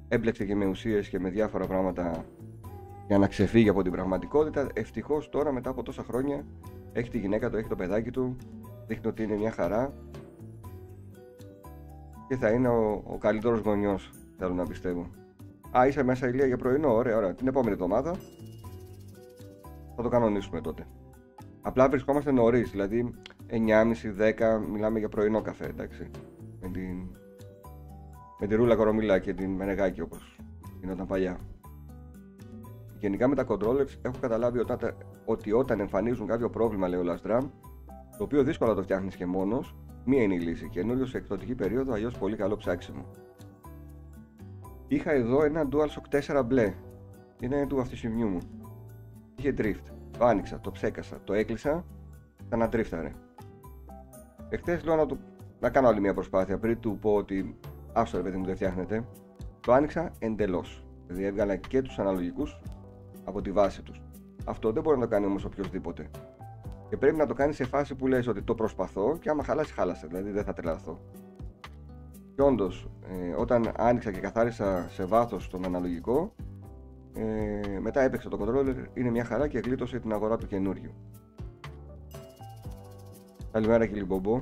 [0.08, 2.26] Έμπλεξε και με ουσίες και με διάφορα πράγματα
[3.08, 4.68] για να ξεφύγει από την πραγματικότητα.
[4.74, 6.46] Ευτυχώς τώρα μετά από τόσα χρόνια
[6.94, 8.36] έχει τη γυναίκα του, έχει το παιδάκι του,
[8.88, 9.94] δείχνει ότι είναι μια χαρά
[12.28, 15.10] και θα είναι ο, ο καλύτερος γονιός θέλω να πιστεύω.
[15.78, 17.34] Α, είσαι μέσα ηλία για πρωινό, ωραία, ωραία.
[17.34, 18.16] Την επόμενη εβδομάδα
[19.96, 20.88] θα το κανονίσουμε τότε.
[21.62, 23.14] Απλά βρισκόμαστε νωρίς, δηλαδή
[23.50, 23.60] 9.30-10
[24.72, 26.10] μιλάμε για πρωινό καφέ, εντάξει.
[26.62, 27.08] Με την,
[28.40, 30.38] με τη ρούλα κορομίλα και την μενεγάκι όπως
[30.80, 31.38] γινόταν παλιά.
[33.04, 37.40] Γενικά με τα controllers έχω καταλάβει όταν, ότι όταν εμφανίζουν κάποιο πρόβλημα, λέει ο Last
[38.18, 39.76] το οποίο δύσκολα το φτιάχνεις και μόνος,
[40.06, 40.70] μία είναι η λύση.
[40.70, 43.06] Καινούριο σε εκδοτική περίοδο, αλλιώς πολύ καλό ψάξιμο.
[44.88, 46.74] Είχα εδώ ένα DualShock 4 μπλε.
[47.40, 48.40] Είναι του αυτοσημιού μου.
[49.36, 49.94] Είχε drift.
[50.18, 51.86] Το άνοιξα, το ψέκασα, το έκλεισα,
[52.48, 53.12] ξανατρίφταρε.
[54.50, 55.06] Εχθές λέω να,
[55.60, 57.60] να κάνω άλλη μια προσπάθεια πριν του πω ότι
[57.94, 59.06] άστο ρε παιδί μου δεν φτιάχνεται.
[59.60, 60.86] Το άνοιξα εντελώς.
[61.08, 62.62] Δηλαδή έβγαλα και τους αναλογικούς
[63.24, 64.02] από τη βάση τους.
[64.46, 66.10] Αυτό δεν μπορεί να το κάνει όμως οποιοδήποτε.
[66.90, 69.74] Και πρέπει να το κάνει σε φάση που λες ότι το προσπαθώ και άμα χαλάσει,
[69.74, 70.08] χάλασε.
[70.08, 71.00] Δηλαδή δεν θα τρελαθώ.
[72.36, 76.36] Και όντως, ε, όταν άνοιξα και καθάρισα σε βάθος τον αναλογικό,
[77.16, 80.92] ε, μετά έπαιξε το controller, είναι μια χαρά και γλίτωσε την αγορά του καινούριου.
[83.52, 84.42] Καλημέρα κύριε Μπομπό.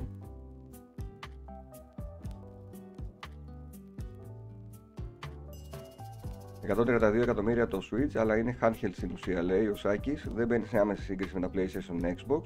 [6.68, 10.30] 132 εκατομμύρια το Switch, αλλά είναι handheld στην ουσία, λέει ο Σάκης.
[10.34, 12.42] Δεν μπαίνει σε άμεση σύγκριση με τα PlayStation Xbox.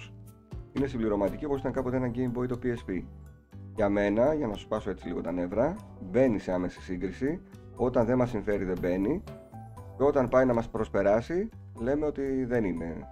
[0.72, 3.02] Είναι συμπληρωματική όπως ήταν κάποτε ένα Game Boy το PSP.
[3.74, 5.76] Για μένα, για να σου πάσω έτσι λίγο τα νεύρα,
[6.10, 7.40] μπαίνει σε άμεση σύγκριση.
[7.76, 9.22] Όταν δεν μας συμφέρει, δεν μπαίνει.
[9.96, 11.48] Και όταν πάει να μας προσπεράσει,
[11.80, 13.08] λέμε ότι δεν είναι.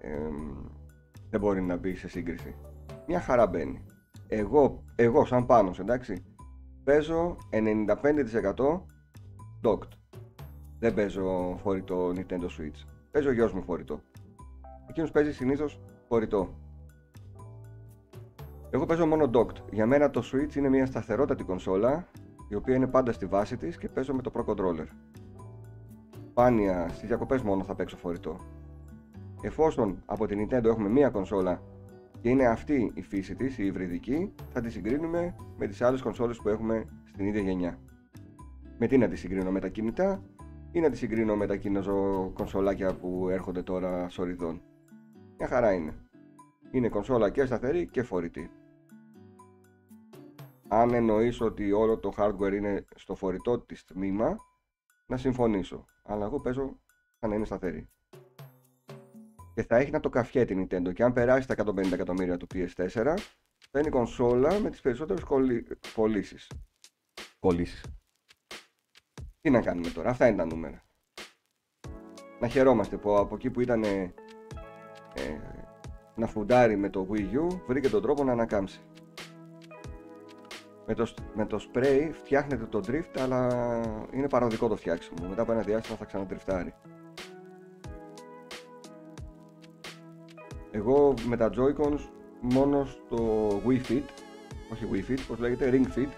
[0.00, 0.18] Ε,
[1.30, 2.54] δεν μπορεί να μπει σε σύγκριση.
[3.06, 3.84] Μια χαρά μπαίνει.
[4.28, 6.24] Εγώ, εγώ σαν πάνω, εντάξει,
[6.84, 8.80] παίζω 95%
[9.62, 9.88] docked.
[10.78, 12.86] Δεν παίζω φορητό Nintendo Switch.
[13.10, 14.00] Παίζω γιος μου φορητό.
[14.88, 16.54] Εκείνος παίζει συνήθως φορητό.
[18.70, 19.56] Εγώ παίζω μόνο docked.
[19.70, 22.08] Για μένα το Switch είναι μια σταθερότατη κονσόλα
[22.48, 24.86] η οποία είναι πάντα στη βάση της και παίζω με το Pro Controller.
[26.30, 28.40] Σπάνια στις διακοπές μόνο θα παίξω φορητό.
[29.40, 31.62] Εφόσον από την Nintendo έχουμε μία κονσόλα
[32.20, 36.36] και είναι αυτή η φύση της, η υβριδική, θα τη συγκρίνουμε με τις άλλες κονσόλες
[36.36, 37.78] που έχουμε στην ίδια γενιά.
[38.78, 40.22] Με τι να τη συγκρίνω με τα κινητά
[40.72, 44.62] ή να τη συγκρίνω με τα κινέζο κονσολάκια που έρχονται τώρα σοριδών.
[45.38, 45.94] Μια χαρά είναι.
[46.70, 48.50] Είναι κονσόλα και σταθερή και φορητή.
[50.68, 54.36] Αν εννοείς ότι όλο το hardware είναι στο φορητό της τμήμα,
[55.06, 55.84] να συμφωνήσω.
[56.02, 56.80] Αλλά εγώ παίζω
[57.20, 57.88] σαν να είναι σταθερή.
[59.54, 60.92] Και θα έχει να το καφιέ την Nintendo.
[60.94, 63.14] Και αν περάσει τα 150 εκατομμύρια του PS4,
[63.70, 65.24] θα είναι κονσόλα με τις περισσότερες
[65.94, 66.50] κολλήσεις.
[67.40, 67.82] Κολλήσεις.
[69.48, 70.82] Τι να κάνουμε τώρα, αυτά είναι τα νούμερα.
[72.40, 74.12] Να χαιρόμαστε που από εκεί που ήταν ε,
[76.14, 78.80] να φουντάρει με το Wii U, βρήκε τον τρόπο να ανακάμψει.
[80.86, 83.48] Με το, με το spray φτιάχνεται το drift, αλλά
[84.12, 85.28] είναι παροδικό το φτιάξιμο.
[85.28, 86.74] Μετά από ένα διάστημα θα ξανατριφτάρει.
[90.70, 92.00] Εγώ με τα Joy-Cons
[92.40, 94.04] μόνο στο Wii Fit,
[94.72, 96.08] όχι Wii Fit, πώς λέγεται, Ring Fit,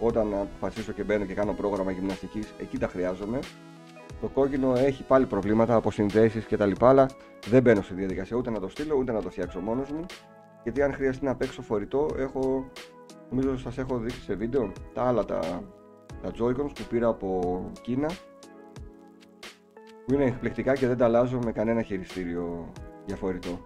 [0.00, 3.38] όταν αποφασίσω και μπαίνω και κάνω πρόγραμμα γυμναστικής, εκεί τα χρειάζομαι.
[4.20, 7.06] Το κόκκινο έχει πάλι προβλήματα από συνδέσει και τα λοιπά, αλλά
[7.46, 10.06] δεν μπαίνω στη διαδικασία ούτε να το στείλω ούτε να το φτιάξω μόνος μου.
[10.62, 12.70] Γιατί αν χρειαστεί να παίξω φορητό, έχω,
[13.30, 15.40] νομίζω σας έχω δείξει σε βίντεο τα άλλα τα,
[16.22, 18.08] τα Joy-Cons που πήρα από Κίνα
[20.06, 22.72] που είναι εκπληκτικά και δεν τα αλλάζω με κανένα χειριστήριο
[23.06, 23.58] για φορητό.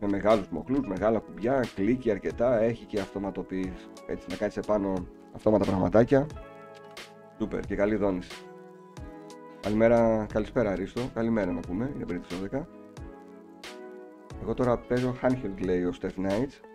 [0.00, 5.64] Με μεγάλους μοχλούς, μεγάλα κουμπιά, κλίκι αρκετά, έχει και αυτοματοποιείς έτσι να κάτσεις επάνω αυτόματα
[5.64, 6.26] πραγματάκια.
[7.38, 8.30] Σούπερ και καλή δόνηση.
[9.60, 11.00] Καλημέρα, καλησπέρα Αρίστο.
[11.14, 12.66] Καλημέρα να πούμε, είναι πριν τις 12.
[14.42, 16.73] Εγώ τώρα παίζω handheld λέει ο Steph Knights.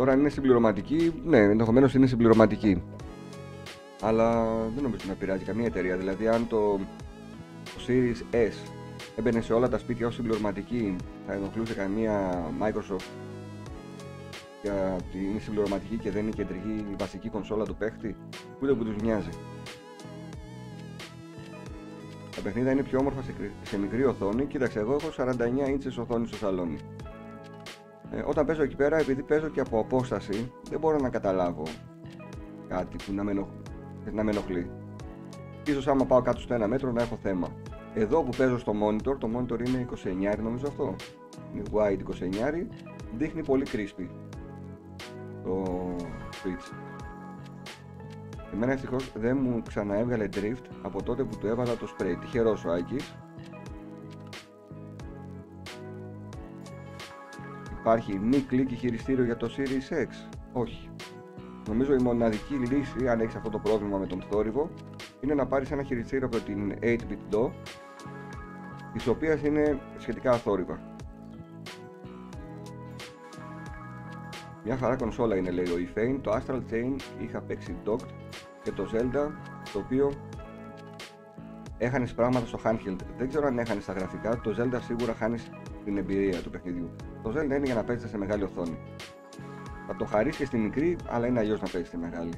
[0.00, 2.82] Τώρα είναι συμπληρωματική, ναι, ενδεχομένως είναι συμπληρωματική.
[4.02, 4.44] Αλλά
[4.74, 5.96] δεν νομίζω να πειράζει καμία εταιρεία.
[5.96, 6.78] Δηλαδή, αν το,
[7.64, 8.70] το Series S
[9.16, 10.96] έμπαινε σε όλα τα σπίτια ως συμπληρωματική,
[11.26, 13.08] θα ενοχλούσε καμία Microsoft
[14.62, 18.16] γιατί είναι συμπληρωματική και δεν είναι κεντρική η βασική κονσόλα του παίχτη,
[18.62, 19.30] ούτε που τους μοιάζει.
[22.36, 23.22] Τα παιχνίδια είναι πιο όμορφα
[23.62, 24.46] σε, μικρή οθόνη.
[24.46, 25.10] Κοίταξε, εγώ έχω
[25.66, 26.78] 49 ίντσες οθόνη στο σαλόνι.
[28.10, 31.62] Ε, όταν παίζω εκεί πέρα, επειδή παίζω και από απόσταση, δεν μπορώ να καταλάβω
[32.68, 33.62] κάτι που να με, ενοχλεί,
[34.12, 34.70] να με ενοχλεί.
[35.66, 37.48] Ίσως άμα πάω κάτω στο ένα μέτρο να έχω θέμα.
[37.94, 39.88] Εδώ που παίζω στο monitor, το monitor είναι
[40.34, 40.94] 29 νομίζω αυτό.
[41.54, 41.98] Είναι wide
[42.62, 42.66] 29,
[43.16, 44.08] δείχνει πολύ crispy
[45.44, 45.64] το
[46.30, 46.74] switch.
[48.52, 52.16] Εμένα ευτυχώς δεν μου ξαναέβγαλε drift από τότε που του έβαλα το spray.
[52.20, 53.14] Τυχερός ο Άκης.
[57.90, 60.90] Υπάρχει μη κλικ χειριστήριο για το Series X; Όχι.
[61.68, 64.70] Νομίζω η μοναδική λύση, αν έχεις αυτό το πρόβλημα με τον θόρυβο,
[65.20, 67.50] είναι να πάρεις ένα χειριστήριο από την 8-bit DO,
[68.92, 70.80] της οποίας είναι σχετικά αθόρυβα.
[74.64, 78.08] Μια χαρά κονσόλα είναι λέει ο Ifane, το Astral Chain είχα παίξει docked
[78.62, 79.30] και το Zelda
[79.72, 80.12] το οποίο
[81.78, 82.98] έχανες πράγματα στο handheld.
[83.18, 85.50] Δεν ξέρω αν έχανες στα γραφικά, το Zelda σίγουρα χάνεις
[85.84, 86.90] την εμπειρία του παιχνιδιού.
[87.22, 88.78] Το Zelda είναι για να παίζετε σε μεγάλη οθόνη.
[89.86, 92.32] Θα το χαρίσεις και στη μικρή, αλλά είναι αλλιώς να παίζεις στη μεγάλη.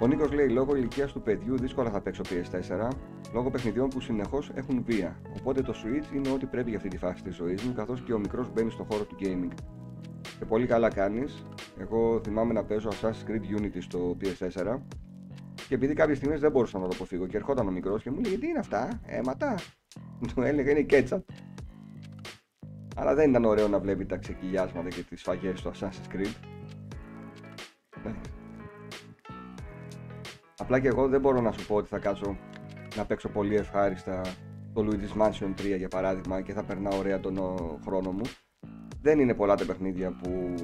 [0.00, 2.88] Ο Νίκος λέει: Λόγω ηλικίας του παιδιού δύσκολα θα παίξω PS4
[3.32, 5.16] λόγω παιχνιδιών που συνεχώς έχουν βία.
[5.38, 8.12] Οπότε το Switch είναι ό,τι πρέπει για αυτή τη φάση της ζωής μου, καθώς και
[8.12, 9.52] ο μικρός μπαίνει στο χώρο του gaming.
[10.38, 11.44] Και πολύ καλά κάνεις.
[11.78, 14.78] Εγώ θυμάμαι να παίζω Assassin's Creed Unity στο PS4
[15.68, 18.20] και επειδή κάποιες στιγμές δεν μπορούσα να το αποφύγω και ερχόταν ο μικρός και μου
[18.20, 19.54] λέει: Τι είναι αυτά, αίματα.
[20.34, 21.24] Του έλεγα: Είναι κέτσα.
[22.96, 26.34] Αλλά δεν ήταν ωραίο να βλέπει τα ξεκυλιάσματα και τις σφαγέ του Assassin's Creed.
[28.04, 28.14] Ναι.
[30.58, 32.36] Απλά και εγώ δεν μπορώ να σου πω ότι θα κάτσω
[32.96, 34.20] να παίξω πολύ ευχάριστα
[34.72, 37.38] το Luigi's Mansion 3 για παράδειγμα και θα περνάω ωραία τον
[37.84, 38.22] χρόνο μου.
[39.00, 40.54] Δεν είναι πολλά τα παιχνίδια που...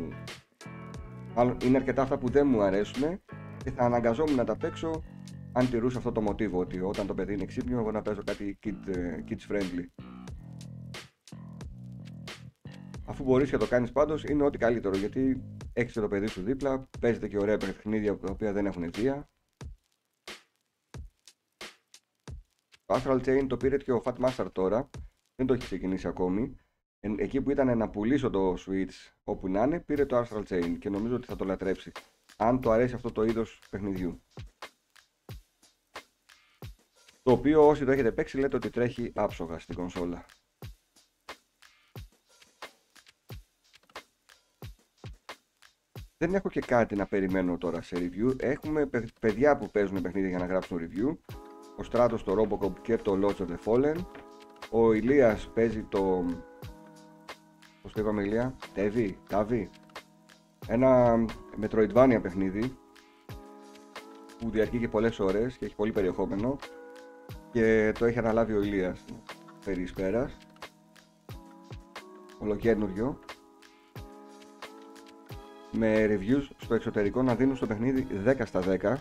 [1.34, 3.20] Μάλλον είναι αρκετά αυτά που δεν μου αρέσουν
[3.64, 5.02] και θα αναγκαζόμουν να τα παίξω
[5.52, 8.58] αν τηρούσα αυτό το μοτίβο ότι όταν το παιδί είναι ξύπνιο εγώ να παίζω κάτι
[8.62, 10.04] kid, ε, kids friendly.
[13.06, 15.42] Αφού μπορείς και το κάνεις πάντως είναι ό,τι καλύτερο γιατί
[15.72, 19.28] έχεις το παιδί σου δίπλα, παίζετε και ωραία παιχνίδια τα οποία δεν έχουν αιτία
[22.88, 24.90] Το Astral Chain το πήρε και ο Fat Master τώρα.
[25.34, 26.56] Δεν το έχει ξεκινήσει ακόμη.
[27.00, 30.90] Εκεί που ήταν να πουλήσω το Switch όπου να είναι, πήρε το Astral Chain και
[30.90, 31.92] νομίζω ότι θα το λατρέψει.
[32.36, 34.22] Αν το αρέσει αυτό το είδος παιχνιδιού.
[37.28, 40.24] Το οποίο όσοι το έχετε παίξει λέτε ότι τρέχει άψογα στην κονσόλα.
[46.16, 48.42] Δεν έχω και κάτι να περιμένω τώρα σε review.
[48.42, 48.90] Έχουμε
[49.20, 51.16] παιδιά που παίζουν παιχνίδια για να γράψουν review
[51.76, 53.96] ο Στράτος το Robocop και το Lords of the Fallen
[54.70, 56.24] ο Ηλίας παίζει το
[57.82, 59.70] πώς το είπαμε Ηλία; Τεβί, Ταβί
[60.66, 61.24] ένα
[61.60, 62.76] Metroidvania παιχνίδι
[64.38, 66.58] που διαρκεί και πολλές ώρες και έχει πολύ περιεχόμενο
[67.58, 69.04] και το έχει αναλάβει ο Ηλίας
[69.64, 70.36] περί σπέρας
[72.38, 73.18] ολοκένουργιο.
[75.72, 78.94] Με reviews στο εξωτερικό να δίνουν στο παιχνίδι 10 στα 10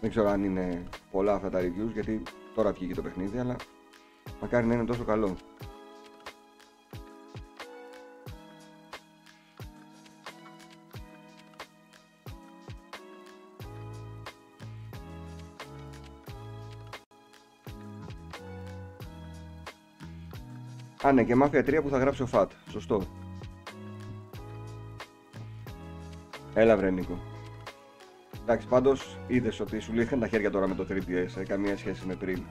[0.00, 2.22] δεν ξέρω αν είναι πολλά αυτά τα reviews γιατί
[2.54, 3.56] τώρα βγήκε το παιχνίδι, αλλά
[4.40, 5.36] μακάρι να είναι τόσο καλό.
[21.12, 22.50] Α, ναι, και Mafia 3 που θα γράψει ο Φατ.
[22.70, 23.02] Σωστό.
[26.54, 27.18] Έλα βρε Νίκο.
[28.42, 31.40] Εντάξει, πάντως είδες ότι σου λύθηκαν τα χέρια τώρα με το 3DS.
[31.40, 32.42] Ε, καμία σχέση με πριν.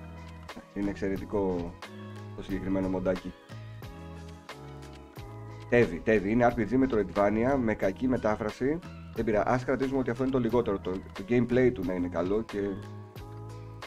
[0.73, 1.73] Είναι εξαιρετικό
[2.35, 3.33] το συγκεκριμένο μοντάκι.
[5.69, 6.31] Τέβι, τέβι.
[6.31, 8.79] Είναι RPG με το Redvania με κακή μετάφραση.
[9.15, 9.41] Δεν πειρά.
[9.41, 10.79] Α κρατήσουμε ότι αυτό είναι το λιγότερο.
[10.79, 12.59] Το, το gameplay του να είναι καλό και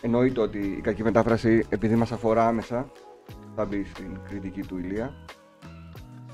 [0.01, 2.91] εννοείται ότι η κακή μετάφραση επειδή μας αφορά άμεσα
[3.55, 5.15] θα μπει στην κριτική του Ηλία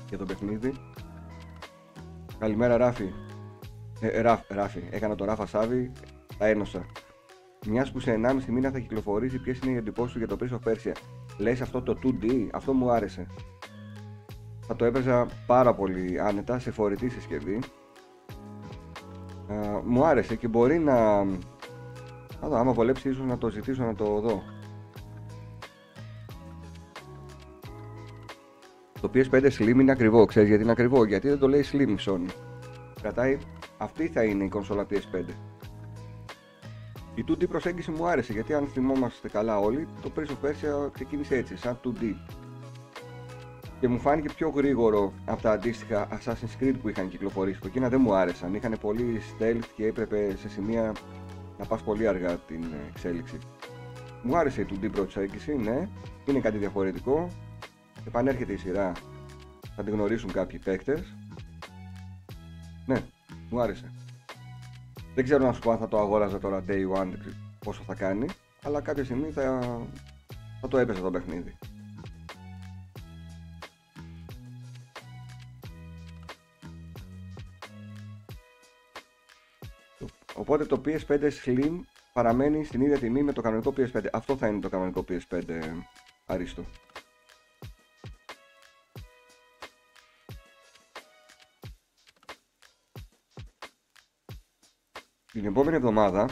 [0.09, 0.73] για το παιχνίδι.
[2.39, 3.13] Καλημέρα Ράφη.
[3.99, 4.83] Ε, ράφ, ράφι.
[4.89, 5.91] Έκανα το Ράφα Σάβη,
[6.37, 6.85] τα ένωσα.
[7.67, 10.53] Μιας που σε 1,5 μήνα θα κυκλοφορήσει, ποιες είναι οι εντυπώσεις του για το Prince
[10.53, 10.91] of Persia;
[11.37, 13.27] Λες αυτό το 2D, αυτό μου άρεσε.
[14.67, 17.59] Θα το έπαιζα πάρα πολύ άνετα σε φορητή συσκευή.
[19.47, 20.95] Α, μου άρεσε και μπορεί να.
[22.39, 24.43] Α, δω, άμα βολέψει, ίσως να το ζητήσω να το δω.
[29.01, 32.29] Το PS5 Slim είναι ακριβό, ξέρεις γιατί είναι ακριβό, γιατί δεν το λέει Slim Sony.
[33.01, 33.37] Κρατάει
[33.77, 35.25] αυτή θα είναι η κονσόλα PS5.
[37.15, 41.35] Η 2D προσέγγιση μου άρεσε γιατί αν θυμόμαστε καλά όλοι, το Prince of Persia ξεκίνησε
[41.35, 42.03] έτσι, σαν 2D.
[43.79, 47.59] Και μου φάνηκε πιο γρήγορο από τα αντίστοιχα Assassin's Creed που είχαν κυκλοφορήσει.
[47.59, 48.53] Που εκείνα δεν μου άρεσαν.
[48.53, 50.93] Είχαν πολύ stealth και έπρεπε σε σημεία
[51.59, 53.37] να πας πολύ αργά την εξέλιξη.
[54.23, 55.87] Μου άρεσε η 2D προσέγγιση, ναι,
[56.25, 57.29] είναι κάτι διαφορετικό.
[58.07, 58.91] Επανέρχεται η σειρά,
[59.75, 61.15] θα την γνωρίσουν κάποιοι παίκτες.
[62.85, 63.03] Ναι,
[63.49, 63.91] μου άρεσε.
[65.15, 67.11] Δεν ξέρω να σου πω αν θα το αγόραζα τώρα day one
[67.65, 68.25] πόσο θα κάνει,
[68.63, 69.59] αλλά κάποια στιγμή θα,
[70.61, 71.57] θα το έπαιζε το παιχνίδι.
[80.35, 81.79] Οπότε το PS5 Slim
[82.13, 84.05] παραμένει στην ίδια τιμή με το κανονικό PS5.
[84.11, 85.41] Αυτό θα είναι το κανονικό PS5
[86.25, 86.65] αρίστο.
[95.31, 96.25] Την επόμενη εβδομάδα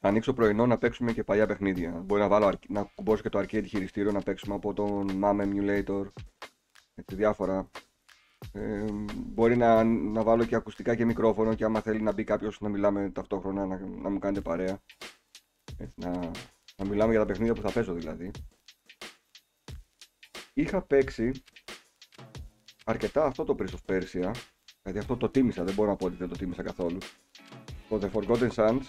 [0.00, 1.90] θα ανοίξω πρωινό να παίξουμε και παλιά παιχνίδια.
[1.90, 6.06] Μπορεί να, βάλω, να κουμπώσω και το arcade χειριστήριο να παίξουμε από τον MAM Emulator.
[6.94, 7.70] Έτσι, διάφορα.
[8.52, 8.84] Ε,
[9.16, 12.68] μπορεί να, να βάλω και ακουστικά και μικρόφωνο και άμα θέλει να μπει κάποιος να
[12.68, 14.78] μιλάμε ταυτόχρονα να, να μου κάνετε παρέα.
[15.78, 16.10] Έτσι, να,
[16.76, 18.30] να μιλάμε για τα παιχνίδια που θα παίζω δηλαδή.
[20.54, 21.32] Είχα παίξει
[22.84, 24.32] αρκετά αυτό το Prince of Persia.
[24.86, 26.98] Δηλαδή αυτό το τίμησα, δεν μπορώ να πω ότι δεν το τίμησα καθόλου.
[27.88, 28.82] Το The Forgotten Sands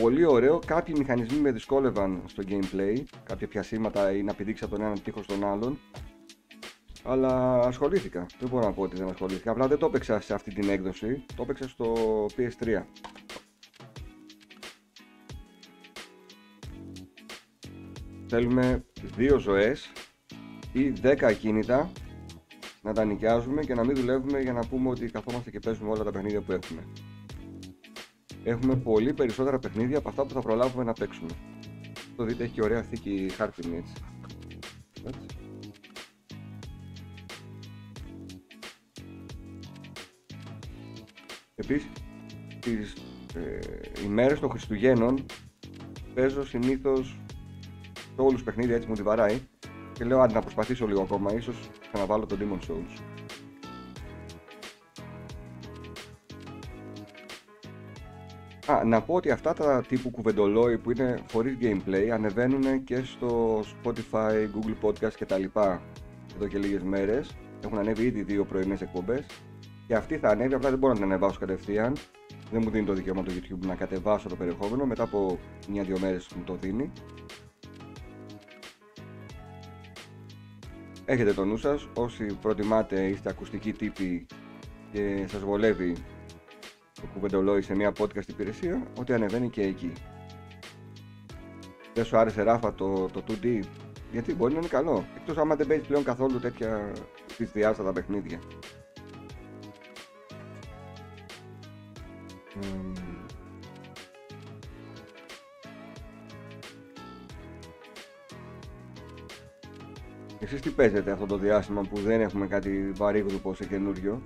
[0.00, 4.84] Πολύ ωραίο, κάποιοι μηχανισμοί με δυσκόλευαν στο gameplay, κάποια πιασίματα ή να πηδήξει από τον
[4.84, 5.78] έναν τείχος στον άλλον.
[7.04, 8.26] Αλλά ασχολήθηκα.
[8.38, 9.50] Δεν μπορώ να πω ότι δεν ασχολήθηκα.
[9.50, 11.24] Απλά δεν το έπαιξα σε αυτή την έκδοση.
[11.36, 11.94] Το έπαιξα στο
[12.36, 12.82] PS3.
[18.26, 18.84] Θέλουμε
[19.16, 19.92] δύο ζωές
[20.72, 21.90] ή 10 ακίνητα
[22.82, 26.04] να τα νοικιάζουμε και να μην δουλεύουμε για να πούμε ότι καθόμαστε και παίζουμε όλα
[26.04, 26.86] τα παιχνίδια που έχουμε
[28.44, 31.30] έχουμε πολύ περισσότερα παιχνίδια από αυτά που θα προλάβουμε να παίξουμε.
[32.16, 33.92] Το δείτε έχει και ωραία θήκη χάρτινη έτσι.
[35.06, 35.26] έτσι.
[41.54, 41.90] Επίσης,
[42.60, 42.94] τις
[43.34, 43.58] ε,
[44.04, 45.26] ημέρες των Χριστουγέννων
[46.14, 47.20] παίζω συνήθως
[47.92, 49.40] σε όλους παιχνίδια έτσι μου τη βαράει
[49.92, 53.02] και λέω αν να προσπαθήσω λίγο ακόμα, ίσως ξαναβάλω το Demon Souls.
[58.66, 63.60] Α, να πω ότι αυτά τα τύπου κουβεντολόι που είναι χωρίς gameplay ανεβαίνουν και στο
[63.60, 65.82] Spotify, Google Podcast και τα λοιπά
[66.34, 67.36] εδώ και λίγες μέρες.
[67.64, 69.26] Έχουν ανέβει ήδη δύο πρωινές εκπομπές
[69.86, 71.96] και αυτή θα ανέβει, απλά δεν μπορώ να την ανεβάσω κατευθείαν.
[72.50, 75.38] Δεν μου δίνει το δικαίωμα το YouTube να κατεβάσω το περιεχόμενο, μετά από
[75.68, 76.92] μια-δύο μέρες μου το δίνει.
[81.04, 84.26] Έχετε το νου σας, όσοι προτιμάτε είστε ακουστικοί τύποι
[84.92, 85.96] και σας βολεύει
[86.94, 89.92] το κουβεντολόι σε μια podcast υπηρεσία ότι ανεβαίνει και εκεί.
[91.94, 93.60] Δεν σου άρεσε Ράφα το, το 2D,
[94.12, 95.04] γιατί μπορεί να είναι καλό.
[95.16, 96.92] Εκτός άμα δεν παίζεις πλέον καθόλου τέτοια
[97.38, 98.40] δυσδιάστατα παιχνίδια.
[110.52, 114.22] Εσείς τι παίζετε αυτό το διάστημα που δεν έχουμε κάτι βαρύγδουπο σε καινούριο;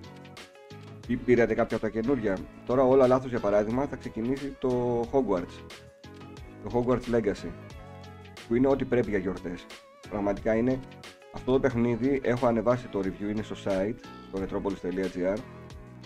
[1.07, 2.37] Ή πήρατε κάποια από τα καινούργια.
[2.67, 5.65] Τώρα όλα λάθος για παράδειγμα θα ξεκινήσει το Hogwarts.
[6.63, 7.51] Το Hogwarts Legacy.
[8.49, 9.67] Που είναι ό,τι πρέπει για γιορτές.
[10.11, 10.81] Πραγματικά είναι
[11.33, 13.97] αυτό το παιχνίδι, έχω ανεβάσει το review, είναι στο site,
[14.29, 15.39] στο metropolis.gr.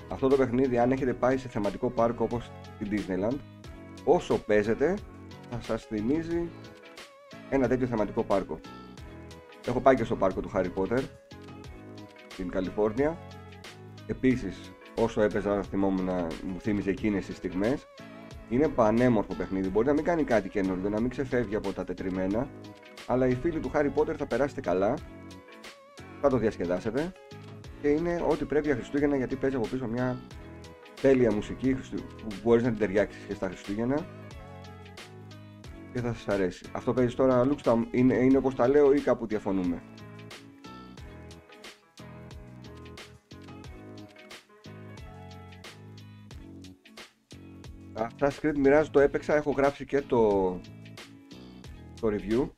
[0.08, 3.36] Αυτό το παιχνίδι αν έχετε πάει σε θεματικό πάρκο όπως την Disneyland,
[4.04, 4.94] όσο παίζετε
[5.50, 6.48] θα σας θυμίζει
[7.50, 8.60] ένα τέτοιο θεματικό πάρκο.
[9.66, 11.02] Έχω πάει και στο πάρκο του Harry Potter
[12.28, 13.18] στην Καλιφόρνια.
[14.06, 17.86] Επίσης όσο έπαιζα θυμόμουν να μου θύμιζε εκείνες τις στιγμές.
[18.48, 22.48] Είναι πανέμορφο παιχνίδι, μπορεί να μην κάνει κάτι καινούργιο, να μην ξεφεύγει από τα τετριμένα
[23.10, 24.94] αλλά οι φίλοι του Harry Potter θα περάσετε καλά.
[26.20, 27.12] Θα το διασκεδάσετε.
[27.82, 30.20] Και είναι ό,τι πρέπει για Χριστούγεννα γιατί παίζει από πίσω μια
[31.00, 34.06] τέλεια μουσική που μπορείς να την ταιριάξεις και στα Χριστούγεννα
[35.92, 36.64] και θα σας αρέσει.
[36.72, 39.82] Αυτό παίζεις τώρα Λουξταμ, είναι, είναι όπως τα λέω ή κάπου διαφωνούμε;
[47.94, 50.50] Assassin's Creed Mirage το έπαιξα, έχω γράψει και το,
[52.00, 52.48] το review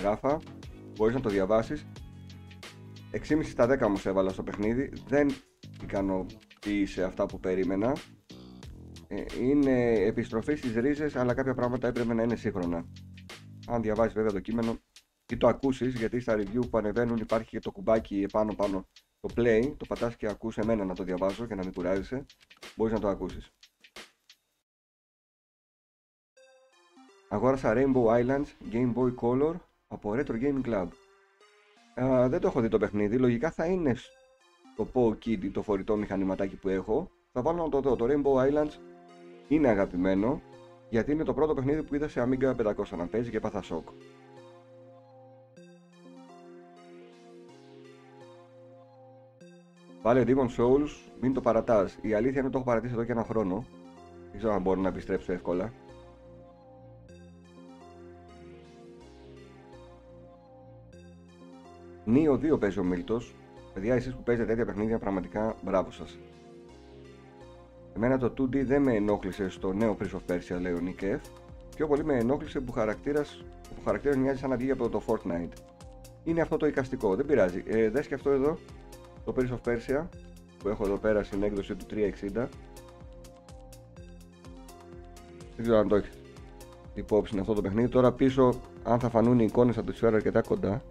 [0.00, 0.40] Γράφα,
[0.96, 1.86] μπορείς να το διαβάσεις
[3.12, 5.30] 6,5 στα 10 όμως έβαλα στο παιχνίδι δεν
[5.82, 8.21] ικανοποίησε αυτά που περίμενα ε,
[9.40, 12.86] είναι επιστροφή στις ρίζες αλλά κάποια πράγματα έπρεπε να είναι σύγχρονα
[13.66, 14.78] αν διαβάσεις βέβαια το κείμενο
[15.32, 18.88] ή το ακούσεις γιατί στα review που ανεβαίνουν υπάρχει και το κουμπάκι επάνω πάνω
[19.20, 22.26] το play, το πατάς και ακούς εμένα να το διαβάζω και να μην κουράζεσαι
[22.76, 23.52] μπορείς να το ακούσεις
[27.28, 29.54] Αγόρασα Rainbow Islands Game Boy Color
[29.88, 30.88] από Retro Gaming Club.
[32.02, 33.96] Α, δεν το έχω δει το παιχνίδι, λογικά θα είναι
[34.76, 37.10] το Po Kid το φορητό μηχανηματάκι που έχω.
[37.32, 37.96] Θα βάλω να το δω.
[37.96, 38.91] Το Rainbow Islands
[39.54, 40.40] είναι αγαπημένο
[40.88, 43.88] γιατί είναι το πρώτο παιχνίδι που είδα σε Amiga 500 να παίζει και πάθα σοκ.
[50.02, 50.88] Βάλε Demon Souls,
[51.20, 51.98] μην το παρατάς.
[52.00, 53.64] Η αλήθεια είναι ότι το έχω παρατήσει εδώ και ένα χρόνο.
[54.30, 55.72] Δεν ξέρω αν μπορώ να επιστρέψω εύκολα.
[62.04, 63.34] Νίο 2 παίζει ο Μίλτος.
[63.74, 66.18] Παιδιά, εσείς που παίζετε τέτοια παιχνίδια, πραγματικά μπράβο σας.
[67.96, 71.18] Εμένα το 2D δεν με ενόχλησε στο νέο Prince of Persia, λέει ο Nick
[71.76, 73.44] Πιο πολύ με ενόχλησε που χαρακτήρας,
[73.76, 75.52] που χαρακτήρας μοιάζει σαν να βγει από το Fortnite.
[76.24, 77.62] Είναι αυτό το εικαστικό, δεν πειράζει.
[77.66, 78.58] Ε, δες και αυτό εδώ,
[79.24, 80.06] το Prince of Persia,
[80.58, 82.48] που έχω εδώ πέρα στην έκδοση του 360.
[85.56, 86.10] Δεν ξέρω αν το έχεις
[86.94, 87.88] υπόψη αυτό το παιχνίδι.
[87.88, 90.82] Τώρα πίσω, αν θα φανούν οι εικόνες από τη σφαίρα αρκετά κοντά,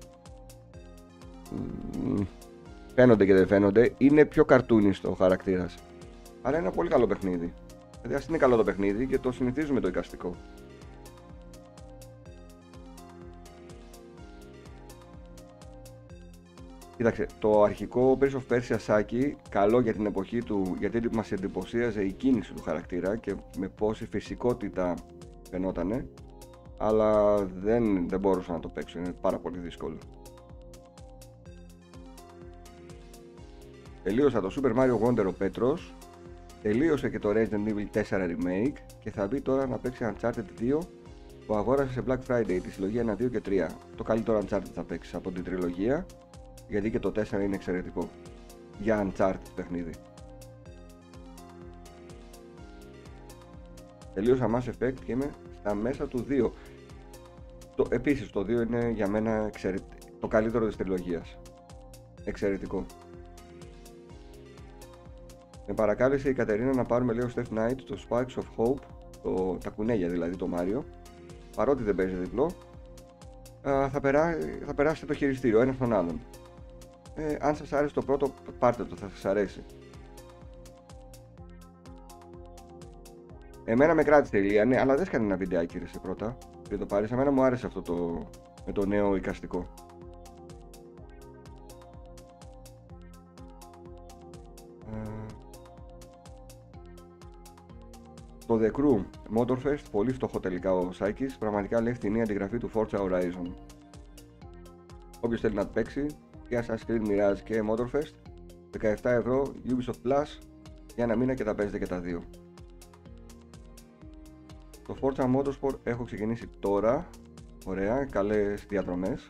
[2.95, 5.75] φαίνονται και δεν φαίνονται, είναι πιο καρτούνιστο ο χαρακτήρας.
[6.41, 7.53] Αλλά είναι ένα πολύ καλό παιχνίδι.
[8.01, 10.35] Δηλαδή, ας είναι καλό το παιχνίδι και το συνηθίζουμε το εικαστικό.
[17.01, 22.03] Κοίταξε, το αρχικό Prince of Persia Saki, καλό για την εποχή του, γιατί μας εντυπωσίαζε
[22.03, 24.95] η κίνηση του χαρακτήρα και με πόση φυσικότητα
[25.49, 26.07] φαινότανε,
[26.77, 29.97] αλλά δεν, δεν μπορούσα να το παίξω, είναι πάρα πολύ δύσκολο.
[34.03, 35.93] Τελείωσα το Super Mario Wonder ο Πέτρος,
[36.61, 40.79] τελείωσε και το Resident Evil 4 Remake και θα μπει τώρα να παίξει Uncharted 2
[41.45, 43.67] που αγόρασε σε Black Friday τη συλλογή 1, 2 και 3.
[43.95, 46.05] Το καλύτερο Uncharted θα παίξει από την τριλογία
[46.67, 48.09] γιατί και το 4 είναι εξαιρετικό
[48.79, 49.91] για Uncharted παιχνίδι.
[54.13, 55.29] Τελείωσα Mass Effect και είμαι
[55.59, 56.51] στα μέσα του 2.
[57.75, 59.49] Το, επίσης το 2 είναι για μένα
[60.19, 61.37] το καλύτερο της τριλογίας.
[62.23, 62.85] Εξαιρετικό.
[65.71, 68.81] Με παρακάλεσε η Κατερίνα να πάρουμε λίγο Steph Knight το Sparks of Hope,
[69.23, 70.83] το, τα κουνέλια δηλαδή το Mario.
[71.55, 72.51] Παρότι δεν παίζει διπλό,
[73.61, 76.19] θα, περά, θα περάσετε το χειριστήριο ένα στον άλλον.
[77.15, 79.63] Ε, αν σας άρεσε το πρώτο, πάρτε το, θα σας αρέσει.
[83.65, 86.37] Εμένα με κράτησε η Λία, ναι, αλλά δεν έκανε ένα βιντεάκι ρε σε πρώτα.
[86.69, 88.27] Δεν το πάρεις, εμένα μου άρεσε αυτό το,
[88.65, 89.67] με το νέο εικαστικό.
[98.61, 99.03] The Crew
[99.37, 103.51] Motorfest, πολύ φτωχό τελικά ο Σάκης, πραγματικά λέει φτηνή αντιγραφή του Forza Horizon.
[105.19, 106.05] Όποιος θέλει να το παίξει,
[106.47, 108.13] και Assassin's Creed Mirage και Motorfest,
[108.81, 110.39] 17 ευρώ Ubisoft Plus
[110.95, 112.23] για ένα μήνα και τα παίζετε και τα δύο.
[114.87, 117.07] Το Forza Motorsport έχω ξεκινήσει τώρα,
[117.65, 119.25] ωραία, καλές διαδρομές.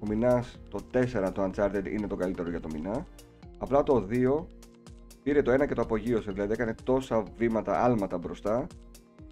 [0.00, 3.06] Ο μηνάς το 4 το Uncharted είναι το καλύτερο για το μηνά.
[3.58, 4.46] Απλά το 2
[5.22, 8.66] πήρε το ένα και το απογείωσε, δηλαδή έκανε τόσα βήματα, άλματα μπροστά,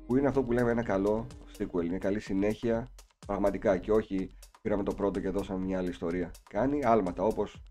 [0.07, 1.27] που είναι αυτό που λέμε ένα καλό
[1.59, 2.89] sequel, μια καλή συνέχεια
[3.27, 4.31] πραγματικά και όχι
[4.63, 6.31] πήραμε το πρώτο και δώσαμε μια άλλη ιστορία.
[6.51, 7.63] Κάνει άλματα όπως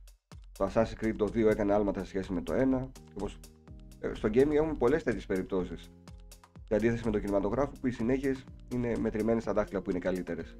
[0.57, 3.39] το Assassin's Creed το 2 έκανε άλματα σε σχέση με το 1, όπως
[3.99, 5.91] ε, στο gaming έχουμε πολλές τέτοιες περιπτώσεις.
[6.63, 8.43] Σε αντίθεση με το κινηματογράφο που οι συνέχειες
[8.73, 10.57] είναι μετρημένες στα δάχτυλα που είναι καλύτερες.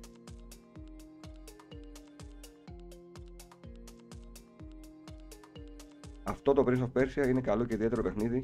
[6.30, 8.44] Αυτό το Prince of Persia είναι καλό και ιδιαίτερο παιχνίδι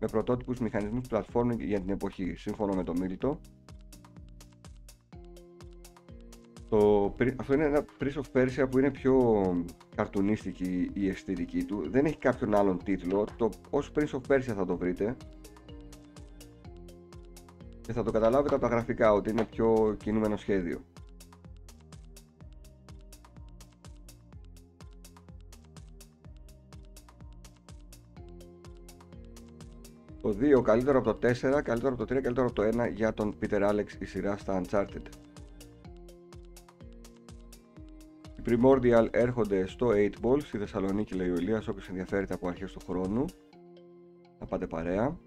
[0.00, 3.38] με πρωτότυπους μηχανισμούς platforming για την εποχή, σύμφωνο με το Μίλτο.
[6.68, 9.42] Το, αυτό είναι ένα Prince of Persia που είναι πιο
[9.94, 11.90] καρτουνίστικη η αισθητική του.
[11.90, 13.26] Δεν έχει κάποιον άλλον τίτλο.
[13.36, 15.16] Το, ως Prince of Persia θα το βρείτε.
[17.80, 20.80] Και θα το καταλάβετε από τα γραφικά ότι είναι πιο κινούμενο σχέδιο.
[30.32, 33.14] Το 2 καλύτερο από το 4, καλύτερο από το 3, καλύτερο από το 1 για
[33.14, 35.02] τον Peter Alex η σειρά στα Uncharted.
[38.36, 42.72] Οι Primordial έρχονται στο 8 Ball στη Θεσσαλονίκη λέει ο Ηλίας όποιος ενδιαφέρεται από αρχές
[42.72, 43.24] του χρόνου.
[44.38, 45.18] Θα πάτε παρέα.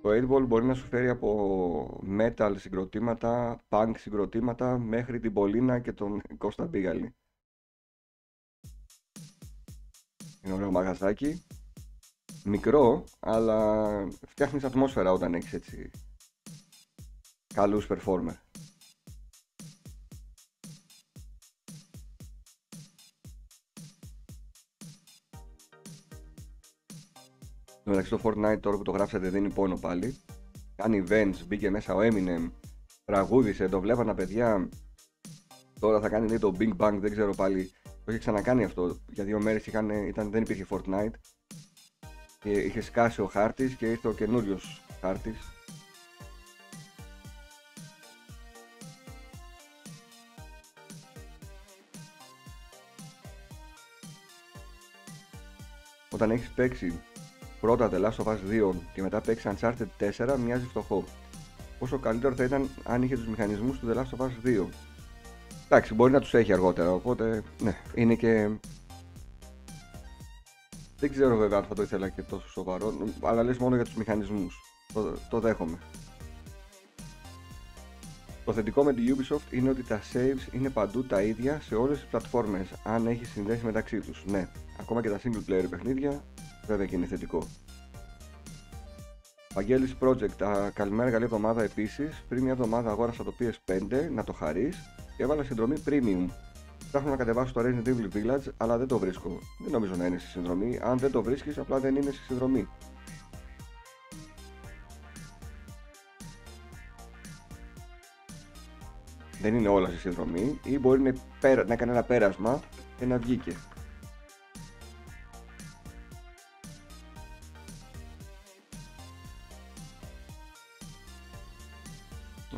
[0.00, 5.78] Το 8 Ball μπορεί να σου φέρει από metal συγκροτήματα, punk συγκροτήματα μέχρι την Πολίνα
[5.78, 7.14] και τον Κώστα Μπίγαλη
[10.44, 11.42] Είναι ωραίο μαγαζάκι.
[12.44, 15.90] Μικρό, αλλά φτιάχνεις ατμόσφαιρα όταν έχεις έτσι
[17.54, 18.34] καλούς performer.
[27.84, 30.16] μεταξύ το Fortnite τώρα που το γράψατε δίνει πόνο πάλι.
[30.76, 32.50] Κάνει events, μπήκε μέσα ο Eminem,
[33.04, 34.68] τραγούδισε, το βλέπανα παιδιά.
[35.80, 37.72] Τώρα θα κάνει λέει, το Big Bang, δεν ξέρω πάλι
[38.04, 38.98] το είχε ξανακάνει αυτό.
[39.08, 39.68] Για δύο μέρες
[40.14, 41.14] δεν υπήρχε Fortnite.
[42.38, 45.38] Και είχε σκάσει ο χάρτης και ήρθε ο καινούριος χάρτης.
[56.10, 57.00] Όταν έχεις παίξει
[57.60, 61.04] πρώτα The Last of Us 2 και μετά παίξεις Uncharted 4, μοιάζει φτωχό.
[61.78, 64.68] Πόσο καλύτερο θα ήταν αν είχε τους μηχανισμούς του The Last of Us 2
[65.64, 68.48] Εντάξει, μπορεί να τους έχει αργότερα, οπότε ναι, είναι και
[70.98, 73.94] Δεν ξέρω βέβαια αν θα το ήθελα και τόσο σοβαρό, αλλά λες μόνο για τους
[73.94, 74.56] μηχανισμούς.
[74.92, 75.78] Το, το δέχομαι.
[78.44, 81.98] Το θετικό με τη Ubisoft είναι ότι τα saves είναι παντού τα ίδια σε όλες
[81.98, 84.24] τις πλατφόρμες, αν έχεις συνδέσεις μεταξύ τους.
[84.26, 84.48] Ναι,
[84.80, 86.24] ακόμα και τα single player παιχνίδια,
[86.66, 87.46] βέβαια και είναι θετικό.
[89.54, 92.24] Βαγγέλης Project, καλημέρα, καλή εβδομάδα επίσης.
[92.28, 94.76] Πριν μια εβδομάδα αγόρασα το PS5 να το χαρείς
[95.16, 96.26] και έβαλα συνδρομή Premium.
[96.88, 99.38] Ψάχνω να κατεβάσω το Resident Evil Village, αλλά δεν το βρίσκω.
[99.58, 100.78] Δεν νομίζω να είναι στη συνδρομή.
[100.82, 102.68] Αν δεν το βρίσκεις, απλά δεν είναι στη συνδρομή.
[109.44, 112.60] δεν είναι όλα στη συνδρομή ή μπορεί να, πέρα, να έκανε ένα πέρασμα
[112.98, 113.56] και να βγήκε.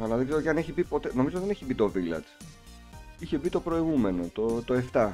[0.02, 1.10] Αλλά δεν ξέρω και αν έχει μπει ποτέ.
[1.14, 2.45] Νομίζω δεν έχει μπει το Village.
[3.18, 5.12] Είχε μπει το προηγούμενο, το, το 7.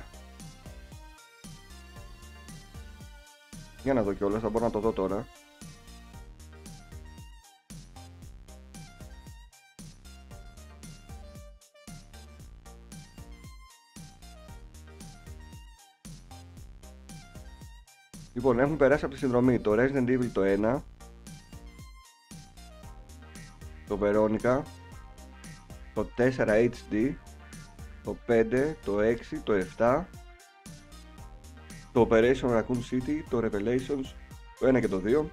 [3.82, 5.26] Για να δω κιόλας, θα μπορώ να το δω τώρα.
[18.34, 20.80] Λοιπόν, έχουν περάσει από τη συνδρομή το Resident Evil το 1,
[23.88, 24.60] το Veronica,
[25.94, 27.14] το 4 HD,
[28.04, 30.04] το 5, το 6, το 7,
[31.92, 34.14] το Operation Raccoon City, το Revelations,
[34.58, 35.24] το 1 και το 2,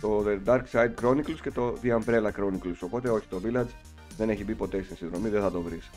[0.00, 2.76] το The Dark Side Chronicles και το The Umbrella Chronicles.
[2.80, 3.72] Οπότε όχι, το Village
[4.16, 5.90] δεν έχει μπει ποτέ στην συνδρομή, δεν θα το βρεις.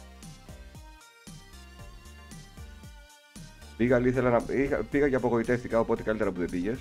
[3.78, 4.42] Πήγα, ήθελα να...
[4.90, 6.80] πήγα και απογοητεύτηκα, οπότε καλύτερα που δεν πήγες.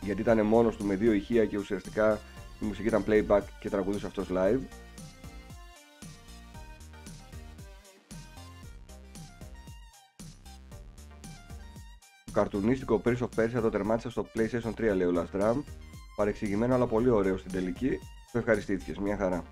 [0.00, 2.20] Γιατί ήταν μόνος του με δύο ηχεία και ουσιαστικά
[2.60, 4.60] η μουσική ήταν playback και τραγουδούσε αυτός live.
[12.34, 15.62] Καρτουνίστικο Prince of Persia το τερμάτισα στο PlayStation 3 λέει ο Last Drum.
[16.16, 17.98] Παρεξηγημένο αλλά πολύ ωραίο στην τελική.
[18.32, 19.42] Το ευχαριστήθηκες, μια χαρά.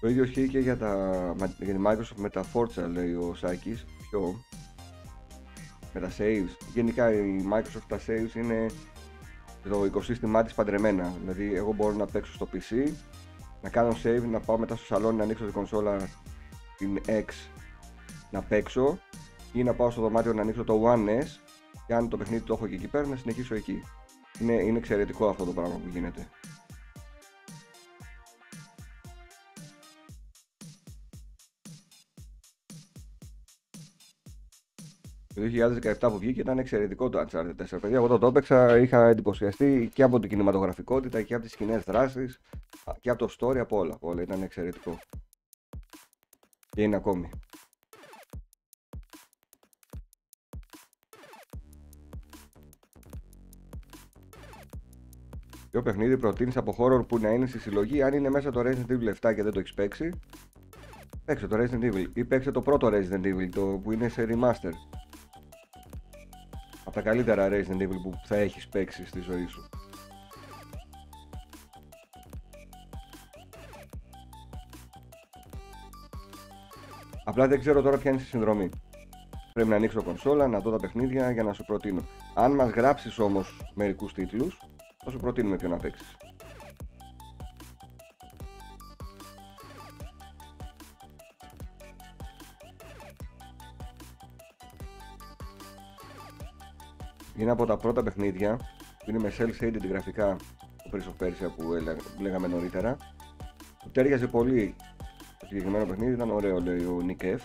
[0.00, 3.84] Το ίδιο ισχύει και για, τα, για τη Microsoft με τα Forza λέει ο Σάκης.
[4.10, 4.44] Ποιο,
[5.94, 6.56] με τα saves.
[6.74, 8.66] Γενικά η Microsoft τα saves είναι
[9.68, 11.14] το οικοσύστημά της παντρεμένα.
[11.20, 12.92] Δηλαδή εγώ μπορώ να παίξω στο PC,
[13.62, 16.08] να κάνω save, να πάω μετά στο σαλόνι να ανοίξω την κονσόλα
[16.78, 17.24] την X
[18.30, 18.98] να παίξω
[19.52, 21.45] ή να πάω στο δωμάτιο να ανοίξω το One S
[21.86, 23.82] και αν το παιχνίδι το έχω και εκεί πέρα να συνεχίσω εκεί.
[24.40, 26.28] Είναι, είναι εξαιρετικό αυτό το πράγμα που γίνεται.
[35.34, 35.42] Το
[35.82, 37.78] 2017 που βγήκε ήταν εξαιρετικό το Uncharted 4.
[37.80, 42.40] Παιδιά, εγώ το έπαιξα, είχα εντυπωσιαστεί και από την κινηματογραφικότητα και από τις κοινέ δράσεις
[43.00, 43.96] και από το story, από όλα.
[44.00, 44.22] όλα.
[44.22, 44.98] Ήταν εξαιρετικό.
[46.70, 47.30] Και είναι ακόμη.
[55.76, 58.90] Ποιο παιχνίδι προτείνεις από χώρο που να είναι στη συλλογή, αν είναι μέσα το Resident
[58.90, 60.10] Evil 7 και δεν το έχεις παίξει;
[61.24, 64.70] Παίξε το Resident Evil ή παίξε το πρώτο Resident Evil το που είναι σε remaster
[66.92, 69.68] τα καλύτερα Resident Evil που θα έχεις παίξει στη ζωή σου.
[77.24, 78.68] Απλά δεν ξέρω τώρα ποια είναι στη συνδρομή.
[79.52, 82.06] Πρέπει να ανοίξω κονσόλα, να δω τα παιχνίδια για να σου προτείνω.
[82.34, 84.58] Αν μας γράψεις όμως μερικούς τίτλους,
[85.06, 86.16] θα σου προτείνουμε ποιο να παίξεις.
[97.36, 98.56] είναι από τα πρώτα παιχνίδια
[99.04, 100.36] που είναι με cel shaded γραφικά
[100.76, 101.62] το Prince of Persia που
[102.20, 102.96] λέγαμε νωρίτερα
[103.82, 104.74] που τέριαζε πολύ
[105.38, 107.36] το συγκεκριμένο παιχνίδι, ήταν ωραίο λέει ο Nick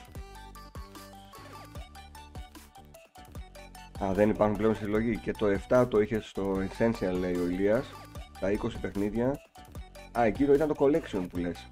[4.03, 7.85] Α, δεν υπάρχουν πλέον συλλογή και το 7 το είχε στο Essential λέει ο Ηλίας.
[8.39, 9.39] Τα 20 παιχνίδια.
[10.19, 11.69] Α, εκείνο ήταν το Collection που λες.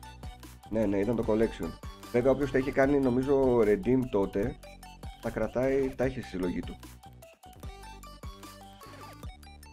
[0.70, 1.70] Ναι, ναι, ήταν το Collection.
[2.12, 4.56] Βέβαια όποιος τα είχε κάνει νομίζω Redeem τότε
[5.22, 6.80] τα κρατάει, τα είχε στη συλλογή του.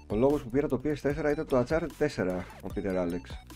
[0.08, 3.55] Ο λόγος που πήρα το PS4 ήταν το Uncharted 4, ο Peter Alex.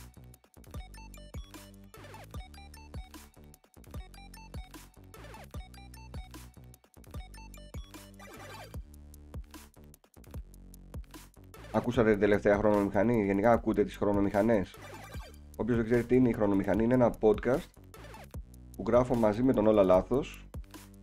[11.73, 14.77] Ακούσατε την τελευταία χρονομηχανή, γενικά ακούτε τις χρονομηχανές.
[15.57, 17.67] Όποιος δεν ξέρει τι είναι η χρονομηχανή, είναι ένα podcast
[18.77, 20.49] που γράφω μαζί με τον Όλα Λάθος,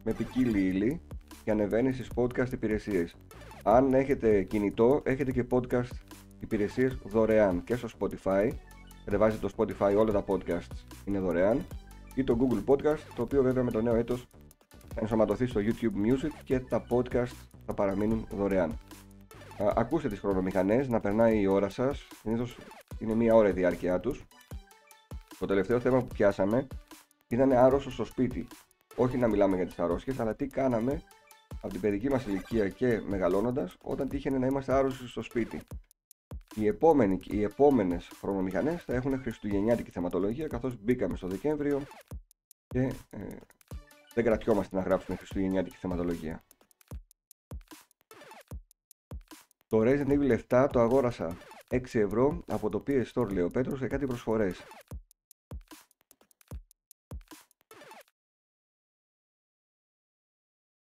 [0.04, 1.02] με ποικίλη ύλη
[1.44, 3.16] και ανεβαίνει στις podcast υπηρεσίες.
[3.64, 5.90] Αν έχετε κινητό, έχετε και podcast
[6.40, 8.50] υπηρεσίες δωρεάν και στο Spotify.
[9.06, 11.66] Κατεβάζετε το Spotify, όλα τα podcasts είναι δωρεάν.
[12.16, 14.28] Ή το Google Podcast, το οποίο βέβαια με το νέο έτος
[14.88, 17.36] θα ενσωματωθεί στο YouTube Music και τα podcast
[17.66, 18.80] θα παραμείνουν δωρεάν.
[19.64, 22.08] Α, ακούστε τις χρονομηχανές να περνάει η ώρα σας.
[22.22, 22.58] Συνήθως
[23.00, 24.26] είναι μία ώρα η διάρκεια τους.
[25.40, 26.68] Το τελευταίο θέμα που πιάσαμε
[27.28, 28.48] ήταν άρρωστος στο σπίτι.
[28.96, 31.02] Όχι να μιλάμε για τις αρρώστιες, αλλά τι κάναμε
[31.62, 35.62] από την παιδική μας ηλικία και μεγαλώνοντας όταν τύχαινε να είμαστε άρρωστοι στο σπίτι.
[36.56, 41.82] Οι, επόμενοι, οι επόμενες χρονομηχανές θα έχουν χριστουγεννιάτικη θεματολογία καθώς μπήκαμε στο Δεκέμβριο
[42.68, 42.80] και
[43.10, 43.28] ε,
[44.14, 46.44] δεν κρατιόμαστε να γράψουμε χριστουγεννιάτικη θεματολογία.
[49.68, 51.38] Το Resident Evil 7 το αγόρασα
[51.70, 54.64] 6 ευρώ από το PS Store λέει ο Πέτρος σε κάτι προσφορές.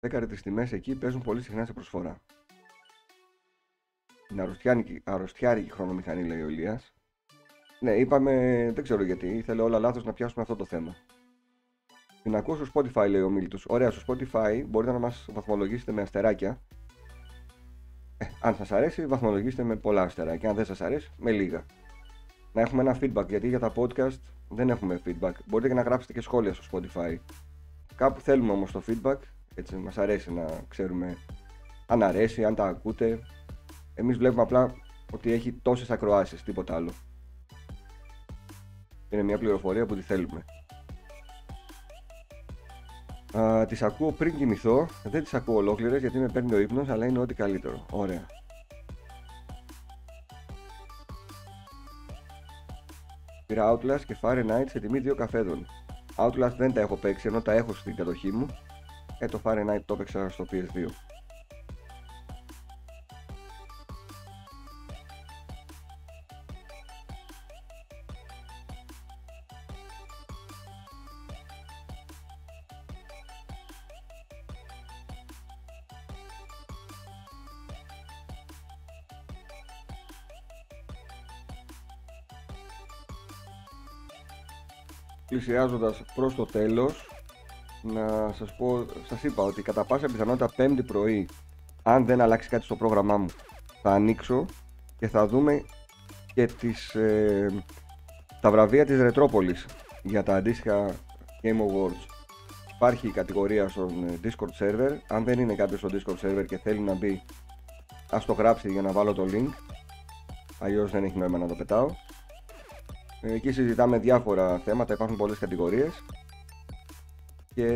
[0.00, 2.20] Έκαρε τις τιμές εκεί παίζουν πολύ συχνά σε προσφορά.
[4.30, 4.56] Είναι
[5.04, 6.92] αρρωστιάρικη χρονομηχανή λέει ο Ηλίας.
[7.80, 8.32] Ναι, είπαμε,
[8.74, 10.96] δεν ξέρω γιατί, ήθελε όλα λάθος να πιάσουμε αυτό το θέμα.
[12.22, 13.66] Την ακούω στο Spotify λέει ο Μίλτος.
[13.68, 16.62] Ωραία, στο Spotify μπορείτε να μας βαθμολογήσετε με αστεράκια
[18.24, 21.64] ε, αν σας αρέσει, βαθμολογήστε με πολλά αστέρα και αν δεν σας αρέσει, με λίγα.
[22.52, 24.18] Να έχουμε ένα feedback, γιατί για τα podcast
[24.48, 25.32] δεν έχουμε feedback.
[25.46, 27.16] Μπορείτε και να γράψετε και σχόλια στο Spotify.
[27.96, 29.16] Κάπου θέλουμε όμως το feedback,
[29.54, 31.16] έτσι μας αρέσει να ξέρουμε
[31.86, 33.18] αν αρέσει, αν τα ακούτε.
[33.94, 34.74] Εμείς βλέπουμε απλά
[35.12, 36.90] ότι έχει τόσες ακροάσεις, τίποτα άλλο.
[39.08, 40.44] Είναι μια πληροφορία που τη θέλουμε.
[43.36, 47.06] Uh, τις ακούω πριν κοιμηθώ, δεν τις ακούω ολόκληρες γιατί με παίρνει ο ύπνος, αλλά
[47.06, 47.86] είναι ό,τι καλύτερο.
[47.90, 48.26] Ωραία.
[53.46, 55.66] Πήρα Outlast και Fahrenheit σε τιμή δύο καφέδων.
[56.16, 58.46] Outlast δεν τα έχω παίξει ενώ τα έχω στην κατοχή μου.
[59.18, 60.88] Ε, το Fahrenheit το έπαιξα στο PS2.
[85.44, 87.08] Πλησιάζοντας προς το τέλος
[87.82, 91.28] να σας πω, σας είπα ότι κατά πάσα πιθανότητα πέμπτη πρωί
[91.82, 93.28] αν δεν αλλάξει κάτι στο πρόγραμμά μου
[93.82, 94.44] θα ανοίξω
[94.98, 95.64] και θα δούμε
[96.34, 97.64] και τις, ε,
[98.40, 99.66] τα βραβεία της Ρετρόπολης
[100.02, 100.86] για τα αντίστοιχα
[101.42, 102.06] Game Awards.
[102.74, 104.90] Υπάρχει η κατηγορία στον ε, Discord server.
[105.08, 107.22] Αν δεν είναι κάποιος στο Discord server και θέλει να μπει
[108.10, 109.52] ας το γράψει για να βάλω το link.
[110.58, 111.90] Αλλιώς δεν έχει νόημα να το πετάω
[113.26, 116.04] Εκεί συζητάμε διάφορα θέματα, υπάρχουν πολλές κατηγορίες
[117.54, 117.66] και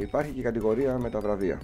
[0.00, 1.60] υπάρχει και η κατηγορία με τα βραβεία.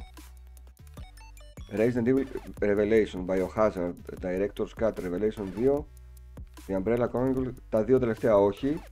[1.71, 2.25] Resident Evil
[2.61, 5.85] Revelation, Biohazard, Director's Cut Revelation 2,
[6.67, 8.83] The Umbrella Chronicle, τα δύο τελευταία όχι.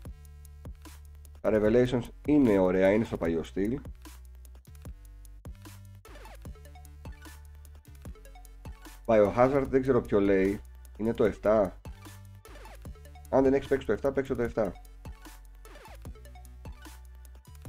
[1.41, 3.81] Τα Revelations είναι ωραία, είναι στο παλιό στυλ.
[9.05, 10.61] Biohazard δεν ξέρω ποιο λέει,
[10.97, 11.80] είναι το 7.
[13.32, 14.73] Αν δεν έχεις παίξει το 7, παίξει το 7.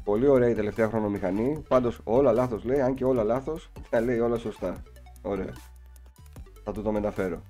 [0.03, 1.63] Πολύ ωραία η τελευταία χρονομηχανή.
[1.67, 4.83] Πάντως όλα λάθος λέει, αν και όλα λάθος, θα λέει όλα σωστά.
[5.21, 5.53] Ωραία.
[6.63, 7.41] Θα του το μεταφέρω.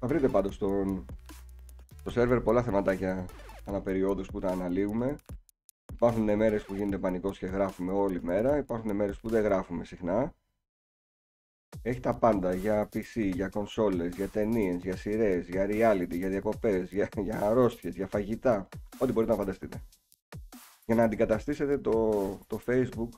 [0.00, 1.06] Θα βρείτε πάντως τον
[2.04, 3.26] στο σερβερ πολλά θεματάκια
[3.64, 5.16] αναπεριόδους που τα αναλύουμε.
[5.92, 10.34] Υπάρχουν μέρες που γίνεται πανικός και γράφουμε όλη μέρα, υπάρχουν μέρες που δεν γράφουμε συχνά.
[11.82, 16.92] Έχει τα πάντα για PC, για κονσόλες, για ταινίες, για σειρές, για reality, για διακοπές,
[16.92, 18.68] για, για αρρώστιες, για φαγητά,
[18.98, 19.82] ό,τι μπορείτε να φανταστείτε.
[20.86, 21.92] Για να αντικαταστήσετε το,
[22.46, 23.08] το Facebook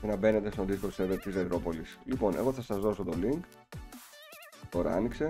[0.00, 1.98] και να μπαίνετε στο Discord server της Ευρωπόλης.
[2.04, 3.40] Λοιπόν, εγώ θα σας δώσω το link.
[4.70, 5.28] Τώρα άνοιξε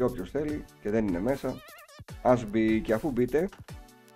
[0.00, 1.62] και όποιος θέλει και δεν είναι μέσα
[2.22, 2.80] ας μπει.
[2.80, 3.48] Και αφού μπείτε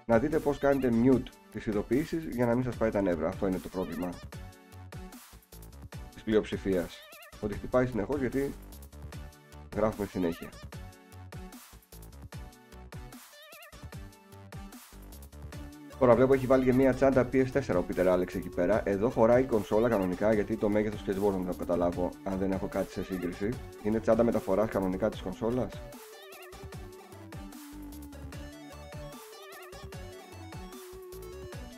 [0.05, 3.29] να δείτε πως κάνετε mute τις ειδοποιήσεις για να μην σας πάει τα νεύρα.
[3.29, 4.11] Αυτό είναι το πρόβλημα
[6.15, 6.97] της πλειοψηφίας.
[7.41, 8.55] Ότι χτυπάει συνεχώς γιατί
[9.77, 10.49] γράφουμε συνέχεια
[16.05, 18.83] Τώρα βλέπω έχει βάλει και μια τσάντα PS4 ο Peter Alex εκεί πέρα.
[18.85, 22.39] Εδώ χωράει η κονσόλα κανονικά γιατί το μέγεθος και δεν μπορώ να το καταλάβω αν
[22.39, 23.49] δεν έχω κάτι σε σύγκριση.
[23.83, 25.73] Είναι τσάντα μεταφοράς κανονικά της κονσόλας;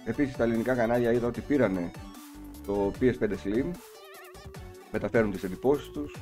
[0.04, 1.90] Επίσης στα ελληνικά κανάλια είδα ότι πήρανε
[2.66, 3.70] το PS5 Slim
[4.92, 6.14] μεταφέρουν τις εντυπώσεις τους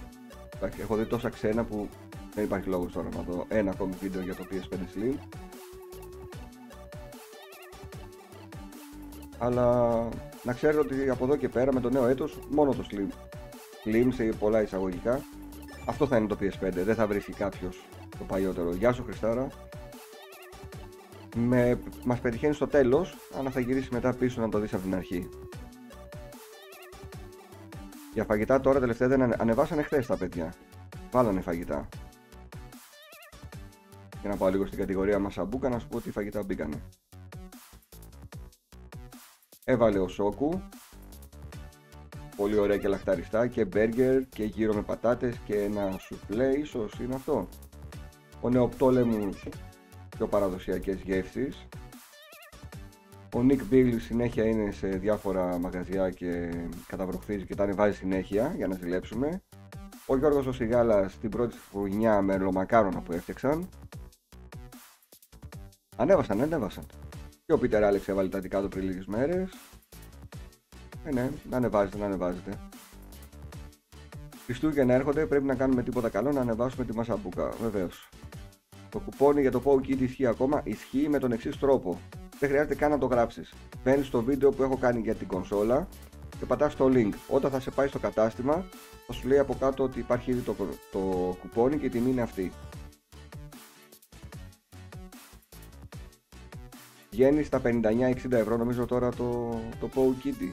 [0.81, 1.89] έχω δει τόσα ξένα που
[2.35, 5.14] δεν υπάρχει λόγος τώρα να δω ένα ακόμη βίντεο για το PS5 Slim
[9.39, 9.98] αλλά
[10.43, 13.09] να ξέρετε ότι από εδώ και πέρα με το νέο έτος μόνο το Slim
[13.85, 15.20] Slim σε πολλά εισαγωγικά
[15.86, 17.85] Αυτό θα είναι το PS5, δεν θα βρίσκει κάποιος
[18.19, 18.74] το παλιότερο.
[18.74, 19.48] Γεια σου Χριστάρα.
[21.36, 24.94] Με, μας πετυχαίνεις στο τέλος, αλλά θα γυρίσεις μετά πίσω να το δεις από την
[24.94, 25.28] αρχή.
[28.15, 30.55] Για φαγητά τώρα τελευταία δεν ανεβάσανε χθες τα παιδιά.
[31.11, 31.89] Βάλανε φαγητά.
[34.20, 36.82] Για να πάω λίγο στην κατηγορία Μασαμπούκα να σου πω ότι φαγητά μπήκανε.
[39.66, 40.61] Έβαλε ο Σόκου.
[42.36, 47.15] Πολύ ωραία και λαχταριστά και μπέργκερ και γύρω με πατάτες και ένα σουφλέ ίσως είναι
[47.15, 47.49] αυτό.
[48.41, 49.45] Ο νεοπτόλεμους
[50.16, 51.66] πιο παραδοσιακές γεύσεις.
[53.35, 56.51] Ο Nick Bill συνέχεια είναι σε διάφορα μαγαζιά και
[56.86, 59.43] καταβροχθίζει και τα ανεβάζει συνέχεια για να ζηλέψουμε.
[60.07, 63.69] Ο Γιώργος ο Σιγάλας την πρώτη χρονιά με ρολομακάρονα που έφτιαξαν.
[65.97, 66.86] Ανέβασαν, ανέβασαν.
[67.47, 69.51] Και ο Πίτερ Άλεξ έβαλε τα δικά του πριν λίγες μέρες.
[71.05, 72.59] Ε, ναι, να ανεβάζετε, να ανεβάζετε.
[74.45, 78.09] Χριστούγεννα έρχονται, πρέπει να κάνουμε τίποτα καλό να ανεβάσουμε τη Μασαμπούκα, βεβαίως.
[78.91, 82.01] Το κουπόνι για το PokeKit ισχύει ακόμα, ισχύει με τον εξής τρόπο.
[82.39, 83.55] Δεν χρειάζεται καν να το γράψεις.
[83.85, 85.89] Μπαίνεις στο βίντεο που έχω κάνει για την κονσόλα
[86.39, 87.12] και πατάς το link.
[87.29, 88.65] Όταν θα σε πάει στο κατάστημα,
[89.07, 90.55] θα σου λέει από κάτω ότι υπάρχει ήδη το,
[90.93, 90.99] το
[91.41, 92.53] κουπόνι και η τιμή είναι αυτή.
[97.15, 100.53] Βγαίνει στα 59-60 ευρώ νομίζω τώρα το, το PokeKit.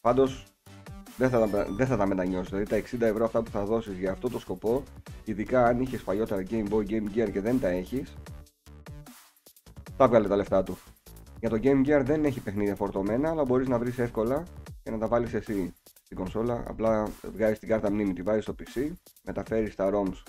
[0.00, 0.46] Πάντως
[1.16, 2.48] δεν θα, τα, δεν θα τα μετανιώσεις.
[2.48, 4.82] Δηλαδή τα 60 ευρώ αυτά που θα δώσεις για αυτό το σκοπό,
[5.24, 8.16] ειδικά αν είχες παλιότερα Game Boy, Game Gear και δεν τα έχεις,
[9.96, 10.78] θα βγάλει τα λεφτά του.
[11.40, 14.42] Για το Game Gear δεν έχει παιχνίδια φορτωμένα, αλλά μπορείς να βρεις εύκολα
[14.82, 15.74] και να τα βάλεις εσύ
[16.08, 16.64] στην κονσόλα.
[16.66, 20.22] Απλά βγάζεις την κάρτα μνήμη, τη βάζεις στο PC, μεταφέρεις τα ROMs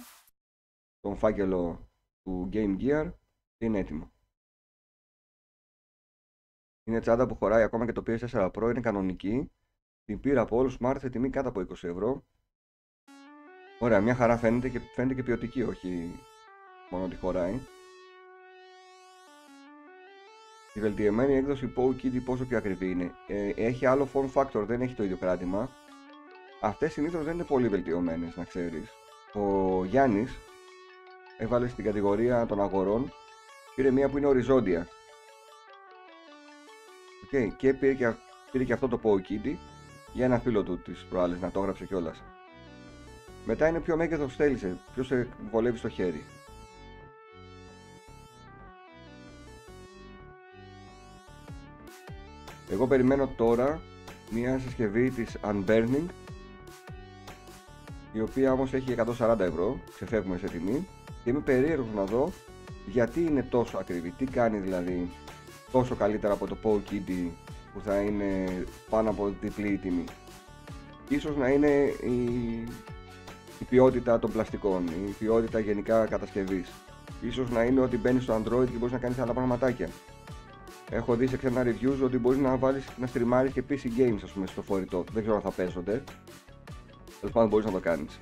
[0.98, 1.90] στον φάκελο
[2.22, 3.12] του Game Gear
[3.58, 4.12] και είναι έτοιμο.
[6.84, 9.52] Είναι τσάντα που χωράει ακόμα και το PS4 Pro, είναι κανονική
[10.04, 12.26] την πήρα από όλους, μου άρεσε τιμή κάτω από 20 ευρώ.
[13.80, 16.20] Ωραία, μια χαρά φαίνεται και φαίνεται και ποιοτική, όχι
[16.90, 17.60] μόνο ότι χωράει.
[20.74, 24.94] Η βελτιωμένη έκδοση PokeKitty πόσο πιο ακριβή είναι; Ε, έχει άλλο form factor, δεν έχει
[24.94, 25.70] το ίδιο κράτημα.
[26.62, 28.90] Αυτές συνήθως δεν είναι πολύ βελτιωμένες, να ξέρεις.
[29.34, 30.38] Ο Γιάννης
[31.38, 33.14] έβαλε στην κατηγορία των αγορών,
[33.76, 34.88] πήρε μία που είναι οριζόντια.
[37.32, 38.14] Okay, και πήρε και,
[38.52, 39.56] πήρε και αυτό το PokeKitty
[40.14, 42.24] για ένα φίλο του της προάλλε να το έγραψε κιόλας.
[43.46, 46.26] Μετά είναι ποιο μέγεθος θέλησε, ποιος σε βολεύει στο χέρι.
[52.70, 53.82] Εγώ περιμένω τώρα
[54.30, 56.06] μια συσκευή της Unburning
[58.14, 60.88] η οποία όμως έχει 140 ευρώ, ξεφεύγουμε σε τιμή
[61.24, 62.32] και είμαι περίεργος να δω
[62.86, 65.10] γιατί είναι τόσο ακριβή, τι κάνει δηλαδή
[65.72, 67.30] τόσο καλύτερα από το Poe Kitty
[67.74, 68.46] που θα είναι
[68.90, 70.04] πάνω από διπλή η τιμή.
[71.10, 72.24] Ίσως να είναι η,
[73.60, 76.70] η ποιότητα των πλαστικών, η ποιότητα γενικά κατασκευής.
[77.22, 79.90] Ίσως να είναι ότι μπαίνεις στο Android και μπορείς να κάνεις άλλα πραγματάκια.
[80.92, 84.32] Έχω δει σε ξένα reviews ότι μπορείς να βάλεις να στριμάρεις και PC games ας
[84.32, 85.04] πούμε στο φορητό.
[85.12, 86.04] Δεν ξέρω αν θα παίζονται.
[87.20, 88.20] Τέλος πάντων μπορείς να το κάνεις.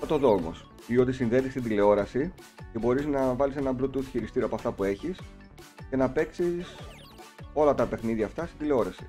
[0.00, 0.70] Θα το δω όμως.
[0.86, 2.32] Ή ότι συνδέεται στην τηλεόραση
[2.72, 5.20] και μπορείς να βάλεις ένα bluetooth χειριστήριο από αυτά που έχεις
[5.90, 6.76] και να παίξεις
[7.52, 9.08] όλα τα παιχνίδια αυτά στην τηλεόραση.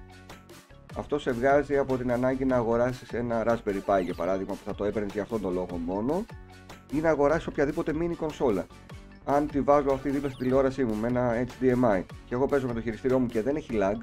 [0.95, 4.75] Αυτό σε βγάζει από την ανάγκη να αγοράσεις ένα Raspberry Pi για παράδειγμα που θα
[4.75, 6.25] το έπαιρνες για αυτόν τον λόγο μόνο
[6.91, 8.65] ή να αγοράσεις οποιαδήποτε mini κονσόλα.
[9.25, 12.73] Αν τη βάζω αυτή δίπλα στην τηλεόρασή μου με ένα HDMI και εγώ παίζω με
[12.73, 13.97] το χειριστήριό μου και δεν έχει lag,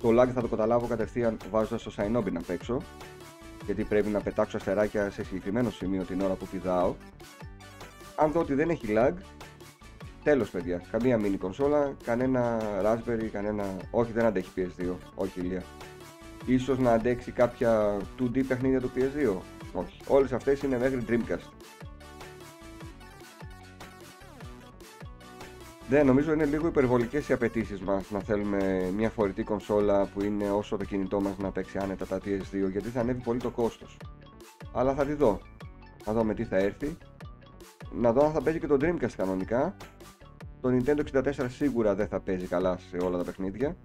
[0.00, 2.82] το lag θα το καταλάβω κατευθείαν βάζοντας το Synobi να παίξω
[3.64, 6.94] γιατί πρέπει να πετάξω αστεράκια σε συγκεκριμένο σημείο την ώρα που πηδάω.
[8.16, 9.12] Αν δω ότι δεν έχει lag,
[10.22, 13.64] Τέλος παιδιά, καμία mini κονσόλα, κανένα Raspberry, κανένα...
[13.90, 15.62] Όχι δεν αντέχει PS2, όχι ηλία.
[16.46, 19.36] Ίσως να αντέξει κάποια 2D παιχνίδια του PS2,
[19.72, 20.00] όχι.
[20.06, 21.50] Όλες αυτές είναι μέχρι Dreamcast.
[25.92, 30.50] Δεν, νομίζω είναι λίγο υπερβολικές οι απαιτήσεις μας να θέλουμε μια φορητή κονσόλα που είναι
[30.50, 33.96] όσο το κινητό μας να παίξει άνετα τα PS2 γιατί θα ανέβει πολύ το κόστος.
[34.72, 35.40] Αλλά θα τη δω.
[36.06, 36.96] Να δω με τι θα έρθει.
[37.92, 39.76] Να δω αν θα παίζει και το Dreamcast κανονικά
[40.60, 43.76] το Nintendo 64 σίγουρα δεν θα παίζει καλά σε όλα τα παιχνίδια.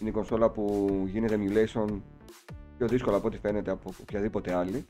[0.00, 2.00] Είναι η κονσόλα που γίνεται emulation
[2.76, 4.86] πιο δύσκολα από ό,τι φαίνεται από οποιαδήποτε άλλη.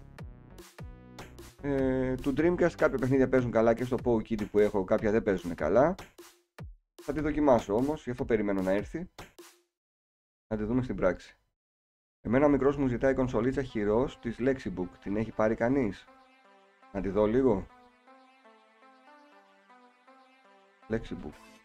[1.63, 5.23] Ε, του Dreamcast κάποια παιχνίδια παίζουν καλά και στο Pow Kitty που έχω κάποια δεν
[5.23, 5.95] παίζουν καλά.
[7.03, 9.11] Θα τη δοκιμάσω όμως, γι' αυτό περιμένω να έρθει.
[10.49, 11.37] Να τη δούμε στην πράξη.
[12.21, 14.89] Εμένα ο μικρός μου ζητάει κονσολίτσα χειρός της Lexibook.
[15.03, 16.05] Την έχει πάρει κανείς;
[16.93, 17.67] Να τη δω λίγο.
[20.89, 21.60] Lexibook.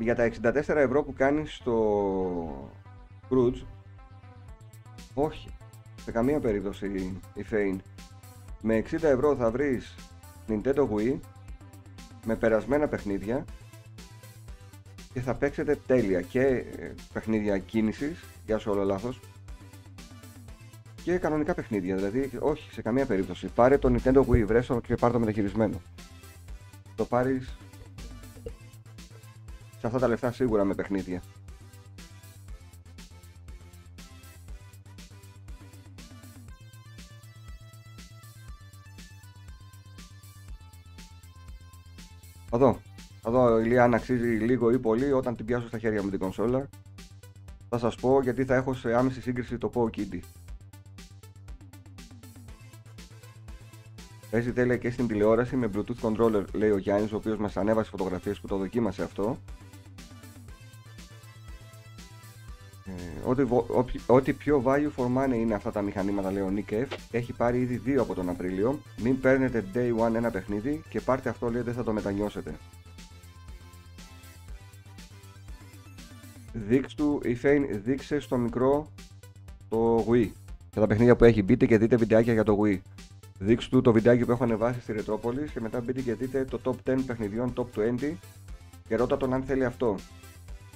[0.00, 2.70] Για τα 64 ευρώ που κάνεις στο
[3.28, 3.62] Scrooge,
[5.14, 5.48] όχι,
[6.04, 6.86] σε καμία περίπτωση
[7.34, 7.76] η Fane.
[8.62, 9.94] Με 60 ευρώ θα βρεις
[10.48, 11.18] Nintendo Wii
[12.24, 13.44] με περασμένα παιχνίδια
[15.12, 19.20] και θα παίξετε τέλεια και ε, παιχνίδια κίνησης, για σου όλο λάθος,
[21.02, 23.46] και κανονικά παιχνίδια, δηλαδή όχι σε καμία περίπτωση.
[23.54, 25.80] Πάρε το Nintendo Wii, βρέσω και πάρε το μεταχειρισμένο.
[26.96, 27.56] Το πάρεις
[29.88, 31.22] σε αυτά τα λεφτά σίγουρα με παιχνίδια.
[42.50, 42.80] Θα δω.
[43.22, 46.18] Θα δω η αν αξίζει λίγο ή πολύ όταν την πιάσω στα χέρια μου την
[46.18, 46.68] κονσόλα.
[47.68, 50.20] Θα σας πω γιατί θα έχω σε άμεση σύγκριση το Power Kitty.
[54.30, 57.90] Παίζει τέλεια και στην τηλεόραση με Bluetooth controller, λέει ο Γιάννης, ο οποίος μας ανέβασε
[57.90, 59.38] φωτογραφίες που το δοκίμασε αυτό.
[63.26, 66.86] Ό,τι, ό,τι πιο value for money είναι αυτά τα μηχανήματα, λέει ο Nick F.
[67.10, 68.80] Έχει πάρει ήδη δύο από τον Απρίλιο.
[69.02, 72.54] Μην παίρνετε day one ένα παιχνίδι και πάρτε αυτό, λέει, δεν θα το μετανιώσετε.
[76.52, 78.90] Δείξ του, η Fane δείξε στο μικρό
[79.68, 80.28] το Wii.
[80.70, 82.78] Και τα παιχνίδια που έχει, μπείτε και δείτε βιντεάκια για το Wii.
[83.38, 86.60] Δείξτε του το βιντεάκι που έχω ανεβάσει στη Retropolis και μετά μπείτε και δείτε το
[86.64, 88.12] top 10 παιχνιδιών top 20
[88.88, 89.96] και ρώτα τον αν θέλει αυτό.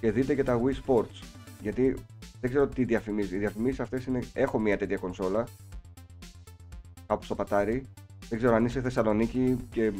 [0.00, 1.22] Και δείτε και τα Wii Sports.
[1.60, 1.94] Γιατί
[2.40, 3.34] δεν ξέρω τι διαφημίζει.
[3.34, 4.22] Οι διαφημίσεις αυτές είναι.
[4.32, 5.46] Έχω μια τέτοια κονσόλα.
[7.06, 7.86] Κάπου στο πατάρι.
[8.28, 9.92] Δεν ξέρω αν είσαι Θεσσαλονίκη και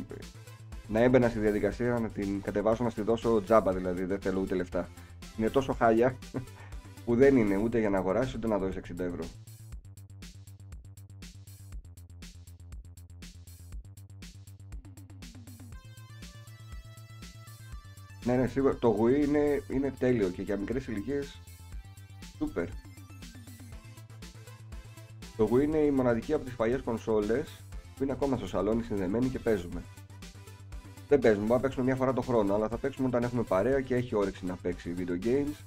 [0.89, 4.05] να έμπαινα στη διαδικασία να την κατεβάσω να στη δώσω τζάμπα δηλαδή.
[4.05, 4.89] Δεν θέλω ούτε λεφτά.
[5.37, 6.17] Είναι τόσο χάλια
[7.05, 9.25] που δεν είναι ούτε για να αγοράσεις ούτε να δώσεις 60 ευρώ.
[18.25, 18.77] Ναι, ναι, σίγουρα.
[18.77, 21.39] Το Wii είναι, είναι τέλειο και για μικρές ηλικίες
[22.41, 22.67] super.
[25.37, 27.49] Το Wii είναι η μοναδική από τις παλιές κονσόλες
[27.97, 29.83] που είναι ακόμα στο σαλόνι συνδεμένη και παίζουμε.
[31.09, 33.81] Δεν παίζουμε, μπορούμε να παίξουμε μια φορά το χρόνο, αλλά θα παίξουμε όταν έχουμε παρέα
[33.81, 35.65] και έχει όρεξη να παίξει video games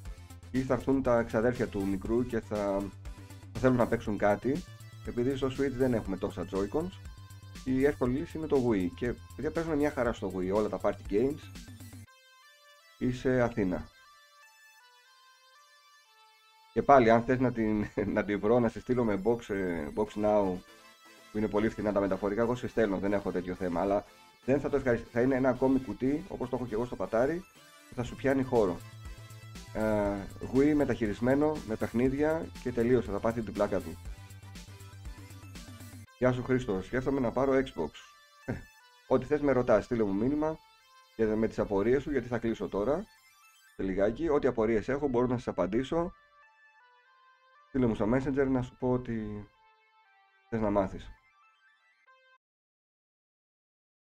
[0.51, 2.83] ή θα έρθουν τα ξαδέρφια του μικρού και θα,
[3.53, 4.63] θα θέλουν να παίξουν κάτι.
[5.05, 6.91] Επειδή στο Switch δεν έχουμε τόσα Joy-Cons,
[7.63, 10.79] η εύκολη λύση είναι το Wii και παιδιά παίζουμε μια χαρά στο Wii όλα τα
[10.81, 11.39] party games
[12.97, 13.87] είσαι Αθήνα.
[16.73, 17.85] Και πάλι, αν θες να την,
[18.15, 20.57] να την βρω, να σε στείλω με box, ε, box now,
[21.31, 23.81] που είναι πολύ φθηνά τα μεταφορικά, εγώ σε στέλνω, δεν έχω τέτοιο θέμα.
[23.81, 24.05] Αλλά
[24.45, 25.11] δεν θα το ευχαριστήσω.
[25.13, 27.43] Θα είναι ένα ακόμη κουτί, όπως το έχω και εγώ στο πατάρι,
[27.89, 28.77] που θα σου πιάνει χώρο.
[29.73, 29.81] Ε,
[30.55, 33.97] Wii μεταχειρισμένο, με παιχνίδια και τελείωσε, θα πάθει την πλάκα του.
[36.17, 37.91] Γεια σου Χρήστο, σκέφτομαι να πάρω Xbox.
[38.45, 38.53] Ε,
[39.07, 40.57] ό,τι θες με ρωτάς, στείλε μου μήνυμα,
[41.15, 43.05] και με τις απορίες σου, γιατί θα κλείσω τώρα,
[43.75, 44.29] σε λιγάκι.
[44.29, 46.13] Ό,τι απορίες έχω μπορώ να σας απαντήσω.
[47.73, 49.47] Στείλε μου στο Messenger να σου πω ότι
[50.49, 51.11] θες να μάθεις.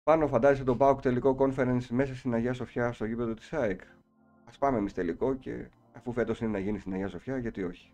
[0.04, 3.82] Πάνω φαντάζεσαι το PAOK τελικό conference μέσα στην Αγία Σοφιά στο γήπεδο της ΑΕΚ.
[4.46, 7.92] Ας πάμε εμείς τελικό και αφού φέτος είναι να γίνει στην Αγία Σοφιά, γιατί όχι.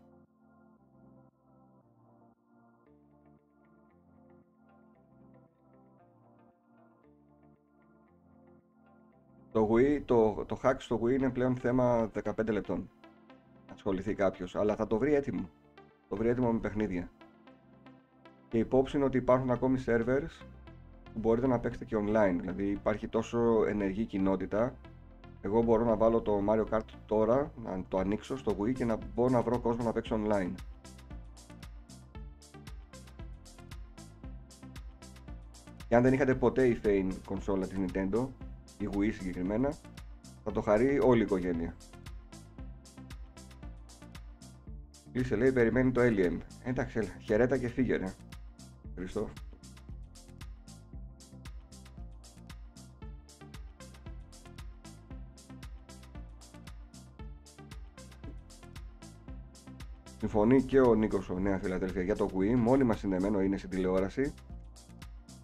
[9.52, 12.90] Το, Wii, το, το hack στο Wii είναι πλέον θέμα 15 λεπτών.
[13.72, 15.50] Ασχοληθεί κάποιος, αλλά θα το βρει έτοιμο.
[16.14, 17.10] Το βρει έτοιμο με παιχνίδια.
[18.48, 20.45] Και υπόψη είναι ότι υπάρχουν ακόμη servers
[21.14, 22.35] που μπορείτε να παίξετε και online.
[22.40, 24.76] Δηλαδή υπάρχει τόσο ενεργή κοινότητα.
[25.41, 28.98] Εγώ μπορώ να βάλω το Mario Kart τώρα, να το ανοίξω στο Wii και να
[29.15, 30.53] μπορώ να βρω κόσμο να παίξει online.
[35.88, 38.27] Και αν δεν είχατε ποτέ η Fane κονσόλα της Nintendo,
[38.80, 39.73] η Wii συγκεκριμένα,
[40.44, 41.76] θα το χαρεί όλη η οικογένεια.
[45.14, 46.38] Κλείσε λέει περιμένει το Alien.
[46.64, 48.14] Εντάξει, χαιρέτα και φύγε ρε.
[48.95, 49.30] Χριστό.
[60.18, 62.56] Συμφωνεί και ο Νίκος ο Νέας Φιλαδέλφια για το Wii.
[62.56, 64.34] Μόνιμα συνδεμένο είναι στην τηλεόραση.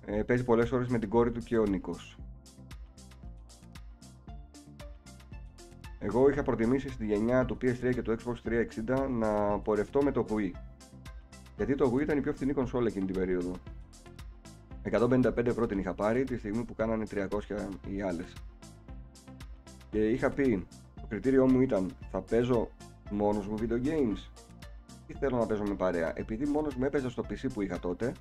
[0.06, 2.18] Ε, παίζει πολλές ώρες με την κόρη του και ο Νίκος.
[6.10, 8.50] Εγώ είχα προτιμήσει στη γενιά του PS3 και του Xbox
[8.96, 10.52] 360 να πορευτώ με το Wii.
[11.56, 13.52] Γιατί το Wii ήταν η πιο φθηνή κονσόλα εκείνη την περίοδο.
[14.92, 17.28] 155 ευρώ την είχα πάρει τη στιγμή που κάνανε 300
[17.88, 18.34] οι άλλες.
[19.90, 22.70] Και είχα πει, το κριτήριό μου ήταν θα παίζω
[23.10, 24.44] μόνος μου video games
[25.08, 26.14] ή θέλω να παίζω με παρέα.
[26.16, 28.12] Επειδή μόνος μου έπαιζα στο PC που είχα τότε,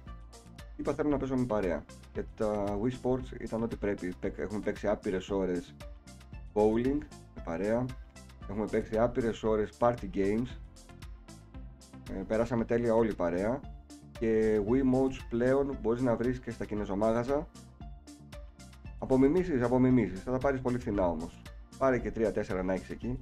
[0.77, 1.85] είπα θέλω να παίζω με παρέα.
[2.13, 4.15] Και τα Wii Sports ήταν ό,τι πρέπει.
[4.37, 5.75] Έχουμε παίξει άπειρες ώρες
[6.53, 6.99] bowling,
[7.49, 7.85] παρέα.
[8.51, 10.57] Έχουμε παίξει άπειρες ώρες party games.
[12.11, 13.61] Ε, πέρασαμε τέλεια όλη η παρέα.
[14.19, 17.49] Και Wii Modes πλέον μπορείς να βρεις και στα κινεζομάγαζα.
[18.99, 20.23] Απομιμήσεις, απομιμήσεις.
[20.23, 21.43] Θα τα πάρεις πολύ φθηνά όμως.
[21.79, 23.19] Πάρε και 3-4 να έχεις εκεί.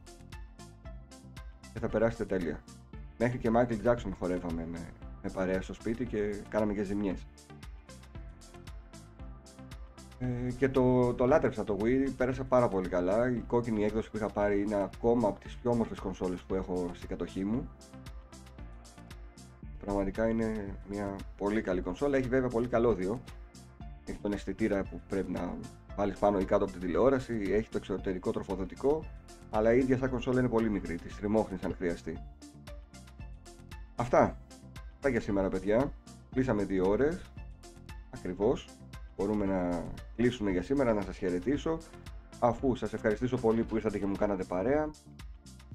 [1.72, 2.60] Και θα περάσετε τέλεια.
[3.18, 4.78] Μέχρι και Michael Jackson χορεύαμε με,
[5.22, 7.26] με παρέα στο σπίτι και κάναμε και ζημιές.
[10.18, 13.30] Ε, και το, το λάτρεψα το Wii, πέρασα πάρα πολύ καλά.
[13.30, 16.90] Η κόκκινη έκδοση που είχα πάρει είναι ακόμα από τις πιο όμορφες κονσόλες που έχω
[16.94, 17.68] στην κατοχή μου.
[19.80, 22.16] Πραγματικά είναι μια πολύ καλή κονσόλα.
[22.16, 23.20] Έχει βέβαια πολύ καλώδιο.
[24.05, 25.55] Έχει τον αισθητήρα που πρέπει να
[25.97, 27.51] βάλεις πάνω ή κάτω από τη τηλεόραση.
[27.52, 29.05] Έχει το εξωτερικό τροφοδοτικό.
[29.51, 30.97] Αλλά η ίδια σαν κονσόλα είναι πολύ μικρή.
[30.97, 32.18] Τη τριμώχνει αν χρειαστεί.
[33.97, 34.38] Αυτά.
[34.94, 35.93] Αυτά για σήμερα, παιδιά.
[36.32, 37.30] Κλείσαμε δύο ώρες.
[38.10, 38.68] Ακριβώς
[39.16, 39.84] μπορούμε να
[40.16, 41.78] κλείσουμε για σήμερα, να σας χαιρετήσω.
[42.38, 44.90] Αφού σας ευχαριστήσω πολύ που ήρθατε και μου κάνατε παρέα,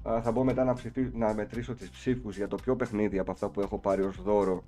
[0.02, 1.10] θα μπω μετά να, ψηφί...
[1.12, 4.62] να μετρήσω τις ψήφους για το πιο παιχνίδι από αυτά που έχω πάρει ως δώρο.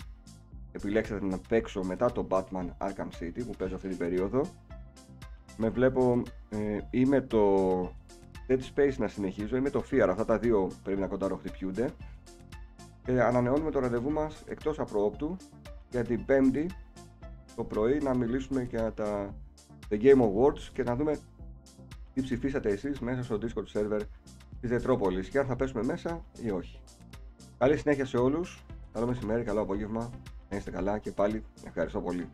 [0.71, 4.41] Επιλέξατε να παίξω μετά το Batman Arkham City που παίζω αυτή την περίοδο.
[5.57, 7.81] Με βλέπω, ε, είμαι το
[8.47, 11.89] Dead Space να συνεχίζω, είμαι το Fear, αυτά τα δύο πρέπει να κοντάρω χτυπιούνται.
[13.05, 15.37] Και ανανεώνουμε το ραντεβού μας εκτός απροόπτου
[15.89, 16.65] για την 5η
[17.55, 19.35] το πρωί να μιλήσουμε για τα
[19.89, 21.17] The Game Awards και να δούμε
[22.13, 24.01] τι ψηφίσατε εσείς μέσα στο Discord server
[24.61, 26.79] της Δετρόπολης και αν θα πέσουμε μέσα ή όχι.
[27.57, 30.09] Καλή συνέχεια σε όλους, καλό μεσημέρι, καλό απόγευμα,
[30.49, 32.29] να είστε καλά και πάλι ευχαριστώ πολύ.